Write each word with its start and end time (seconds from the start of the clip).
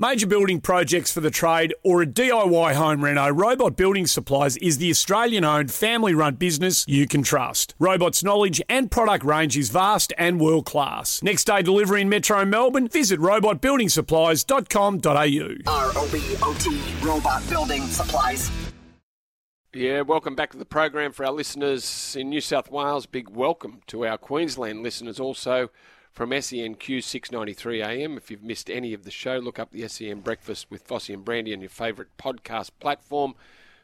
Major 0.00 0.26
building 0.26 0.60
projects 0.62 1.12
for 1.12 1.20
the 1.20 1.30
trade 1.30 1.74
or 1.82 2.00
a 2.00 2.06
DIY 2.06 2.72
home 2.72 3.04
reno, 3.04 3.28
Robot 3.28 3.76
Building 3.76 4.06
Supplies 4.06 4.56
is 4.56 4.78
the 4.78 4.88
Australian 4.88 5.44
owned 5.44 5.70
family 5.70 6.14
run 6.14 6.36
business 6.36 6.86
you 6.88 7.06
can 7.06 7.22
trust. 7.22 7.74
Robot's 7.78 8.24
knowledge 8.24 8.62
and 8.70 8.90
product 8.90 9.26
range 9.26 9.58
is 9.58 9.68
vast 9.68 10.14
and 10.16 10.40
world 10.40 10.64
class. 10.64 11.22
Next 11.22 11.44
day 11.44 11.60
delivery 11.60 12.00
in 12.00 12.08
Metro 12.08 12.46
Melbourne, 12.46 12.88
visit 12.88 13.20
robotbuildingsupplies.com.au. 13.20 15.70
R-O-B-O-T, 15.70 16.82
Robot 17.06 17.50
Building 17.50 17.82
Supplies. 17.82 18.50
Yeah, 19.74 20.00
welcome 20.00 20.34
back 20.34 20.50
to 20.52 20.56
the 20.56 20.64
program 20.64 21.12
for 21.12 21.26
our 21.26 21.32
listeners 21.32 22.16
in 22.18 22.30
New 22.30 22.40
South 22.40 22.70
Wales. 22.70 23.04
Big 23.04 23.28
welcome 23.28 23.82
to 23.88 24.06
our 24.06 24.16
Queensland 24.16 24.82
listeners 24.82 25.20
also 25.20 25.68
from 26.12 26.30
SENQ 26.30 27.02
693 27.02 27.82
AM. 27.82 28.16
If 28.16 28.30
you've 28.30 28.42
missed 28.42 28.70
any 28.70 28.92
of 28.92 29.04
the 29.04 29.10
show, 29.10 29.38
look 29.38 29.58
up 29.58 29.70
the 29.70 29.86
SEN 29.88 30.20
Breakfast 30.20 30.66
with 30.70 30.86
Vossy 30.86 31.14
and 31.14 31.24
Brandy 31.24 31.52
on 31.52 31.60
your 31.60 31.70
favourite 31.70 32.16
podcast 32.18 32.70
platform. 32.80 33.34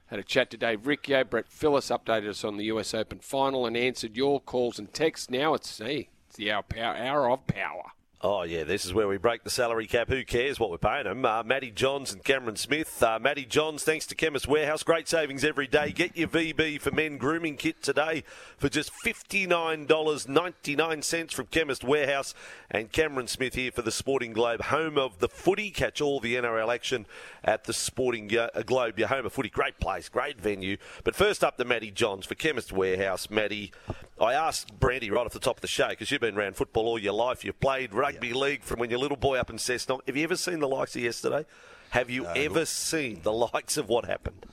Had 0.06 0.18
a 0.18 0.24
chat 0.24 0.50
to 0.50 0.56
Dave 0.56 0.86
Riccio. 0.86 1.24
Brett 1.24 1.48
Phillips 1.48 1.88
updated 1.88 2.28
us 2.28 2.44
on 2.44 2.56
the 2.56 2.64
US 2.66 2.94
Open 2.94 3.18
final 3.18 3.66
and 3.66 3.76
answered 3.76 4.16
your 4.16 4.40
calls 4.40 4.78
and 4.78 4.92
texts. 4.92 5.30
Now 5.30 5.54
it's, 5.54 5.78
hey, 5.78 6.08
it's 6.28 6.36
the 6.36 6.52
hour, 6.52 6.62
power, 6.62 6.94
hour 6.96 7.30
of 7.30 7.46
power. 7.46 7.92
Oh, 8.22 8.44
yeah, 8.44 8.64
this 8.64 8.86
is 8.86 8.94
where 8.94 9.06
we 9.06 9.18
break 9.18 9.44
the 9.44 9.50
salary 9.50 9.86
cap. 9.86 10.08
Who 10.08 10.24
cares 10.24 10.58
what 10.58 10.70
we're 10.70 10.78
paying 10.78 11.04
them? 11.04 11.26
Uh, 11.26 11.42
Johns 11.74 12.14
and 12.14 12.24
Cameron 12.24 12.56
Smith. 12.56 13.02
Uh, 13.02 13.18
Johns, 13.46 13.84
thanks 13.84 14.06
to 14.06 14.14
Chemist 14.14 14.48
Warehouse. 14.48 14.82
Great 14.82 15.06
savings 15.06 15.44
every 15.44 15.66
day. 15.66 15.92
Get 15.92 16.16
your 16.16 16.28
VB 16.28 16.80
for 16.80 16.90
Men 16.92 17.18
grooming 17.18 17.58
kit 17.58 17.82
today 17.82 18.24
for 18.56 18.70
just 18.70 18.90
$59.99 19.04 21.34
from 21.34 21.46
Chemist 21.48 21.84
Warehouse. 21.84 22.32
And 22.70 22.90
Cameron 22.90 23.26
Smith 23.26 23.54
here 23.54 23.70
for 23.70 23.82
the 23.82 23.92
Sporting 23.92 24.32
Globe, 24.32 24.62
home 24.62 24.96
of 24.96 25.18
the 25.18 25.28
footy. 25.28 25.70
Catch 25.70 26.00
all 26.00 26.18
the 26.18 26.36
NRL 26.36 26.74
action 26.74 27.04
at 27.44 27.64
the 27.64 27.74
Sporting 27.74 28.34
uh, 28.34 28.48
Globe, 28.64 28.98
your 28.98 29.08
home 29.08 29.26
of 29.26 29.34
footy. 29.34 29.50
Great 29.50 29.78
place, 29.78 30.08
great 30.08 30.40
venue. 30.40 30.78
But 31.04 31.14
first 31.14 31.44
up, 31.44 31.58
the 31.58 31.66
Matty 31.66 31.90
Johns 31.90 32.24
for 32.24 32.34
Chemist 32.34 32.72
Warehouse. 32.72 33.28
Matty, 33.28 33.74
I 34.18 34.32
asked 34.32 34.80
Brandy 34.80 35.10
right 35.10 35.26
off 35.26 35.34
the 35.34 35.38
top 35.38 35.58
of 35.58 35.60
the 35.60 35.68
show 35.68 35.90
because 35.90 36.10
you've 36.10 36.22
been 36.22 36.38
around 36.38 36.56
football 36.56 36.88
all 36.88 36.98
your 36.98 37.12
life. 37.12 37.44
You've 37.44 37.60
played 37.60 37.92
rugby 38.06 38.28
yeah. 38.28 38.34
league 38.34 38.62
from 38.62 38.78
when 38.78 38.90
you're 38.90 38.98
a 38.98 39.02
little 39.02 39.16
boy 39.16 39.36
up 39.36 39.50
in 39.50 39.56
Cessnock. 39.56 40.00
Have 40.06 40.16
you 40.16 40.24
ever 40.24 40.36
seen 40.36 40.60
the 40.60 40.68
likes 40.68 40.94
of 40.94 41.02
yesterday? 41.02 41.44
Have 41.90 42.08
you 42.08 42.26
ever 42.26 42.60
look. 42.60 42.68
seen 42.68 43.20
the 43.22 43.32
likes 43.32 43.76
of 43.76 43.88
what 43.88 44.04
happened? 44.04 44.46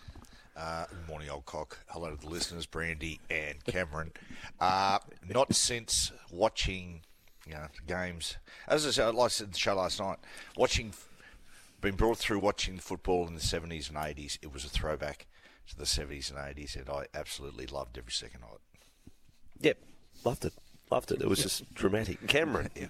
Uh, 0.56 0.86
good 0.90 1.08
morning, 1.08 1.30
old 1.30 1.45
cock. 1.45 1.80
Hello 1.88 2.16
to 2.16 2.20
the 2.20 2.30
listeners, 2.30 2.66
Brandy 2.66 3.20
and 3.30 3.64
Cameron. 3.66 4.12
Uh, 4.60 5.00
not 5.30 5.54
since 5.54 6.11
watching 6.32 7.02
you 7.45 7.54
know, 7.54 7.67
games, 7.88 8.38
as 8.67 8.88
I 8.88 8.92
said, 8.92 9.14
like 9.14 9.26
I 9.26 9.27
said 9.30 9.54
the 9.54 9.58
show 9.60 9.76
last 9.76 10.00
night, 10.00 10.17
watching, 10.56 10.94
been 11.82 11.95
brought 11.95 12.17
through 12.17 12.39
watching 12.39 12.77
football 12.80 13.27
in 13.27 13.36
the 13.36 13.42
70s 13.42 13.89
and 13.89 13.98
80s. 13.98 14.39
It 14.42 14.52
was 14.52 14.66
a 14.66 14.70
throwback 14.70 15.27
to 15.67 15.77
the 15.77 15.86
70s 15.86 16.30
and 16.30 16.39
80s, 16.39 16.76
and 16.76 16.89
I 16.89 17.06
absolutely 17.14 17.67
loved 17.67 17.98
every 17.98 18.11
second 18.11 18.44
of 18.44 18.56
it. 18.56 19.14
Yep, 19.60 19.77
loved 20.23 20.45
it. 20.45 20.54
Loved 20.94 21.11
it. 21.11 21.22
It 21.22 21.27
was 21.27 21.42
just 21.42 21.73
dramatic. 21.73 22.27
Cameron. 22.27 22.70
yeah. 22.76 22.86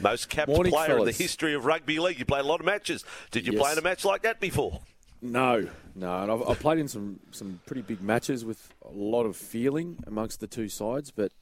Most 0.00 0.28
capped 0.28 0.48
Morning, 0.48 0.72
player 0.72 0.88
fellas. 0.88 1.00
in 1.00 1.06
the 1.06 1.22
history 1.22 1.54
of 1.54 1.64
rugby 1.64 1.98
league. 1.98 2.18
You 2.18 2.24
played 2.24 2.44
a 2.44 2.48
lot 2.48 2.60
of 2.60 2.66
matches. 2.66 3.04
Did 3.30 3.46
you 3.46 3.52
Yes. 3.52 3.62
play 3.62 3.72
in 3.72 3.78
a 3.78 3.82
match 3.82 4.04
like 4.04 4.22
that 4.22 4.40
before? 4.40 4.80
No, 5.22 5.68
no. 5.94 6.22
And 6.22 6.32
I've, 6.32 6.42
I've 6.48 6.58
played 6.60 6.78
in 6.78 6.88
some, 6.88 7.20
some 7.30 7.60
pretty 7.66 7.82
big 7.82 8.00
matches 8.00 8.44
with 8.44 8.72
a 8.84 8.90
lot 8.90 9.24
of 9.24 9.36
feeling 9.36 9.98
amongst 10.06 10.40
the 10.40 10.46
two 10.46 10.68
sides. 10.68 11.10
But 11.10 11.32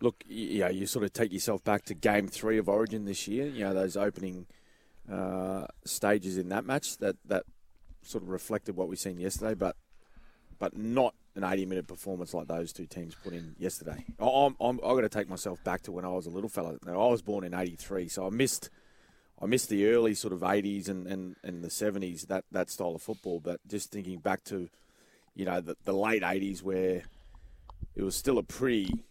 look, 0.00 0.24
you 0.26 0.60
know, 0.60 0.68
you 0.68 0.86
sort 0.86 1.04
of 1.04 1.12
take 1.12 1.32
yourself 1.32 1.62
back 1.62 1.84
to 1.86 1.94
game 1.94 2.26
three 2.26 2.58
of 2.58 2.68
Origin 2.68 3.04
this 3.04 3.28
year. 3.28 3.46
You 3.46 3.64
know, 3.64 3.74
those 3.74 3.96
opening 3.96 4.46
uh, 5.10 5.66
stages 5.84 6.36
in 6.36 6.48
that 6.48 6.64
match 6.64 6.96
that, 6.98 7.16
that 7.26 7.44
sort 8.02 8.24
of 8.24 8.30
reflected 8.30 8.74
what 8.76 8.88
we've 8.88 8.98
seen 8.98 9.18
yesterday, 9.20 9.54
but 9.54 9.76
but 10.58 10.76
not 10.76 11.14
an 11.34 11.44
80 11.44 11.66
minute 11.66 11.86
performance 11.86 12.34
like 12.34 12.48
those 12.48 12.72
two 12.72 12.86
teams 12.86 13.14
put 13.14 13.32
in 13.32 13.54
yesterday. 13.58 14.04
I'm, 14.20 14.56
I'm, 14.60 14.80
I've 14.84 14.94
got 14.94 15.00
to 15.00 15.08
take 15.08 15.28
myself 15.28 15.62
back 15.64 15.82
to 15.82 15.92
when 15.92 16.04
I 16.04 16.08
was 16.08 16.26
a 16.26 16.30
little 16.30 16.50
fella. 16.50 16.76
Now, 16.84 17.00
I 17.00 17.10
was 17.10 17.22
born 17.22 17.44
in 17.44 17.54
83, 17.54 18.08
so 18.08 18.26
I 18.26 18.30
missed 18.30 18.70
I 19.42 19.46
missed 19.46 19.68
the 19.70 19.88
early 19.88 20.14
sort 20.14 20.32
of 20.32 20.40
80s 20.40 20.88
and, 20.88 21.06
and, 21.08 21.34
and 21.42 21.64
the 21.64 21.68
70s, 21.68 22.28
that, 22.28 22.44
that 22.52 22.70
style 22.70 22.94
of 22.94 23.02
football. 23.02 23.40
But 23.40 23.60
just 23.66 23.90
thinking 23.90 24.18
back 24.18 24.44
to, 24.44 24.68
you 25.34 25.44
know, 25.44 25.60
the, 25.60 25.76
the 25.84 25.92
late 25.92 26.22
80s 26.22 26.62
where 26.62 27.02
it 27.96 28.02
was 28.04 28.14
still 28.14 28.38
a 28.38 28.44
pretty 28.44 29.04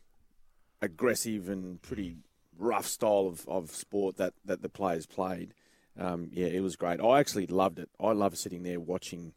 aggressive 0.82 1.50
and 1.50 1.82
pretty 1.82 2.16
rough 2.58 2.88
style 2.88 3.28
of, 3.28 3.46
of 3.50 3.72
sport 3.72 4.16
that, 4.18 4.34
that 4.46 4.62
the 4.62 4.70
players 4.70 5.06
played. 5.06 5.54
Um, 6.00 6.30
yeah, 6.32 6.48
it 6.48 6.62
was 6.62 6.78
great. 6.78 7.02
I 7.02 7.20
actually 7.20 7.48
loved 7.48 7.78
it. 7.78 7.90
I 8.00 8.14
love 8.14 8.38
sitting 8.38 8.64
there 8.64 8.80
watching 8.80 9.34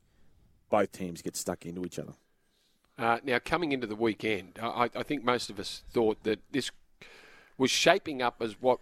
both 0.71 0.93
teams 0.93 1.23
get 1.23 1.37
stuck 1.37 1.67
into 1.67 1.85
each 1.85 1.99
other. 1.99 2.15
Uh, 2.97 3.19
now, 3.25 3.39
coming 3.45 3.73
into 3.73 3.87
the 3.87 3.97
weekend, 3.97 4.59
I, 4.63 4.89
I 4.95 5.03
think 5.03 5.25
most 5.25 5.51
of 5.51 5.59
us 5.59 5.83
thought 5.91 6.23
that 6.23 6.41
this 6.53 6.71
was 7.59 7.71
shaping 7.71 8.23
up 8.23 8.41
as 8.41 8.61
what 8.61 8.79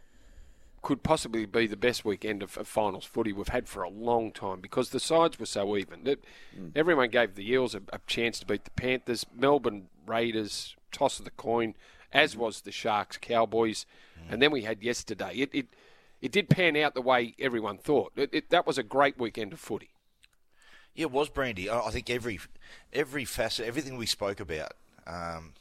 could 0.83 1.03
possibly 1.03 1.47
be 1.47 1.67
the 1.67 1.77
best 1.77 2.05
weekend 2.05 2.43
of, 2.43 2.59
of 2.59 2.67
finals 2.67 3.05
footy 3.05 3.33
we've 3.33 3.49
had 3.49 3.69
for 3.69 3.83
a 3.83 3.89
long 3.89 4.33
time 4.33 4.61
because 4.61 4.91
the 4.91 5.01
sides 5.01 5.39
were 5.39 5.47
so 5.47 5.77
even. 5.77 6.05
That 6.05 6.19
hmm. 6.55 6.69
Everyone 6.75 7.09
gave 7.09 7.37
the 7.37 7.51
Eels 7.51 7.75
a, 7.75 7.83
a 7.93 8.01
chance 8.07 8.41
to 8.41 8.47
beat 8.47 8.65
the 8.65 8.71
Panthers. 8.73 9.25
Melbourne 9.35 9.89
Raiders, 10.07 10.77
toss 10.91 11.19
of 11.19 11.25
the 11.25 11.31
coin, 11.31 11.75
as 12.13 12.35
hmm. 12.35 12.41
was 12.41 12.63
the 12.63 12.73
Sharks, 12.73 13.17
Cowboys. 13.17 13.87
Hmm. 14.17 14.35
And 14.35 14.43
then 14.43 14.51
we 14.51 14.63
had 14.63 14.83
yesterday. 14.83 15.33
It, 15.37 15.51
it, 15.53 15.67
it 16.21 16.33
did 16.33 16.51
pan 16.51 16.77
out 16.77 16.95
the 16.95 17.01
way 17.01 17.35
everyone 17.39 17.79
thought. 17.79 18.13
It, 18.17 18.31
it, 18.33 18.51
that 18.51 18.67
was 18.67 18.77
a 18.77 18.83
great 18.83 19.19
weekend 19.19 19.53
of 19.53 19.61
footy. 19.61 19.91
Yeah, 20.95 21.05
it 21.05 21.11
was 21.11 21.29
Brandy. 21.29 21.69
I 21.69 21.81
I 21.81 21.91
think 21.91 22.11
every 22.11 22.41
every 22.93 23.25
facet, 23.25 23.67
everything 23.67 23.97
we 23.97 24.07
spoke 24.07 24.41
about, 24.41 24.73
um, 25.07 25.55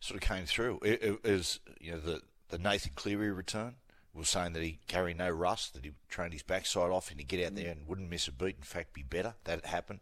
sort 0.00 0.22
of 0.22 0.28
came 0.28 0.46
through. 0.46 0.80
It, 0.82 1.02
it 1.02 1.24
was 1.24 1.60
you 1.80 1.92
know 1.92 1.98
the 1.98 2.22
the 2.48 2.58
Nathan 2.58 2.92
Cleary 2.94 3.32
return 3.32 3.74
was 4.14 4.28
saying 4.28 4.52
that 4.54 4.62
he 4.62 4.78
carried 4.88 5.18
no 5.18 5.30
rust, 5.30 5.74
that 5.74 5.84
he 5.84 5.92
trained 6.08 6.32
his 6.32 6.42
backside 6.42 6.90
off, 6.90 7.10
and 7.10 7.20
he'd 7.20 7.28
get 7.28 7.44
out 7.46 7.54
there 7.54 7.70
and 7.70 7.86
wouldn't 7.86 8.10
miss 8.10 8.26
a 8.26 8.32
beat. 8.32 8.56
In 8.56 8.62
fact, 8.62 8.92
be 8.92 9.02
better. 9.02 9.34
That 9.44 9.66
happened. 9.66 10.00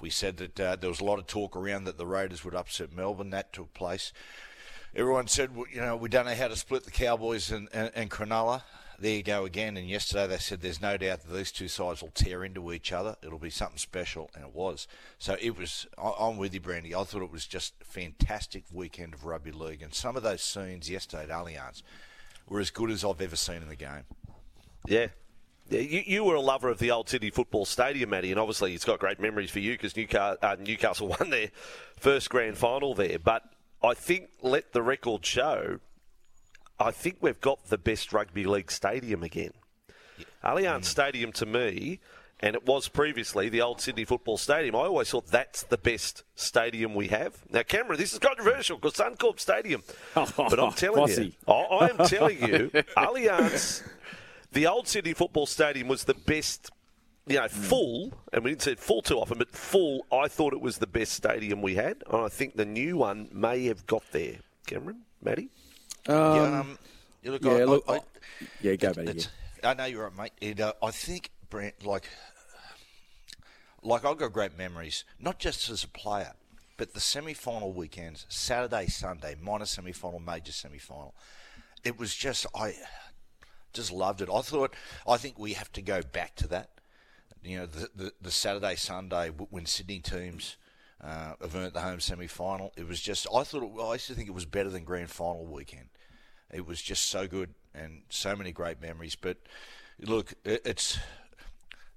We 0.00 0.10
said 0.10 0.38
that 0.38 0.60
uh, 0.60 0.76
there 0.76 0.90
was 0.90 1.00
a 1.00 1.04
lot 1.04 1.18
of 1.18 1.26
talk 1.26 1.56
around 1.56 1.84
that 1.84 1.98
the 1.98 2.06
Raiders 2.06 2.44
would 2.44 2.54
upset 2.54 2.92
Melbourne. 2.92 3.30
That 3.30 3.52
took 3.52 3.74
place. 3.74 4.12
Everyone 4.96 5.26
said, 5.26 5.54
well, 5.56 5.66
you 5.72 5.80
know, 5.80 5.96
we 5.96 6.08
don't 6.08 6.26
know 6.26 6.34
how 6.34 6.48
to 6.48 6.56
split 6.56 6.84
the 6.84 6.90
Cowboys 6.90 7.50
and, 7.50 7.68
and, 7.72 7.90
and 7.94 8.10
Cronulla. 8.10 8.62
There 8.98 9.16
you 9.16 9.22
go 9.22 9.44
again. 9.44 9.76
And 9.76 9.88
yesterday 9.88 10.26
they 10.26 10.38
said 10.38 10.60
there's 10.60 10.80
no 10.80 10.96
doubt 10.96 11.22
that 11.22 11.34
these 11.34 11.52
two 11.52 11.68
sides 11.68 12.02
will 12.02 12.10
tear 12.10 12.44
into 12.44 12.72
each 12.72 12.92
other. 12.92 13.16
It'll 13.22 13.38
be 13.38 13.50
something 13.50 13.78
special, 13.78 14.30
and 14.34 14.44
it 14.44 14.54
was. 14.54 14.86
So 15.18 15.36
it 15.40 15.58
was. 15.58 15.86
I'm 15.98 16.36
with 16.36 16.54
you, 16.54 16.60
Brandy. 16.60 16.94
I 16.94 17.04
thought 17.04 17.22
it 17.22 17.32
was 17.32 17.46
just 17.46 17.74
a 17.80 17.84
fantastic 17.84 18.64
weekend 18.72 19.14
of 19.14 19.24
rugby 19.24 19.52
league, 19.52 19.82
and 19.82 19.94
some 19.94 20.16
of 20.16 20.22
those 20.22 20.42
scenes 20.42 20.90
yesterday 20.90 21.24
at 21.24 21.30
Allianz 21.30 21.82
were 22.48 22.60
as 22.60 22.70
good 22.70 22.90
as 22.90 23.04
I've 23.04 23.20
ever 23.20 23.36
seen 23.36 23.62
in 23.62 23.68
the 23.68 23.76
game. 23.76 24.04
Yeah. 24.86 25.08
Yeah, 25.70 25.80
you, 25.80 26.02
you 26.04 26.24
were 26.24 26.34
a 26.34 26.42
lover 26.42 26.68
of 26.68 26.78
the 26.78 26.90
old 26.90 27.08
Sydney 27.08 27.30
Football 27.30 27.64
Stadium, 27.64 28.10
Matty, 28.10 28.30
and 28.30 28.38
obviously 28.38 28.74
it's 28.74 28.84
got 28.84 28.98
great 28.98 29.18
memories 29.18 29.50
for 29.50 29.60
you 29.60 29.78
because 29.78 29.96
uh, 29.96 30.56
Newcastle 30.60 31.08
won 31.18 31.30
their 31.30 31.48
first 31.98 32.28
grand 32.28 32.58
final 32.58 32.94
there. 32.94 33.18
But 33.18 33.44
I 33.82 33.94
think, 33.94 34.28
let 34.42 34.72
the 34.72 34.82
record 34.82 35.24
show, 35.24 35.80
I 36.78 36.90
think 36.90 37.18
we've 37.20 37.40
got 37.40 37.68
the 37.68 37.78
best 37.78 38.12
rugby 38.12 38.44
league 38.44 38.70
stadium 38.70 39.22
again. 39.22 39.52
Allianz 40.42 40.84
Stadium 40.84 41.32
to 41.32 41.46
me, 41.46 42.00
and 42.40 42.54
it 42.54 42.66
was 42.66 42.88
previously 42.88 43.48
the 43.48 43.62
old 43.62 43.80
Sydney 43.80 44.04
Football 44.04 44.36
Stadium. 44.36 44.76
I 44.76 44.80
always 44.80 45.10
thought 45.10 45.26
that's 45.28 45.62
the 45.62 45.78
best 45.78 46.22
stadium 46.34 46.94
we 46.94 47.08
have. 47.08 47.36
Now, 47.50 47.62
Cameron, 47.62 47.98
this 47.98 48.12
is 48.12 48.18
controversial 48.18 48.76
because 48.76 48.94
Suncorp 48.94 49.40
Stadium, 49.40 49.82
but 50.14 50.60
I'm 50.60 50.72
telling 50.72 51.08
you, 51.08 51.32
I, 51.48 51.52
I 51.52 51.88
am 51.88 52.06
telling 52.06 52.38
you, 52.40 52.70
Allianz, 52.96 53.82
the 54.52 54.66
old 54.66 54.86
Sydney 54.86 55.14
Football 55.14 55.46
Stadium 55.46 55.88
was 55.88 56.04
the 56.04 56.14
best 56.14 56.70
you 57.26 57.36
know, 57.36 57.48
hmm. 57.48 57.48
full, 57.48 58.12
and 58.32 58.44
we 58.44 58.50
didn't 58.50 58.62
say 58.62 58.72
it 58.72 58.80
full 58.80 59.00
too 59.00 59.18
often, 59.18 59.38
but 59.38 59.50
full, 59.50 60.04
I 60.12 60.28
thought 60.28 60.52
it 60.52 60.60
was 60.60 60.78
the 60.78 60.86
best 60.86 61.12
stadium 61.12 61.62
we 61.62 61.74
had. 61.74 62.02
And 62.10 62.22
I 62.22 62.28
think 62.28 62.56
the 62.56 62.66
new 62.66 62.98
one 62.98 63.28
may 63.32 63.64
have 63.66 63.86
got 63.86 64.02
there. 64.12 64.36
Cameron, 64.66 65.00
Matty? 66.08 66.36
yeah, 66.36 66.42
Um, 66.42 66.54
um, 66.54 66.78
look, 67.24 67.44
yeah, 67.44 67.50
I, 67.50 67.64
look, 67.64 67.84
I, 67.88 67.92
I, 67.94 68.00
yeah, 68.60 68.76
go, 68.76 68.90
it- 68.90 68.96
Matty, 69.04 69.26
I 69.62 69.74
know 69.74 69.84
you're 69.86 70.04
right, 70.04 70.16
mate. 70.16 70.32
It, 70.40 70.60
uh, 70.60 70.72
I 70.82 70.90
think, 70.90 71.30
Brent, 71.48 71.84
like, 71.86 72.08
like 73.82 74.04
I've 74.04 74.18
got 74.18 74.32
great 74.32 74.56
memories, 74.56 75.04
not 75.18 75.38
just 75.38 75.68
as 75.70 75.84
a 75.84 75.88
player, 75.88 76.32
but 76.76 76.92
the 76.94 77.00
semi-final 77.00 77.72
weekends, 77.72 78.26
Saturday, 78.28 78.86
Sunday, 78.86 79.36
minor 79.40 79.66
semi-final, 79.66 80.20
major 80.20 80.52
semi-final. 80.52 81.14
It 81.84 81.98
was 81.98 82.14
just 82.14 82.46
I 82.54 82.74
just 83.72 83.92
loved 83.92 84.22
it. 84.22 84.28
I 84.32 84.40
thought 84.40 84.74
I 85.06 85.16
think 85.18 85.38
we 85.38 85.52
have 85.52 85.70
to 85.72 85.82
go 85.82 86.00
back 86.02 86.34
to 86.36 86.48
that. 86.48 86.70
You 87.42 87.58
know, 87.58 87.66
the 87.66 87.88
the, 87.94 88.12
the 88.22 88.30
Saturday, 88.30 88.74
Sunday 88.76 89.28
when 89.28 89.66
Sydney 89.66 90.00
teams. 90.00 90.56
Uh, 91.02 91.34
have 91.42 91.54
earned 91.54 91.74
the 91.74 91.80
home 91.82 92.00
semi-final. 92.00 92.72
It 92.78 92.88
was 92.88 92.98
just 92.98 93.26
I 93.34 93.42
thought 93.42 93.62
it, 93.62 93.82
I 93.82 93.92
used 93.92 94.06
to 94.06 94.14
think 94.14 94.26
it 94.28 94.34
was 94.34 94.46
better 94.46 94.70
than 94.70 94.84
grand 94.84 95.10
final 95.10 95.44
weekend. 95.44 95.88
It 96.54 96.66
was 96.66 96.80
just 96.80 97.06
so 97.06 97.26
good 97.26 97.50
and 97.74 98.02
so 98.08 98.36
many 98.36 98.52
great 98.52 98.80
memories. 98.80 99.16
But 99.16 99.38
look, 100.00 100.34
it's 100.44 100.98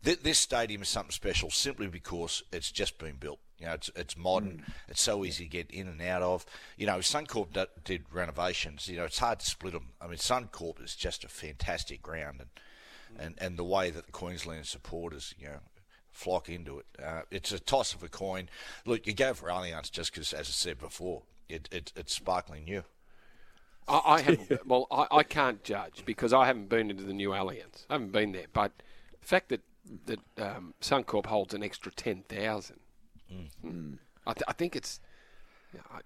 th- 0.03 0.21
this 0.21 0.39
stadium 0.39 0.81
is 0.81 0.89
something 0.89 1.11
special 1.11 1.51
simply 1.51 1.87
because 1.87 2.43
it's 2.51 2.71
just 2.71 2.97
been 2.97 3.15
built. 3.15 3.39
You 3.59 3.67
know, 3.67 3.73
it's 3.73 3.89
it's 3.95 4.17
modern. 4.17 4.63
It's 4.87 5.01
so 5.01 5.23
easy 5.25 5.45
to 5.45 5.49
get 5.49 5.71
in 5.71 5.87
and 5.87 6.01
out 6.01 6.21
of. 6.21 6.45
You 6.77 6.85
know, 6.85 6.97
Suncorp 6.97 7.53
d- 7.53 7.65
did 7.83 8.05
renovations. 8.11 8.87
You 8.87 8.97
know, 8.97 9.05
it's 9.05 9.19
hard 9.19 9.39
to 9.39 9.45
split 9.45 9.73
them. 9.73 9.89
I 10.01 10.07
mean, 10.07 10.17
Suncorp 10.17 10.83
is 10.83 10.95
just 10.95 11.23
a 11.23 11.27
fantastic 11.27 12.01
ground, 12.01 12.41
and 12.41 12.49
and, 13.19 13.35
and 13.39 13.57
the 13.57 13.63
way 13.63 13.89
that 13.89 14.05
the 14.05 14.11
Queensland 14.11 14.65
supporters, 14.65 15.33
you 15.39 15.47
know. 15.47 15.59
Flock 16.11 16.49
into 16.49 16.79
it. 16.79 16.85
Uh, 16.99 17.21
it's 17.29 17.51
a 17.51 17.59
toss 17.59 17.93
of 17.93 18.01
a 18.01 18.09
coin. 18.09 18.49
Look, 18.87 19.05
you 19.05 19.13
go 19.13 19.35
for 19.35 19.49
Allianz 19.49 19.91
just 19.91 20.11
because, 20.11 20.33
as 20.33 20.47
I 20.47 20.51
said 20.51 20.79
before, 20.79 21.21
it, 21.47 21.69
it, 21.71 21.93
it's 21.95 22.15
sparkling 22.15 22.63
new. 22.63 22.83
I, 23.87 24.01
I 24.05 24.21
haven't. 24.21 24.65
well, 24.67 24.87
I, 24.91 25.07
I 25.11 25.23
can't 25.23 25.63
judge 25.63 26.03
because 26.05 26.33
I 26.33 26.45
haven't 26.45 26.69
been 26.69 26.89
into 26.89 27.03
the 27.03 27.13
new 27.13 27.29
Allianz. 27.29 27.85
I 27.89 27.93
haven't 27.93 28.11
been 28.11 28.31
there. 28.31 28.47
But 28.53 28.71
the 29.19 29.27
fact 29.27 29.49
that 29.49 29.61
that 30.05 30.19
um, 30.37 30.73
Suncorp 30.81 31.27
holds 31.27 31.53
an 31.53 31.63
extra 31.63 31.91
ten 31.91 32.23
thousand, 32.27 32.79
I, 34.25 34.33
th- 34.33 34.43
I 34.47 34.53
think 34.53 34.75
it's. 34.75 34.99
I, 35.91 35.99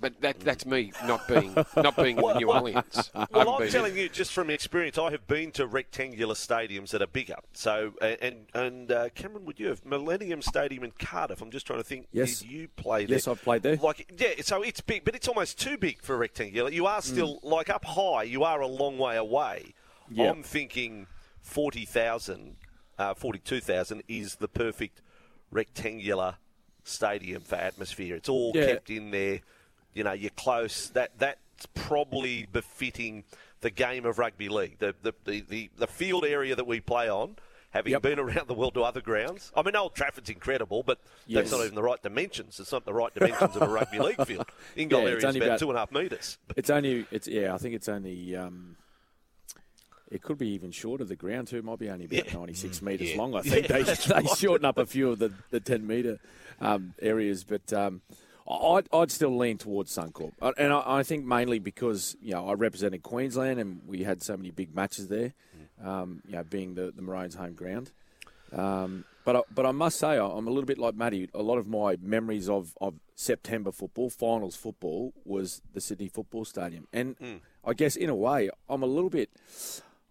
but 0.00 0.20
that 0.20 0.40
that's 0.40 0.66
me 0.66 0.92
not 1.04 1.26
being 1.28 1.54
not 1.76 1.96
being 1.96 2.18
in 2.18 2.36
new 2.38 2.50
Orleans. 2.50 3.10
I 3.14 3.18
Well, 3.18 3.28
haven't 3.32 3.52
I'm 3.54 3.58
been 3.60 3.70
telling 3.70 3.92
in. 3.92 3.98
you, 3.98 4.08
just 4.08 4.32
from 4.32 4.50
experience, 4.50 4.98
I 4.98 5.10
have 5.10 5.26
been 5.26 5.50
to 5.52 5.66
rectangular 5.66 6.34
stadiums 6.34 6.90
that 6.90 7.02
are 7.02 7.06
bigger. 7.06 7.36
So, 7.52 7.92
and 8.00 8.18
and, 8.22 8.36
and 8.54 8.92
uh, 8.92 9.08
Cameron, 9.14 9.44
would 9.46 9.58
you 9.60 9.68
have 9.68 9.84
Millennium 9.84 10.42
Stadium 10.42 10.84
in 10.84 10.92
Cardiff? 10.98 11.40
I'm 11.40 11.50
just 11.50 11.66
trying 11.66 11.78
to 11.80 11.84
think. 11.84 12.06
Yes. 12.12 12.40
Did 12.40 12.50
you 12.50 12.68
play 12.68 13.06
there? 13.06 13.16
Yes, 13.16 13.28
I've 13.28 13.42
played 13.42 13.62
there. 13.62 13.76
Like, 13.76 14.12
yeah, 14.18 14.30
so 14.42 14.62
it's 14.62 14.80
big, 14.80 15.04
but 15.04 15.14
it's 15.14 15.28
almost 15.28 15.58
too 15.60 15.76
big 15.78 16.02
for 16.02 16.16
rectangular. 16.16 16.70
You 16.70 16.86
are 16.86 17.00
still 17.02 17.38
like 17.42 17.70
up 17.70 17.84
high. 17.84 18.24
You 18.24 18.44
are 18.44 18.60
a 18.60 18.66
long 18.66 18.98
way 18.98 19.16
away. 19.16 19.74
Yeah. 20.10 20.30
I'm 20.30 20.42
thinking 20.42 21.06
forty 21.40 21.84
thousand, 21.84 22.56
uh, 22.98 23.14
forty-two 23.14 23.60
thousand 23.60 24.02
is 24.08 24.36
the 24.36 24.48
perfect 24.48 25.00
rectangular 25.50 26.36
stadium 26.84 27.42
for 27.42 27.56
atmosphere. 27.56 28.16
It's 28.16 28.28
all 28.28 28.52
Yeah. 28.54 28.66
kept 28.66 28.90
in 28.90 29.10
there. 29.10 29.40
You 29.96 30.04
know, 30.04 30.12
you're 30.12 30.30
close. 30.30 30.88
That 30.90 31.18
that's 31.18 31.66
probably 31.74 32.46
befitting 32.52 33.24
the 33.62 33.70
game 33.70 34.04
of 34.04 34.18
rugby 34.18 34.48
league. 34.48 34.78
The 34.78 34.94
the, 35.02 35.14
the, 35.24 35.40
the, 35.48 35.70
the 35.78 35.86
field 35.86 36.24
area 36.24 36.54
that 36.54 36.66
we 36.66 36.80
play 36.80 37.08
on. 37.08 37.36
Having 37.70 37.92
Yep. 37.92 38.02
been 38.02 38.18
around 38.18 38.48
the 38.48 38.54
world 38.54 38.72
to 38.74 38.82
other 38.84 39.02
grounds, 39.02 39.52
I 39.54 39.60
mean, 39.60 39.76
Old 39.76 39.94
Trafford's 39.94 40.30
incredible, 40.30 40.82
but 40.82 40.98
that's 41.28 41.50
not 41.50 41.60
even 41.60 41.74
the 41.74 41.82
right 41.82 42.02
dimensions. 42.02 42.58
It's 42.58 42.72
not 42.72 42.86
the 42.86 42.94
right 42.94 43.12
dimensions 43.12 43.54
of 43.54 43.60
a 43.60 43.68
rugby 43.68 43.98
league 43.98 44.24
field. 44.24 44.46
In-goal 44.76 45.02
Yeah, 45.02 45.08
area 45.08 45.28
is 45.28 45.36
about 45.36 45.46
about- 45.46 45.58
two 45.58 45.68
and 45.68 45.76
a 45.76 45.80
half 45.80 45.92
metres. 45.92 46.38
It's 46.56 46.70
only, 46.70 47.04
it's 47.10 47.28
yeah, 47.28 47.52
I 47.52 47.58
think 47.58 47.74
it's 47.74 47.88
only, 47.88 48.34
um, 48.34 48.76
it 50.10 50.22
could 50.22 50.38
be 50.38 50.48
even 50.50 50.70
shorter. 50.70 51.04
The 51.04 51.16
ground 51.16 51.48
too 51.48 51.60
might 51.60 51.78
be 51.78 51.90
only 51.90 52.06
about 52.06 52.32
96 52.32 52.80
metres 52.80 53.10
Yeah. 53.10 53.18
long. 53.18 53.34
I 53.34 53.42
think 53.42 53.68
Yeah, 53.68 53.78
they, 53.82 53.94
they 53.94 54.14
right. 54.14 54.28
shorten 54.38 54.64
up 54.64 54.78
a 54.78 54.86
few 54.86 55.10
of 55.10 55.18
the, 55.18 55.32
the 55.50 55.60
10 55.60 55.86
metre 55.86 56.18
um, 56.60 56.94
areas, 57.02 57.44
but 57.44 57.70
um, 57.74 58.00
I'd, 58.48 58.88
I'd 58.92 59.10
still 59.10 59.36
lean 59.36 59.58
towards 59.58 59.94
Suncorp, 59.96 60.32
Uh, 60.40 60.52
and 60.56 60.72
I, 60.72 60.82
I 60.98 61.02
think 61.02 61.24
mainly 61.24 61.58
because 61.58 62.16
you 62.20 62.32
know 62.32 62.48
I 62.48 62.52
represented 62.52 63.02
Queensland 63.02 63.58
and 63.60 63.80
we 63.86 64.04
had 64.04 64.22
so 64.22 64.36
many 64.36 64.50
big 64.50 64.74
matches 64.74 65.08
there, 65.08 65.34
um, 65.82 66.22
you 66.26 66.32
know, 66.36 66.44
being 66.44 66.74
the 66.74 66.92
the 66.94 67.02
Maroons' 67.02 67.34
home 67.34 67.54
ground. 67.54 67.90
Um, 68.52 69.04
but 69.24 69.34
I, 69.36 69.40
but 69.52 69.66
I 69.66 69.72
must 69.72 69.98
say 69.98 70.16
I'm 70.18 70.46
a 70.46 70.50
little 70.50 70.64
bit 70.66 70.78
like 70.78 70.94
Matty. 70.94 71.28
A 71.34 71.42
lot 71.42 71.58
of 71.58 71.66
my 71.66 71.96
memories 72.00 72.48
of, 72.48 72.76
of 72.80 72.94
September 73.16 73.72
football, 73.72 74.08
finals 74.08 74.54
football, 74.54 75.12
was 75.24 75.60
the 75.74 75.80
Sydney 75.80 76.08
Football 76.08 76.44
Stadium, 76.44 76.86
and 76.92 77.40
I 77.64 77.72
guess 77.74 77.96
in 77.96 78.08
a 78.08 78.14
way 78.14 78.48
I'm 78.68 78.82
a 78.84 78.86
little 78.86 79.10
bit. 79.10 79.30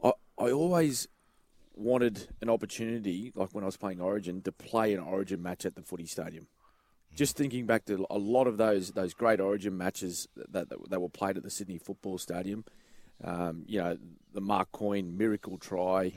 I 0.04 0.12
I 0.38 0.52
always 0.52 1.08
wanted 1.78 2.28
an 2.42 2.50
opportunity, 2.50 3.32
like 3.36 3.50
when 3.54 3.64
I 3.64 3.68
was 3.68 3.78
playing 3.78 4.02
Origin, 4.02 4.42
to 4.42 4.52
play 4.52 4.94
an 4.94 5.00
Origin 5.00 5.42
match 5.42 5.66
at 5.66 5.76
the 5.76 5.82
Footy 5.82 6.06
Stadium. 6.06 6.48
Just 7.16 7.38
thinking 7.38 7.66
back 7.66 7.86
to 7.86 8.06
a 8.10 8.18
lot 8.18 8.46
of 8.48 8.58
those 8.58 8.92
those 8.92 9.14
great 9.14 9.40
Origin 9.40 9.78
matches 9.78 10.28
that 10.36 10.70
that, 10.70 10.90
that 10.90 11.02
were 11.02 11.10
played 11.10 11.38
at 11.38 11.44
the 11.44 11.50
Sydney 11.50 11.78
Football 11.78 12.18
Stadium. 12.18 12.66
Um, 13.24 13.64
you 13.68 13.80
know, 13.80 13.98
the 14.34 14.42
Mark 14.42 14.72
Coyne 14.74 15.18
miracle 15.18 15.58
try, 15.58 16.12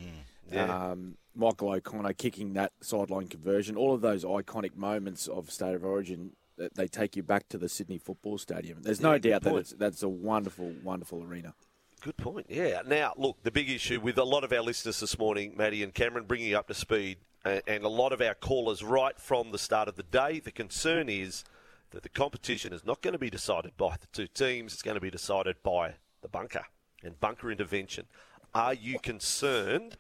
um, 0.69 1.17
Michael 1.37 1.71
O'Connor 1.71 2.15
kicking 2.15 2.55
that 2.55 2.73
sideline 2.81 3.29
conversion, 3.29 3.77
all 3.77 3.95
of 3.95 4.01
those 4.01 4.25
iconic 4.25 4.75
moments 4.77 5.29
of 5.29 5.51
State 5.51 5.77
of 5.77 5.85
Origin, 5.85 6.33
that 6.57 6.75
they 6.75 6.89
take 6.89 7.15
you 7.15 7.23
back 7.23 7.49
to 7.51 7.59
the 7.59 7.69
Sydney 7.69 7.99
Football 7.99 8.37
Stadium. 8.39 8.83
There's 8.83 9.01
no 9.01 9.13
Yeah, 9.13 9.19
doubt 9.19 9.43
that 9.43 9.55
it's, 9.55 9.73
that's 9.75 10.03
a 10.03 10.09
wonderful, 10.09 10.75
wonderful 10.83 11.23
arena. 11.23 11.55
Good 12.01 12.17
point. 12.17 12.47
Yeah. 12.49 12.83
Now, 12.87 13.13
look, 13.17 13.43
the 13.43 13.51
big 13.51 13.69
issue 13.69 14.01
with 14.01 14.19
a 14.19 14.25
lot 14.25 14.45
of 14.45 14.53
our 14.53 14.63
listeners 14.63 15.01
this 15.01 15.19
morning, 15.19 15.55
Matty 15.57 15.83
and 15.83 15.93
Cameron, 15.93 16.25
bringing 16.27 16.49
you 16.49 16.59
up 16.59 16.69
to 16.69 16.75
speed, 16.75 17.19
and, 17.45 17.63
and 17.67 17.85
a 17.85 17.89
lot 17.89 18.13
of 18.13 18.21
our 18.21 18.35
callers 18.35 18.83
right 18.83 19.19
from 19.19 19.51
the 19.51 19.59
start 19.59 19.89
of 19.89 19.97
the 19.97 20.05
day, 20.05 20.39
the 20.39 20.53
concern 20.53 21.09
is 21.09 21.45
that 21.91 22.03
the 22.03 22.09
competition 22.09 22.73
is 22.73 22.85
not 22.85 23.03
going 23.03 23.13
to 23.13 23.19
be 23.19 23.31
decided 23.31 23.77
by 23.77 23.97
the 24.01 24.07
two 24.13 24.27
teams. 24.29 24.75
It's 24.75 24.83
going 24.83 24.95
to 24.95 25.01
be 25.01 25.11
decided 25.11 25.57
by 25.63 25.95
the 26.23 26.29
bunker 26.29 26.65
and 27.03 27.19
bunker 27.19 27.51
intervention. 27.51 28.07
Are 28.55 28.75
you 28.75 28.99
concerned, 28.99 29.97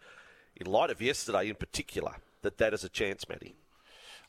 in 0.57 0.67
light 0.67 0.91
of 0.91 1.03
yesterday 1.03 1.49
in 1.49 1.55
particular, 1.55 2.17
that 2.43 2.59
that 2.59 2.75
is 2.75 2.85
a 2.85 2.89
chance, 2.89 3.29
Matty? 3.29 3.57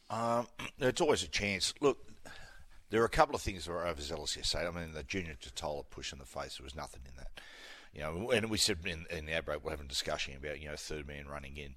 Um, 0.09 0.47
it's 0.79 1.01
always 1.01 1.23
a 1.23 1.27
chance. 1.27 1.73
Look, 1.81 2.08
there 2.89 3.01
are 3.01 3.05
a 3.05 3.10
couple 3.10 3.36
of 3.36 3.41
things 3.41 3.65
that 3.65 3.72
were 3.72 3.86
overzealous 3.86 4.36
yesterday. 4.36 4.67
I 4.67 4.72
mean, 4.72 4.93
the 4.93 5.03
junior 5.03 5.36
Tatola 5.36 5.84
push 5.89 6.12
in 6.12 6.19
the 6.19 6.25
face, 6.25 6.58
there 6.58 6.63
was 6.63 6.75
nothing 6.75 7.01
in 7.05 7.15
that. 7.17 7.39
You 7.93 8.01
know, 8.01 8.31
and 8.31 8.50
we 8.50 8.58
said 8.58 8.77
in, 8.86 9.05
in 9.10 9.25
the 9.25 9.36
outbreak, 9.36 9.63
we're 9.63 9.72
having 9.72 9.88
a 9.88 9.89
discussion 9.89 10.36
about, 10.36 10.62
you 10.62 10.69
know, 10.69 10.75
third 10.75 11.08
man 11.08 11.27
running 11.27 11.58
in. 11.58 11.75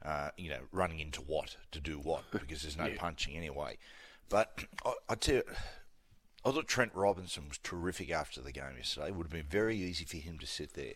Uh, 0.00 0.30
you 0.36 0.48
know, 0.48 0.60
running 0.70 1.00
into 1.00 1.20
what? 1.20 1.56
To 1.72 1.80
do 1.80 1.98
what? 1.98 2.22
Because 2.30 2.62
there's 2.62 2.78
no 2.78 2.90
punching 2.96 3.36
anyway. 3.36 3.76
But 4.28 4.64
I, 4.86 4.92
I 5.08 5.14
tell 5.16 5.36
you, 5.36 5.42
I 6.44 6.52
thought 6.52 6.68
Trent 6.68 6.92
Robinson 6.94 7.48
was 7.48 7.58
terrific 7.58 8.10
after 8.12 8.40
the 8.40 8.52
game 8.52 8.76
yesterday. 8.76 9.08
It 9.08 9.16
would 9.16 9.26
have 9.26 9.32
been 9.32 9.42
very 9.42 9.76
easy 9.76 10.04
for 10.04 10.18
him 10.18 10.38
to 10.38 10.46
sit 10.46 10.74
there 10.74 10.94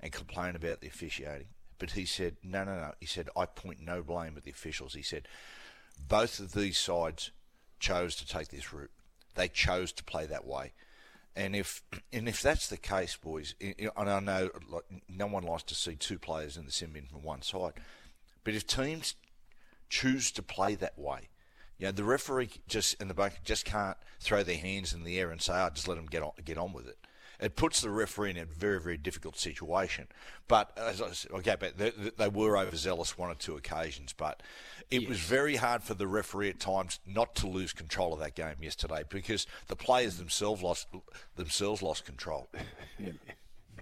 and 0.00 0.12
complain 0.12 0.56
about 0.56 0.80
the 0.80 0.88
officiating. 0.88 1.46
But 1.78 1.92
he 1.92 2.04
said, 2.04 2.36
no, 2.42 2.64
no, 2.64 2.74
no. 2.74 2.92
He 2.98 3.06
said, 3.06 3.28
I 3.36 3.46
point 3.46 3.80
no 3.80 4.02
blame 4.02 4.34
at 4.36 4.42
the 4.42 4.50
officials. 4.50 4.94
He 4.94 5.02
said, 5.02 5.28
both 6.08 6.40
of 6.40 6.52
these 6.52 6.78
sides 6.78 7.30
chose 7.84 8.16
to 8.16 8.26
take 8.26 8.48
this 8.48 8.72
route. 8.72 8.90
They 9.34 9.48
chose 9.48 9.92
to 9.92 10.04
play 10.04 10.24
that 10.26 10.46
way. 10.46 10.72
And 11.36 11.54
if 11.54 11.82
and 12.12 12.28
if 12.28 12.40
that's 12.40 12.68
the 12.68 12.76
case, 12.78 13.16
boys, 13.16 13.54
i- 13.60 13.74
i- 13.78 13.90
and 14.00 14.10
I 14.10 14.20
know 14.20 14.50
like, 14.68 14.84
no 15.08 15.26
one 15.26 15.42
likes 15.42 15.64
to 15.64 15.74
see 15.74 15.94
two 15.96 16.18
players 16.18 16.56
in 16.56 16.64
the 16.64 16.72
sin 16.72 16.92
bin 16.92 17.06
from 17.06 17.22
one 17.22 17.42
side, 17.42 17.74
but 18.44 18.54
if 18.54 18.66
teams 18.66 19.14
choose 19.90 20.30
to 20.32 20.42
play 20.42 20.76
that 20.76 20.98
way, 20.98 21.28
you 21.76 21.86
know, 21.86 21.92
the 21.92 22.04
referee 22.04 22.50
just 22.68 22.96
and 23.00 23.10
the 23.10 23.14
bunker 23.14 23.38
just 23.44 23.64
can't 23.64 23.98
throw 24.20 24.42
their 24.42 24.56
hands 24.56 24.94
in 24.94 25.04
the 25.04 25.18
air 25.18 25.30
and 25.30 25.42
say, 25.42 25.52
"Oh, 25.52 25.70
just 25.70 25.88
let 25.88 25.96
them 25.96 26.06
get 26.06 26.22
on 26.22 26.32
get 26.44 26.56
on 26.56 26.72
with 26.72 26.86
it." 26.88 26.98
It 27.44 27.56
puts 27.56 27.80
the 27.80 27.90
referee 27.90 28.30
in 28.30 28.38
a 28.38 28.44
very 28.44 28.80
very 28.80 28.96
difficult 28.96 29.36
situation. 29.38 30.08
But 30.48 30.76
as 30.76 31.00
I 31.02 31.10
said, 31.12 31.30
okay, 31.32 31.56
but 31.58 31.76
they, 31.78 31.90
they 32.16 32.28
were 32.28 32.56
overzealous 32.58 33.16
one 33.18 33.30
or 33.30 33.34
two 33.34 33.56
occasions, 33.56 34.12
but 34.12 34.42
it 34.90 35.08
was 35.08 35.18
very 35.20 35.56
hard 35.56 35.82
for 35.82 35.94
the 35.94 36.06
referee 36.06 36.50
at 36.50 36.60
times 36.60 37.00
not 37.06 37.34
to 37.36 37.46
lose 37.46 37.72
control 37.72 38.12
of 38.12 38.20
that 38.20 38.34
game 38.34 38.56
yesterday 38.60 39.02
because 39.08 39.46
the 39.68 39.76
players 39.76 40.18
themselves 40.18 40.62
lost 40.62 40.86
themselves 41.36 41.82
lost 41.82 42.04
control. 42.04 42.48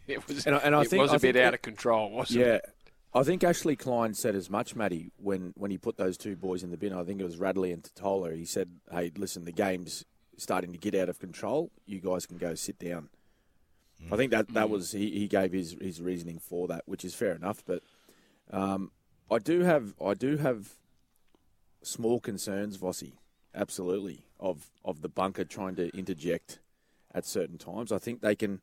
It 0.09 0.26
was, 0.26 0.47
And 0.47 0.57
I- 0.57 0.59
and 0.59 0.75
I 0.75 0.83
it 0.83 0.88
think- 0.88 1.00
was 1.02 1.12
I 1.12 1.16
a 1.16 1.19
bit 1.21 1.35
think 1.35 1.45
out 1.47 1.54
it- 1.54 1.59
of 1.59 1.62
control, 1.62 2.11
wasn't 2.11 2.40
Yeah. 2.40 2.54
it? 2.54 2.64
I 3.14 3.23
think 3.23 3.45
Ashley 3.45 3.76
Klein 3.76 4.14
said 4.14 4.35
as 4.35 4.50
much, 4.50 4.75
Matty, 4.75 5.12
when, 5.16 5.52
when 5.57 5.71
he 5.71 5.78
put 5.78 5.97
those 5.97 6.16
two 6.16 6.35
boys 6.35 6.62
in 6.64 6.71
the 6.71 6.76
bin. 6.76 6.92
I 6.92 7.04
think 7.04 7.21
it 7.21 7.25
was 7.25 7.37
Radley 7.37 7.71
and 7.71 7.83
Tatola. 7.83 8.35
He 8.35 8.45
said, 8.45 8.71
hey, 8.90 9.12
listen, 9.16 9.45
the 9.45 9.52
game's 9.52 10.04
starting 10.38 10.73
to 10.73 10.78
get 10.78 10.95
out 10.95 11.09
of 11.09 11.19
control. 11.21 11.71
You 11.87 12.00
guys 12.00 12.26
can 12.26 12.38
go 12.38 12.54
sit 12.54 12.78
down. 12.78 13.11
I 14.11 14.16
think 14.16 14.30
that, 14.32 14.49
that 14.54 14.68
was, 14.68 14.92
he, 14.92 15.11
he 15.11 15.28
gave 15.28 15.52
his, 15.52 15.76
his 15.80 16.00
reasoning 16.00 16.38
for 16.38 16.66
that, 16.68 16.82
which 16.87 17.04
is 17.04 17.14
fair 17.14 17.32
enough. 17.35 17.62
But 17.64 17.82
um, 18.50 18.90
I 19.30 19.38
do 19.38 19.61
have 19.62 19.94
I 20.04 20.14
do 20.14 20.37
have 20.37 20.76
small 21.82 22.21
concerns, 22.21 22.76
Vossy, 22.76 23.12
absolutely, 23.54 24.26
of 24.38 24.71
of 24.85 25.00
the 25.00 25.09
bunker 25.09 25.44
trying 25.44 25.75
to 25.76 25.88
interject 25.97 26.59
at 27.14 27.25
certain 27.26 27.59
times. 27.59 27.92
I 27.92 27.99
think 27.99 28.21
they 28.21 28.35
can. 28.35 28.61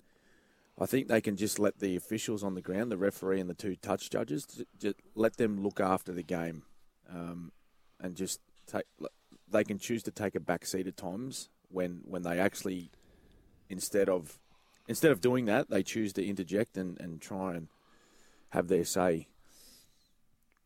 I 0.81 0.85
think 0.85 1.07
they 1.07 1.19
can 1.19 1.35
just 1.35 1.59
let 1.59 1.79
the 1.79 1.95
officials 1.97 2.41
on 2.41 2.55
the 2.55 2.61
ground, 2.61 2.89
the 2.89 2.97
referee 2.97 3.41
and 3.41 3.49
the 3.49 3.53
two 3.53 3.75
touch 3.75 4.09
judges, 4.09 4.63
just 4.79 4.95
let 5.13 5.35
them 5.35 5.61
look 5.61 5.81
after 5.81 6.13
the 6.13 6.23
game, 6.23 6.63
um, 7.09 7.51
and 7.99 8.15
just 8.15 8.39
take. 8.67 8.85
They 9.51 9.63
can 9.63 9.79
choose 9.79 10.03
to 10.03 10.11
take 10.11 10.35
a 10.35 10.39
back 10.39 10.65
seat 10.65 10.85
at 10.85 10.95
times 10.95 11.49
when 11.69 12.01
when 12.05 12.21
they 12.21 12.39
actually, 12.39 12.91
instead 13.69 14.07
of 14.07 14.37
instead 14.89 15.11
of 15.11 15.21
doing 15.21 15.45
that, 15.45 15.69
they 15.69 15.83
choose 15.83 16.11
to 16.13 16.25
interject 16.25 16.75
and, 16.75 16.99
and 16.99 17.21
try 17.21 17.53
and 17.55 17.67
have 18.49 18.67
their 18.67 18.83
say. 18.83 19.27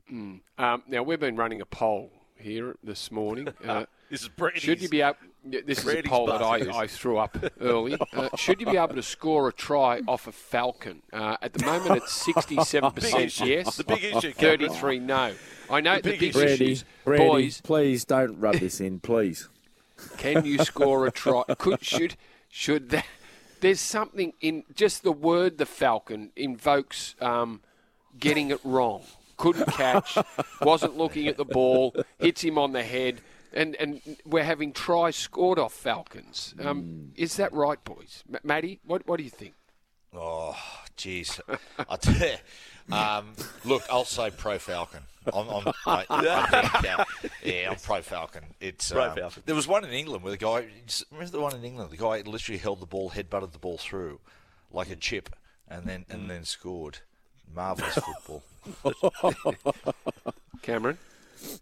Um, 0.09 0.41
now 0.87 1.03
we've 1.03 1.19
been 1.19 1.35
running 1.35 1.61
a 1.61 1.65
poll 1.65 2.11
here 2.37 2.75
this 2.83 3.11
morning. 3.11 3.49
Uh, 3.67 3.85
This 4.09 4.21
is 4.23 4.27
Brandy's. 4.29 4.61
should 4.63 4.81
you 4.81 4.89
be 4.89 5.01
able? 5.01 5.15
This 5.43 5.79
is 5.79 5.83
a 5.83 5.85
Brandy's 5.91 6.09
poll 6.09 6.27
that. 6.27 6.41
I, 6.41 6.81
I 6.83 6.87
threw 6.87 7.17
up 7.17 7.35
early. 7.59 7.97
Uh, 8.13 8.29
should 8.37 8.59
you 8.59 8.67
be 8.67 8.77
able 8.77 8.95
to 8.95 9.01
score 9.01 9.47
a 9.47 9.53
try 9.53 10.01
off 10.07 10.27
a 10.27 10.31
Falcon? 10.31 11.01
Uh, 11.11 11.37
at 11.41 11.53
the 11.53 11.65
moment, 11.65 11.97
it's 12.03 12.11
sixty-seven 12.25 12.91
percent 12.91 13.39
yes, 13.39 13.77
The 13.77 13.83
big 13.83 14.03
issue, 14.03 14.31
thirty-three 14.33 14.99
no. 14.99 15.33
I 15.69 15.81
know 15.81 15.95
the 15.95 16.11
big 16.11 16.19
big. 16.19 16.33
Brady, 16.33 16.51
issues, 16.73 16.85
Brady, 17.03 17.23
boys. 17.27 17.61
please 17.61 18.05
don't 18.05 18.39
rub 18.39 18.55
this 18.55 18.79
in, 18.79 18.99
please. 18.99 19.49
Can 20.17 20.45
you 20.45 20.59
score 20.59 21.07
a 21.07 21.11
try? 21.11 21.43
Could 21.57 21.83
should 21.83 22.15
should 22.49 22.89
that? 22.89 23.05
There's 23.63 23.79
something 23.79 24.33
in 24.41 24.65
just 24.75 25.03
the 25.03 25.13
word 25.13 25.57
the 25.57 25.65
Falcon 25.65 26.31
invokes 26.35 27.15
um, 27.21 27.61
getting 28.19 28.49
it 28.51 28.59
wrong. 28.65 29.03
Couldn't 29.37 29.67
catch, 29.67 30.17
wasn't 30.61 30.97
looking 30.97 31.29
at 31.29 31.37
the 31.37 31.45
ball, 31.45 31.95
hits 32.19 32.43
him 32.43 32.57
on 32.57 32.73
the 32.73 32.83
head, 32.83 33.21
and, 33.53 33.75
and 33.77 34.01
we're 34.25 34.43
having 34.43 34.73
tries 34.73 35.15
scored 35.15 35.59
off 35.59 35.71
Falcons. 35.71 36.53
Um, 36.61 37.13
Is 37.15 37.37
that 37.37 37.53
right, 37.53 37.81
boys? 37.85 38.25
M- 38.31 38.79
what 38.85 39.07
what 39.07 39.17
do 39.17 39.23
you 39.23 39.29
think? 39.29 39.53
Oh, 40.13 40.57
jeez. 40.97 41.39
I 42.91 42.95
tell 42.95 43.23
you, 43.23 43.29
um, 43.29 43.35
look, 43.65 43.83
I'll 43.89 44.05
say 44.05 44.31
pro 44.31 44.59
Falcon. 44.59 45.01
I'm, 45.33 45.47
I'm, 45.49 45.67
I, 45.87 46.05
I 46.09 46.81
think, 46.81 46.99
uh, 46.99 47.05
yeah, 47.43 47.71
I'm 47.71 47.77
pro 47.77 48.01
Falcon. 48.01 48.43
It's 48.59 48.91
Pro 48.91 49.09
um, 49.09 49.15
Falcon. 49.15 49.43
There 49.45 49.55
was 49.55 49.67
one 49.67 49.83
in 49.85 49.91
England 49.91 50.23
where 50.23 50.31
the 50.31 50.37
guy. 50.37 50.65
Remember 51.11 51.31
the 51.31 51.41
one 51.41 51.55
in 51.55 51.63
England? 51.63 51.91
The 51.91 51.97
guy 51.97 52.21
literally 52.21 52.59
held 52.59 52.79
the 52.79 52.85
ball, 52.85 53.11
headbutted 53.11 53.51
the 53.51 53.59
ball 53.59 53.77
through 53.77 54.19
like 54.71 54.89
a 54.89 54.95
chip, 54.95 55.29
and 55.69 55.85
then 55.85 56.05
and 56.09 56.29
then 56.29 56.43
scored. 56.45 56.99
Marvelous 57.53 57.99
football. 57.99 58.43
Cameron? 60.63 60.97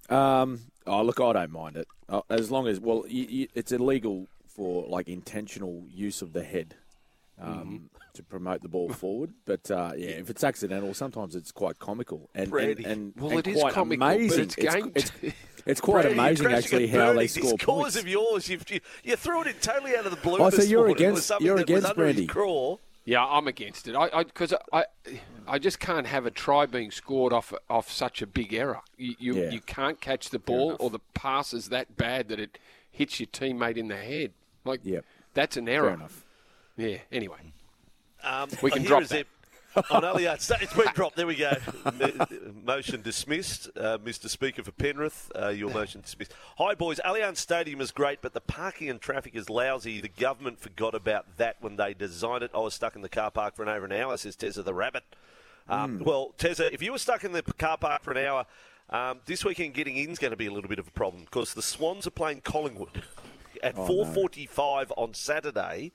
Um, 0.09 0.61
oh, 0.87 1.01
look, 1.01 1.19
I 1.19 1.33
don't 1.33 1.51
mind 1.51 1.75
it 1.75 1.87
uh, 2.11 2.21
as 2.29 2.51
long 2.51 2.67
as 2.67 2.79
well, 2.79 3.03
y 3.07 3.27
y 3.29 3.47
it's 3.55 3.71
illegal 3.71 4.27
for 4.45 4.85
like 4.87 5.07
intentional 5.07 5.85
use 5.89 6.21
of 6.21 6.33
the 6.33 6.43
head 6.43 6.75
um, 7.39 7.89
to 8.13 8.23
promote 8.23 8.61
the 8.61 8.67
ball 8.69 8.89
forward. 9.03 9.31
But 9.45 9.69
uh, 9.71 9.91
yeah, 9.97 10.09
if 10.09 10.29
it's 10.29 10.43
accidental, 10.43 10.93
sometimes 10.93 11.35
it's 11.35 11.51
quite 11.51 11.79
comical 11.79 12.29
and 12.35 12.51
and, 12.53 12.85
and, 12.85 13.13
Well, 13.17 13.31
and 13.31 13.39
it 13.39 13.47
is 13.47 13.59
quite 13.59 13.73
comical, 13.73 13.99
but 14.07 14.15
amazing. 14.15 14.43
it's 14.43 14.55
game- 14.55 14.91
it's, 14.95 15.11
it's 15.65 15.81
quite 15.81 16.03
Brady, 16.03 16.19
amazing 16.19 16.51
actually 16.51 16.87
how 16.87 17.13
they 17.13 17.27
score 17.27 17.51
This 17.51 17.63
cause 17.65 17.95
of 17.95 18.07
yours, 18.07 18.49
you've, 18.49 18.69
you, 18.71 18.79
you 19.03 19.15
threw 19.15 19.41
it 19.41 19.47
in 19.47 19.53
totally 19.55 19.95
out 19.95 20.05
of 20.05 20.11
the 20.11 20.17
blue. 20.21 20.37
Oh, 20.39 20.49
so 20.49 20.61
you're 20.63 20.79
morning. 20.87 20.95
Against- 20.97 21.31
you're 21.39 21.57
against 21.57 21.87
under 21.87 22.05
his 22.07 22.15
Brady. 22.15 22.27
craw. 22.27 22.77
Yeah, 23.03 23.25
I'm 23.25 23.47
against 23.47 23.87
it. 23.87 23.95
I 23.95 24.23
because 24.23 24.53
I, 24.71 24.85
I, 25.47 25.57
just 25.57 25.79
can't 25.79 26.05
have 26.05 26.27
a 26.27 26.31
try 26.31 26.67
being 26.67 26.91
scored 26.91 27.33
off 27.33 27.51
off 27.67 27.91
such 27.91 28.21
a 28.21 28.27
big 28.27 28.53
error. 28.53 28.81
You 28.95 29.15
you, 29.17 29.35
Yeah. 29.35 29.49
you 29.49 29.59
can't 29.59 29.99
catch 29.99 30.29
the 30.29 30.37
ball, 30.37 30.75
or 30.79 30.91
the 30.91 30.99
pass 31.15 31.51
is 31.51 31.69
that 31.69 31.97
bad 31.97 32.27
that 32.29 32.39
it 32.39 32.59
hits 32.91 33.19
your 33.19 33.25
teammate 33.27 33.75
in 33.77 33.87
the 33.87 33.97
head. 33.97 34.33
Like 34.65 34.81
Yep. 34.83 35.03
that's 35.33 35.57
an 35.57 35.67
error. 35.67 35.87
Fair 35.87 35.93
enough. 35.95 36.25
Yeah. 36.77 36.97
Anyway, 37.11 37.53
Um, 38.23 38.49
We 38.61 38.71
can 38.71 38.83
drop 38.83 39.03
that. 39.05 39.27
On 39.89 40.01
Allianz, 40.03 40.41
Sta- 40.41 40.57
it's 40.59 40.73
been 40.73 40.87
dropped. 40.93 41.15
There 41.15 41.25
we 41.25 41.35
go. 41.37 41.53
Motion 42.65 43.01
dismissed. 43.01 43.69
Uh, 43.77 43.97
Mr. 43.99 44.27
Speaker 44.29 44.63
for 44.63 44.71
Penrith, 44.73 45.31
uh, 45.33 45.47
your 45.47 45.69
motion 45.69 46.01
dismissed. 46.01 46.33
Hi, 46.57 46.75
boys. 46.75 46.99
Allianz 47.05 47.37
Stadium 47.37 47.79
is 47.79 47.91
great, 47.91 48.21
but 48.21 48.33
the 48.33 48.41
parking 48.41 48.89
and 48.89 48.99
traffic 48.99 49.33
is 49.33 49.49
lousy. 49.49 50.01
The 50.01 50.09
government 50.09 50.59
forgot 50.59 50.93
about 50.93 51.37
that 51.37 51.55
when 51.61 51.77
they 51.77 51.93
designed 51.93 52.43
it. 52.43 52.51
I 52.53 52.57
was 52.59 52.73
stuck 52.73 52.97
in 52.97 53.01
the 53.01 53.07
car 53.09 53.31
park 53.31 53.55
for 53.55 53.63
an 53.63 53.69
over 53.69 53.85
an 53.85 53.93
hour, 53.93 54.17
says 54.17 54.35
Tessa 54.35 54.61
the 54.61 54.73
Rabbit. 54.73 55.03
Um, 55.69 55.99
Well, 56.03 56.33
Tessa, 56.37 56.71
if 56.73 56.81
you 56.81 56.91
were 56.91 56.97
stuck 56.97 57.23
in 57.23 57.31
the 57.31 57.41
car 57.41 57.77
park 57.77 58.03
for 58.03 58.11
an 58.11 58.25
hour, 58.25 58.45
um, 58.89 59.19
this 59.25 59.45
weekend 59.45 59.73
getting 59.73 59.95
in 59.95 60.09
is 60.09 60.19
going 60.19 60.31
to 60.31 60.37
be 60.37 60.47
a 60.47 60.51
little 60.51 60.69
bit 60.69 60.79
of 60.79 60.87
a 60.89 60.91
problem 60.91 61.23
because 61.23 61.53
the 61.53 61.61
Swans 61.61 62.05
are 62.05 62.11
playing 62.11 62.41
Collingwood 62.41 63.03
at 63.63 63.75
4.45 63.75 64.91
on 64.97 65.13
Saturday. 65.13 65.93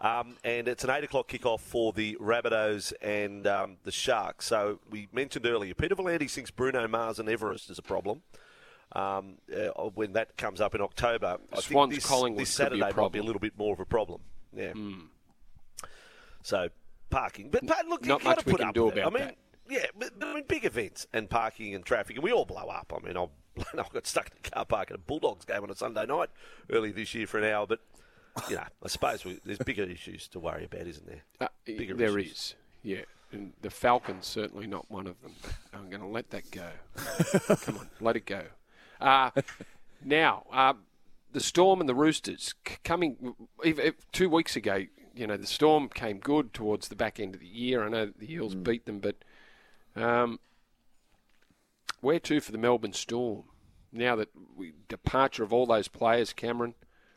Um, 0.00 0.36
and 0.42 0.66
it's 0.68 0.84
an 0.84 0.90
8 0.90 1.04
o'clock 1.04 1.28
kickoff 1.28 1.60
for 1.60 1.92
the 1.92 2.16
Rabbitohs 2.20 2.92
and 3.00 3.46
um, 3.46 3.76
the 3.84 3.92
Sharks. 3.92 4.46
So 4.46 4.80
we 4.90 5.08
mentioned 5.12 5.46
earlier, 5.46 5.72
Peter 5.74 5.94
V'landys 5.94 6.32
thinks 6.32 6.50
Bruno 6.50 6.86
Mars 6.88 7.18
and 7.18 7.28
Everest 7.28 7.70
is 7.70 7.78
a 7.78 7.82
problem. 7.82 8.22
Um, 8.92 9.38
uh, 9.52 9.68
when 9.94 10.12
that 10.12 10.36
comes 10.36 10.60
up 10.60 10.74
in 10.74 10.80
October, 10.80 11.38
I 11.52 11.60
Swans 11.60 11.90
think 11.90 12.02
this, 12.02 12.06
Collingwood 12.06 12.42
this 12.42 12.56
could 12.56 12.70
be 12.70 12.76
a 12.76 12.80
Saturday 12.80 13.00
might 13.00 13.12
be 13.12 13.18
a 13.18 13.22
little 13.22 13.40
bit 13.40 13.56
more 13.56 13.72
of 13.72 13.80
a 13.80 13.84
problem. 13.84 14.20
Yeah. 14.52 14.72
So 16.42 16.68
parking, 17.10 17.50
but, 17.50 17.66
but 17.66 17.86
look, 17.88 18.04
Not 18.04 18.22
much 18.22 18.40
to 18.40 18.44
we 18.46 18.52
put 18.52 18.60
can 18.60 18.68
up 18.68 18.74
do 18.74 18.84
with 18.86 18.96
it. 18.98 19.06
I 19.06 19.10
mean, 19.10 19.24
that. 19.24 19.36
yeah, 19.68 19.86
but, 19.98 20.18
but 20.18 20.28
I 20.28 20.34
mean, 20.34 20.44
big 20.46 20.64
events 20.64 21.06
and 21.12 21.30
parking 21.30 21.74
and 21.74 21.84
traffic, 21.84 22.16
and 22.16 22.22
we 22.22 22.32
all 22.32 22.44
blow 22.44 22.68
up. 22.68 22.92
I 22.94 23.04
mean, 23.04 23.16
I 23.16 23.26
I 23.72 23.84
got 23.92 24.06
stuck 24.06 24.26
in 24.26 24.32
the 24.42 24.50
car 24.50 24.64
park 24.64 24.90
at 24.90 24.96
a 24.96 24.98
Bulldogs 24.98 25.44
game 25.44 25.62
on 25.62 25.70
a 25.70 25.74
Sunday 25.74 26.06
night 26.06 26.28
early 26.70 26.92
this 26.92 27.14
year 27.14 27.26
for 27.26 27.38
an 27.38 27.44
hour, 27.44 27.66
but 27.66 27.80
you 28.48 28.56
know, 28.56 28.64
I 28.82 28.88
suppose 28.88 29.24
we, 29.24 29.38
there's 29.44 29.58
bigger 29.58 29.84
issues 29.84 30.28
to 30.28 30.40
worry 30.40 30.64
about, 30.64 30.86
isn't 30.86 31.06
there? 31.06 31.22
uh, 31.40 31.48
Bigger 31.64 31.94
there 31.94 32.18
issues. 32.18 32.32
is. 32.32 32.54
Yeah, 32.82 33.00
and 33.32 33.52
the 33.62 33.70
Falcons 33.70 34.26
certainly 34.26 34.66
not 34.66 34.90
one 34.90 35.06
of 35.06 35.20
them. 35.22 35.32
I'm 35.72 35.88
going 35.88 36.02
to 36.02 36.08
let 36.08 36.30
that 36.30 36.50
go. 36.50 36.68
Come 37.64 37.78
on, 37.78 37.88
let 38.00 38.16
it 38.16 38.26
go. 38.26 38.42
Uh, 39.00 39.30
now, 40.04 40.44
uh, 40.52 40.74
the 41.32 41.40
Storm 41.40 41.80
and 41.80 41.88
the 41.88 41.94
Roosters 41.94 42.54
c- 42.66 42.76
coming 42.84 43.34
if, 43.62 43.78
if, 43.78 44.10
two 44.12 44.28
weeks 44.28 44.56
ago. 44.56 44.84
You 45.16 45.28
know, 45.28 45.36
the 45.36 45.46
Storm 45.46 45.88
came 45.88 46.18
good 46.18 46.52
towards 46.52 46.88
the 46.88 46.96
back 46.96 47.20
end 47.20 47.34
of 47.34 47.40
the 47.40 47.46
year. 47.46 47.84
I 47.84 47.88
know 47.88 48.06
the 48.18 48.32
Eels 48.32 48.54
beat 48.56 48.84
them, 48.84 48.98
but 48.98 49.14
um, 49.94 50.40
where 52.00 52.18
to 52.20 52.40
for 52.40 52.50
the 52.52 52.58
Melbourne 52.58 52.92
Storm? 52.92 53.44
Now 53.92 54.16
that 54.16 54.28
we, 54.56 54.72
departure 54.88 55.44
of 55.44 55.52
all 55.52 55.66
those 55.66 55.86
players, 55.86 56.32
Cameron, 56.32 56.74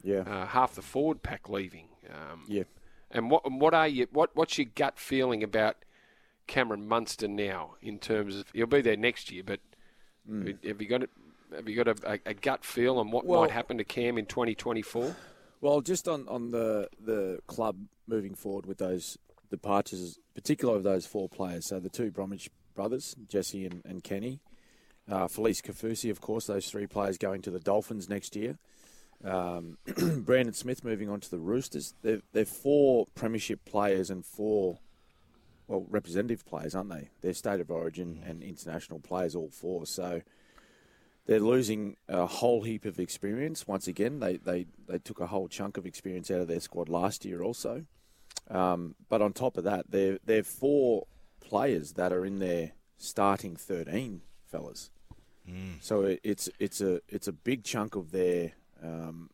Yeah. 0.07 0.19
uh, 0.21 0.45
half 0.47 0.75
the 0.75 0.81
forward 0.81 1.21
pack 1.21 1.49
leaving. 1.49 1.89
Um, 2.09 2.43
Yeah. 2.47 2.63
and 3.11 3.29
what 3.29 3.45
and 3.45 3.59
what 3.59 3.73
are 3.73 3.87
you? 3.87 4.07
What 4.11 4.35
what's 4.35 4.57
your 4.57 4.67
gut 4.73 4.97
feeling 4.97 5.43
about 5.43 5.75
Cameron 6.47 6.87
Munster 6.87 7.27
now? 7.27 7.75
In 7.81 7.99
terms 7.99 8.37
of 8.37 8.45
he'll 8.53 8.67
be 8.67 8.81
there 8.81 8.95
next 8.97 9.31
year, 9.31 9.43
but 9.43 9.59
have 10.29 10.81
you 10.81 10.87
got 10.87 11.03
a, 11.03 11.09
have 11.55 11.67
you 11.69 11.75
got 11.83 11.87
a, 11.87 12.13
a, 12.13 12.19
a 12.31 12.33
gut 12.33 12.63
feel 12.65 12.97
on 12.99 13.11
what 13.11 13.25
Well- 13.25 13.41
might 13.41 13.51
happen 13.51 13.77
to 13.77 13.83
Cam 13.83 14.17
in 14.17 14.25
2024? 14.25 15.15
Well, 15.59 15.81
just 15.81 16.07
on, 16.07 16.27
on 16.27 16.51
the 16.51 16.87
the 17.03 17.39
club 17.47 17.77
moving 18.07 18.35
forward 18.35 18.65
with 18.65 18.77
those 18.77 19.17
departures, 19.49 20.19
particularly 20.35 20.77
of 20.77 20.83
those 20.83 21.05
four 21.05 21.27
players. 21.27 21.67
So 21.67 21.79
the 21.79 21.89
two 21.89 22.11
Bromwich 22.11 22.49
brothers, 22.75 23.15
Jesse 23.27 23.65
and, 23.65 23.81
and 23.83 24.03
Kenny, 24.03 24.39
uh, 25.09 25.25
Felise 25.27 25.61
Kaufusi, 25.61 26.11
of 26.11 26.21
course, 26.21 26.45
those 26.45 26.69
three 26.69 26.85
players 26.85 27.17
going 27.17 27.41
to 27.41 27.49
the 27.51 27.59
Dolphins 27.59 28.07
next 28.07 28.35
year. 28.35 28.57
Um, 29.23 29.77
Brandon 30.25 30.53
Smith 30.53 30.83
moving 30.83 31.09
on 31.09 31.19
to 31.21 31.31
the 31.31 31.39
Roosters. 31.39 31.93
They're, 32.01 32.21
they're 32.33 32.45
four 32.45 33.07
premiership 33.15 33.65
players 33.65 34.09
and 34.09 34.25
four, 34.25 34.79
well, 35.67 35.85
representative 35.89 36.45
players, 36.45 36.75
aren't 36.75 36.89
they? 36.89 37.09
They're 37.21 37.33
state 37.33 37.59
of 37.59 37.71
origin 37.71 38.23
and 38.25 38.43
international 38.43 38.99
players, 38.99 39.35
all 39.35 39.49
four. 39.49 39.85
So 39.85 40.21
they're 41.25 41.39
losing 41.39 41.97
a 42.07 42.25
whole 42.25 42.63
heap 42.63 42.85
of 42.85 42.99
experience 42.99 43.67
once 43.67 43.87
again. 43.87 44.19
They 44.19 44.37
they 44.37 44.65
they 44.87 44.97
took 44.97 45.19
a 45.19 45.27
whole 45.27 45.47
chunk 45.47 45.77
of 45.77 45.85
experience 45.85 46.31
out 46.31 46.41
of 46.41 46.47
their 46.47 46.61
squad 46.61 46.89
last 46.89 47.25
year 47.25 47.41
also. 47.41 47.85
Um, 48.49 48.95
but 49.09 49.21
on 49.21 49.33
top 49.33 49.57
of 49.57 49.65
that, 49.65 49.91
they're 49.91 50.19
they're 50.23 50.43
four 50.43 51.05
players 51.41 51.93
that 51.93 52.13
are 52.13 52.25
in 52.25 52.39
their 52.39 52.71
starting 52.97 53.55
thirteen, 53.55 54.21
fellas. 54.45 54.89
So 55.81 56.03
it, 56.03 56.19
it's 56.23 56.49
it's 56.59 56.81
a 56.81 57.01
it's 57.09 57.27
a 57.27 57.33
big 57.33 57.63
chunk 57.63 57.95
of 57.95 58.11
their 58.11 58.53
um, 58.83 59.29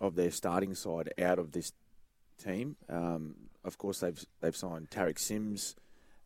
of 0.00 0.14
their 0.16 0.30
starting 0.30 0.74
side 0.74 1.12
out 1.20 1.38
of 1.38 1.52
this 1.52 1.72
team. 2.42 2.76
Um, 2.88 3.34
of 3.64 3.78
course, 3.78 4.00
they've 4.00 4.24
they've 4.40 4.56
signed 4.56 4.90
Tariq 4.90 5.18
Sims, 5.18 5.74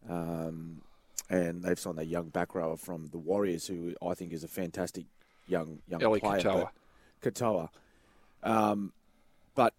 um, 0.08 0.82
and 1.28 1.62
they've 1.62 1.78
signed 1.78 1.98
a 1.98 2.04
young 2.04 2.28
back 2.28 2.54
rower 2.54 2.76
from 2.76 3.06
the 3.08 3.18
Warriors, 3.18 3.66
who 3.66 3.94
I 4.06 4.14
think 4.14 4.32
is 4.32 4.44
a 4.44 4.48
fantastic 4.48 5.06
young 5.46 5.78
young 5.88 6.02
Eli 6.02 6.18
player. 6.18 6.40
Katoa. 6.42 6.68
Katoa. 7.22 7.68
Um, 8.42 8.92
but 9.54 9.74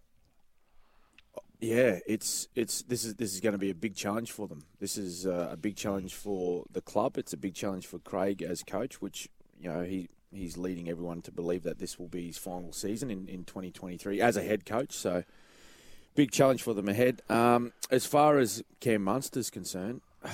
Yeah, 1.59 1.99
it's 2.07 2.47
it's 2.55 2.81
this 2.83 3.05
is 3.05 3.15
this 3.15 3.33
is 3.33 3.39
going 3.39 3.53
to 3.53 3.59
be 3.59 3.69
a 3.69 3.75
big 3.75 3.95
challenge 3.95 4.31
for 4.31 4.47
them. 4.47 4.63
This 4.79 4.97
is 4.97 5.27
uh, 5.27 5.49
a 5.51 5.57
big 5.57 5.75
challenge 5.75 6.15
for 6.15 6.65
the 6.71 6.81
club. 6.81 7.17
It's 7.17 7.33
a 7.33 7.37
big 7.37 7.53
challenge 7.53 7.85
for 7.85 7.99
Craig 7.99 8.41
as 8.41 8.63
coach, 8.63 8.99
which 8.99 9.29
you 9.59 9.69
know 9.69 9.83
he 9.83 10.09
he's 10.31 10.57
leading 10.57 10.89
everyone 10.89 11.21
to 11.23 11.31
believe 11.31 11.63
that 11.63 11.79
this 11.79 11.99
will 11.99 12.07
be 12.07 12.27
his 12.27 12.37
final 12.37 12.71
season 12.71 13.11
in, 13.11 13.27
in 13.27 13.43
2023 13.43 14.21
as 14.21 14.37
a 14.37 14.43
head 14.43 14.65
coach. 14.65 14.93
So 14.93 15.23
big 16.15 16.31
challenge 16.31 16.63
for 16.63 16.73
them 16.73 16.89
ahead. 16.89 17.21
Um, 17.29 17.73
as 17.89 18.05
far 18.05 18.37
as 18.37 18.63
Cam 18.79 19.03
Munster's 19.03 19.49
concerned, 19.49 20.01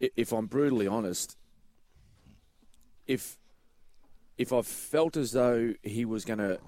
if 0.00 0.32
I'm 0.32 0.46
brutally 0.46 0.86
honest, 0.86 1.36
if 3.06 3.38
if 4.36 4.52
I 4.52 4.62
felt 4.62 5.16
as 5.16 5.32
though 5.32 5.74
he 5.82 6.04
was 6.04 6.24
going 6.24 6.40
to 6.40 6.58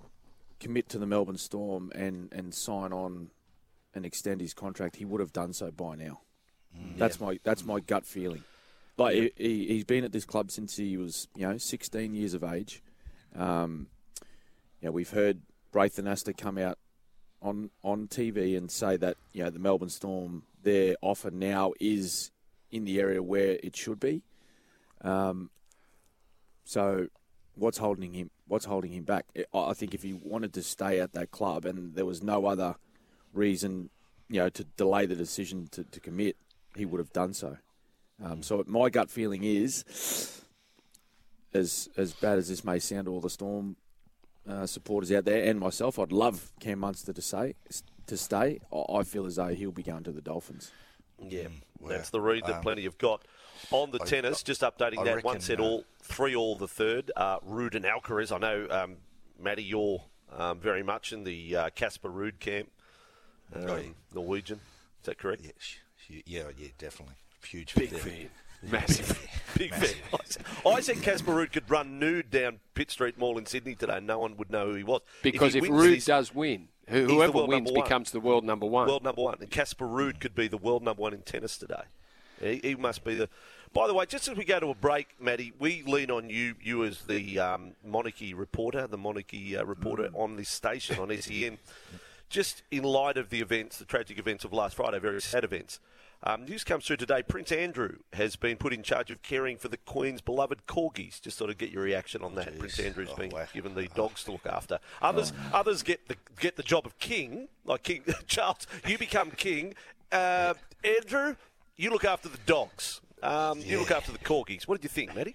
commit 0.61 0.88
to 0.90 0.99
the 0.99 1.07
Melbourne 1.07 1.37
Storm 1.37 1.90
and, 1.95 2.33
and 2.33 2.55
sign 2.55 2.93
on 2.93 3.31
and 3.93 4.07
extend 4.07 4.40
his 4.40 4.55
contract, 4.55 4.97
he 4.97 5.05
would 5.05 5.21
have 5.21 5.33
done 5.33 5.52
so 5.52 5.73
by 5.73 5.97
now. 5.97 6.21
That's 6.97 7.19
my 7.19 7.40
that's 7.43 7.64
my 7.64 7.81
gut 7.81 8.07
feeling. 8.07 8.45
Like 8.97 9.15
he, 9.15 9.33
he, 9.37 9.67
he's 9.69 9.85
been 9.85 10.05
at 10.05 10.12
this 10.12 10.25
club 10.25 10.50
since 10.50 10.76
he 10.76 10.97
was 10.97 11.29
you 11.37 11.47
know 11.47 11.59
16 11.59 12.15
years 12.15 12.35
of 12.35 12.43
age. 12.43 12.83
Um, 13.35 13.88
you 14.81 14.88
know, 14.88 14.93
we've 14.93 15.11
heard 15.11 15.41
Braith 15.73 15.97
Anasta 15.97 16.37
come 16.37 16.59
out 16.59 16.79
on 17.43 17.71
on 17.83 18.09
TV 18.09 18.57
and 18.57 18.71
say 18.71 18.97
that 18.97 19.17
you 19.33 19.45
know 19.45 19.50
the 19.50 19.59
Melbourne 19.59 19.91
Storm 19.91 20.45
their 20.62 20.97
offer 21.03 21.31
now 21.31 21.73
is 21.79 22.31
in 22.71 22.85
the 22.85 22.99
area 22.99 23.23
where 23.23 23.59
it 23.62 23.76
should 23.76 24.00
be. 24.00 24.23
Um, 25.03 25.50
so 26.65 27.09
what's 27.55 27.79
holding 27.79 28.15
him? 28.15 28.31
What's 28.49 28.65
holding 28.65 28.93
him 28.93 29.05
back? 29.05 29.26
I 29.53 29.59
I 29.59 29.75
think 29.75 29.95
if 29.95 30.03
he 30.03 30.12
wanted 30.12 30.53
to 30.55 30.62
stay 30.62 31.00
at 31.00 31.12
that 31.12 31.31
club 31.31 31.65
and 31.65 31.95
there 31.95 32.07
was 32.07 32.23
no 32.23 32.47
other 32.47 32.76
reason, 33.33 33.91
you 34.29 34.41
know, 34.41 34.49
to 34.49 34.65
delay 34.65 35.07
the 35.07 35.17
decision 35.17 35.69
to, 35.73 35.85
to 35.85 36.00
commit, 36.00 36.37
he 36.75 36.85
would 36.85 36.99
have 36.99 37.12
done 37.12 37.35
so. 37.35 37.59
Um, 38.23 38.42
so 38.42 38.64
my 38.66 38.88
gut 38.90 39.11
feeling 39.11 39.42
is, 39.44 40.42
as 41.52 41.88
as 41.96 42.12
bad 42.14 42.38
as 42.38 42.49
this 42.49 42.64
may 42.64 42.78
sound 42.78 43.06
to 43.06 43.12
all 43.12 43.20
the 43.20 43.30
Storm 43.30 43.76
uh, 44.49 44.66
supporters 44.66 45.12
out 45.12 45.25
there 45.25 45.44
and 45.49 45.58
myself, 45.61 45.99
I'd 45.99 46.12
love 46.12 46.52
Cam 46.61 46.78
Munster 46.80 47.12
to 47.12 47.23
say 47.23 47.54
to 48.06 48.16
stay. 48.16 48.61
I 48.73 48.99
I 48.99 49.02
feel 49.02 49.26
as 49.26 49.37
though 49.37 49.49
he'll 49.49 49.73
be 49.73 49.82
going 49.82 50.04
to 50.04 50.12
the 50.12 50.23
Dolphins. 50.23 50.70
Yeah, 51.18 51.49
well, 51.78 51.90
that's 51.96 52.11
the 52.11 52.20
read 52.20 52.44
that 52.46 52.56
um, 52.56 52.62
plenty 52.62 52.85
have 52.85 52.99
got. 52.99 53.23
On 53.70 53.90
the 53.90 54.00
I- 54.02 54.04
tennis, 54.04 54.42
just 54.42 54.61
updating 54.61 54.99
I 54.99 55.04
that, 55.04 55.25
one 55.25 55.40
set 55.40 55.61
uh, 55.61 55.64
all, 55.64 55.85
three 56.02 56.37
all 56.37 56.56
the 56.56 56.68
third. 56.68 57.11
Uh, 57.16 57.38
Ruud 57.40 57.75
and 57.75 57.87
Alcaraz. 57.87 58.30
I 58.30 58.37
know, 58.38 58.66
um, 58.70 58.96
Matty, 59.40 59.62
you're 59.62 60.02
um, 60.37 60.58
very 60.61 60.82
much 60.82 61.12
in 61.12 61.25
the 61.25 61.56
uh, 61.56 61.70
Casper 61.70 62.11
Ruud 62.11 62.38
camp, 62.38 62.70
um, 63.54 63.62
Oh, 63.66 63.76
yeah. 63.76 63.88
Norwegian. 64.14 64.61
Is 65.00 65.06
that 65.06 65.16
correct? 65.18 65.42
Yeah, 65.42 65.52
sh- 65.58 65.76
sh- 66.06 66.23
yeah, 66.26 66.42
yeah, 66.58 66.68
definitely. 66.76 67.14
Huge 67.50 67.75
Big 67.76 67.91
fan. 67.91 67.99
fan. 68.00 68.31
Massive. 68.71 69.26
Big 69.57 69.73
fan. 69.75 69.95
I 70.67 70.81
said- 70.81 71.03
Casper 71.03 71.33
Ruud 71.33 71.53
could 71.53 71.71
run 71.71 71.99
nude 71.99 72.31
down 72.31 72.61
Pitt 72.75 72.91
Street 72.91 73.19
Mall 73.19 73.38
in 73.38 73.47
Sydney 73.47 73.75
today. 73.75 74.00
No 74.00 74.19
one 74.19 74.37
would 74.37 74.50
know 74.50 74.67
who 74.69 74.75
he 74.75 74.83
was. 74.83 75.03
Because 75.23 75.55
if, 75.55 75.65
Ruud 75.65 75.95
he's 75.95 76.05
does 76.07 76.35
win, 76.35 76.69
who- 76.88 77.07
whoever 77.07 77.45
wins 77.47 77.71
becomes 77.71 78.11
the 78.11 78.21
world 78.21 78.45
number 78.45 78.67
one. 78.67 78.88
world 78.88 79.05
number 79.05 79.23
one, 79.23 79.37
and 79.41 79.50
Casper 79.50 79.87
Ruud 79.87 80.21
could 80.21 80.35
be 80.35 80.49
the 80.49 80.57
world 80.59 80.83
number 80.83 81.03
one 81.03 81.15
in 81.15 81.23
tennis 81.23 81.57
today. 81.59 81.83
He, 82.41 82.61
he 82.62 82.75
must 82.75 83.05
be 83.05 83.15
the. 83.15 83.29
By 83.73 83.87
the 83.87 83.95
way, 83.95 84.07
just 84.07 84.29
as 84.29 84.37
we 84.37 84.45
go 84.45 84.59
to 84.61 84.69
a 84.69 84.75
break, 84.75 85.09
Matty, 85.21 85.53
we 85.59 85.83
lean 85.87 86.11
on 86.11 86.31
you, 86.31 86.55
you 86.62 86.85
as 86.85 87.03
the 87.03 87.38
um, 87.38 87.73
monarchy 87.85 88.33
reporter, 88.33 88.87
the 88.87 88.97
monarchy 88.99 89.57
uh, 89.57 89.65
reporter 89.65 90.09
on 90.15 90.37
this 90.37 90.49
station 90.49 90.99
on 90.99 91.15
SEN. 91.21 91.59
Just 92.29 92.62
in 92.71 92.83
light 92.83 93.17
of 93.17 93.31
the 93.31 93.41
events, 93.41 93.79
the 93.79 93.85
tragic 93.85 94.19
events 94.19 94.45
of 94.45 94.53
last 94.53 94.76
Friday, 94.76 94.99
very 94.99 95.21
sad 95.21 95.45
events. 95.45 95.79
Um, 96.23 96.44
news 96.44 96.64
comes 96.64 96.87
through 96.87 96.96
today. 96.96 97.23
Prince 97.23 97.52
Andrew 97.52 97.99
has 98.14 98.37
been 98.37 98.56
put 98.56 98.73
in 98.73 98.82
charge 98.82 99.11
of 99.11 99.23
caring 99.23 99.56
for 99.58 99.68
the 99.68 99.76
Queen's 99.76 100.20
beloved 100.20 100.66
corgis. 100.66 101.20
Just 101.20 101.37
sort 101.38 101.50
of 101.50 101.58
get 101.58 101.70
your 101.70 101.82
reaction 101.82 102.23
on 102.23 102.35
that. 102.35 102.54
Jeez. 102.54 102.58
Prince 102.58 102.78
Andrew's 102.80 103.08
Oh, 103.12 103.16
been 103.16 103.30
wow. 103.30 103.46
given 103.52 103.75
the 103.75 103.87
dogs 103.94 104.25
to 104.25 104.32
look 104.32 104.47
after. 104.47 104.78
Others, 105.02 105.32
others 105.52 105.82
get 105.82 106.08
the 106.08 106.17
get 106.41 106.56
the 106.56 106.62
job 106.62 106.86
of 106.86 106.99
king, 106.99 107.49
like 107.64 107.82
King 107.84 108.02
Charles. 108.26 108.67
You 108.86 108.99
become 108.99 109.30
king. 109.30 109.75
Uh, 110.10 110.54
Andrew, 110.82 111.36
you 111.76 111.91
look 111.91 112.04
after 112.04 112.28
the 112.28 112.38
dogs. 112.47 113.00
Um, 113.23 113.60
You 113.60 113.78
look 113.78 113.91
after 113.91 114.12
the 114.12 114.19
corgis. 114.19 114.67
What 114.69 114.76
did 114.80 114.84
you 114.84 114.91
think, 114.91 115.14
Matty? 115.14 115.34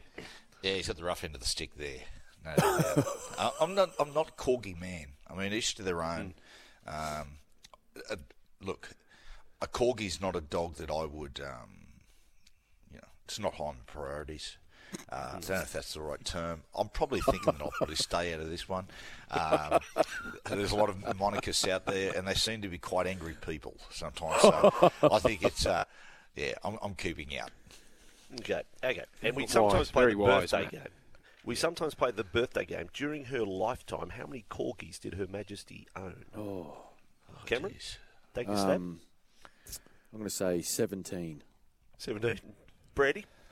Yeah, 0.61 0.73
he's 0.73 0.87
got 0.87 0.97
the 0.97 1.03
rough 1.03 1.23
end 1.23 1.33
of 1.35 1.41
the 1.41 1.47
stick 1.47 1.71
there. 1.77 1.99
No. 2.45 2.53
Uh, 3.37 3.49
I'm 3.59 3.73
not. 3.73 3.89
I'm 3.99 4.13
not 4.13 4.37
corgi 4.37 4.79
man. 4.79 5.07
I 5.27 5.33
mean, 5.35 5.51
each 5.53 5.73
to 5.75 5.83
their 5.83 6.03
own. 6.03 6.35
Um, 6.85 7.37
uh, 8.09 8.17
look, 8.61 8.91
a 9.61 9.67
corgi's 9.67 10.19
not 10.21 10.35
a 10.35 10.41
dog 10.41 10.75
that 10.75 10.89
I 10.89 11.05
would. 11.05 11.39
Um, 11.43 11.87
you 12.91 12.97
know, 12.97 13.07
it's 13.25 13.39
not 13.39 13.55
high 13.55 13.65
on 13.65 13.77
the 13.85 13.91
priorities. 13.91 14.57
Uh, 15.09 15.15
I 15.15 15.31
don't 15.33 15.49
know 15.49 15.55
if 15.61 15.71
that's 15.71 15.93
the 15.93 16.01
right 16.01 16.23
term. 16.25 16.63
I'm 16.75 16.89
probably 16.89 17.21
thinking 17.21 17.55
not 17.59 17.71
to 17.87 17.95
stay 17.95 18.33
out 18.33 18.41
of 18.41 18.49
this 18.49 18.67
one. 18.67 18.87
Um, 19.29 19.79
there's 20.49 20.73
a 20.73 20.75
lot 20.75 20.89
of 20.89 21.17
monarchists 21.17 21.65
out 21.67 21.85
there, 21.85 22.11
and 22.13 22.27
they 22.27 22.33
seem 22.33 22.61
to 22.63 22.67
be 22.67 22.77
quite 22.77 23.07
angry 23.07 23.35
people 23.39 23.77
sometimes. 23.89 24.41
So 24.41 24.91
I 25.03 25.19
think 25.19 25.43
it's, 25.43 25.65
uh, 25.65 25.85
yeah, 26.35 26.55
I'm, 26.63 26.77
I'm 26.81 26.95
keeping 26.95 27.37
out. 27.37 27.51
Okay, 28.41 28.63
okay. 28.83 29.05
And 29.23 29.35
we 29.35 29.43
Wise, 29.43 29.51
sometimes 29.51 29.91
play 29.91 30.03
very 30.03 30.13
the 30.13 30.19
wise, 30.19 30.51
birthday 30.51 30.63
Matt. 30.63 30.71
game. 30.71 30.93
We 31.45 31.55
sometimes 31.55 31.95
play 31.95 32.11
the 32.11 32.23
birthday 32.25 32.65
game. 32.65 32.89
During 32.93 33.25
her 33.25 33.45
lifetime, 33.45 34.09
how 34.09 34.25
many 34.27 34.43
corgis 34.49 34.99
did 34.99 35.13
Her 35.13 35.25
Majesty 35.27 35.87
own? 35.95 36.25
Oh, 36.37 36.73
Cameron, 37.45 37.73
Jeez. 37.73 37.97
take 38.35 38.47
a 38.49 38.57
stab. 38.57 38.81
I'm 40.13 40.19
going 40.19 40.29
to 40.29 40.35
say 40.35 40.61
17. 40.61 41.43
17. 41.97 42.39
Brady? 42.95 43.25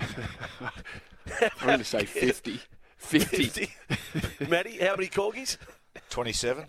I'm 0.00 1.66
going 1.66 1.78
to 1.78 1.84
say 1.84 2.04
50. 2.04 2.60
50. 2.98 3.44
50. 3.46 4.48
Matty, 4.48 4.78
how 4.78 4.96
many 4.96 5.08
corgis? 5.08 5.56
27. 6.10 6.66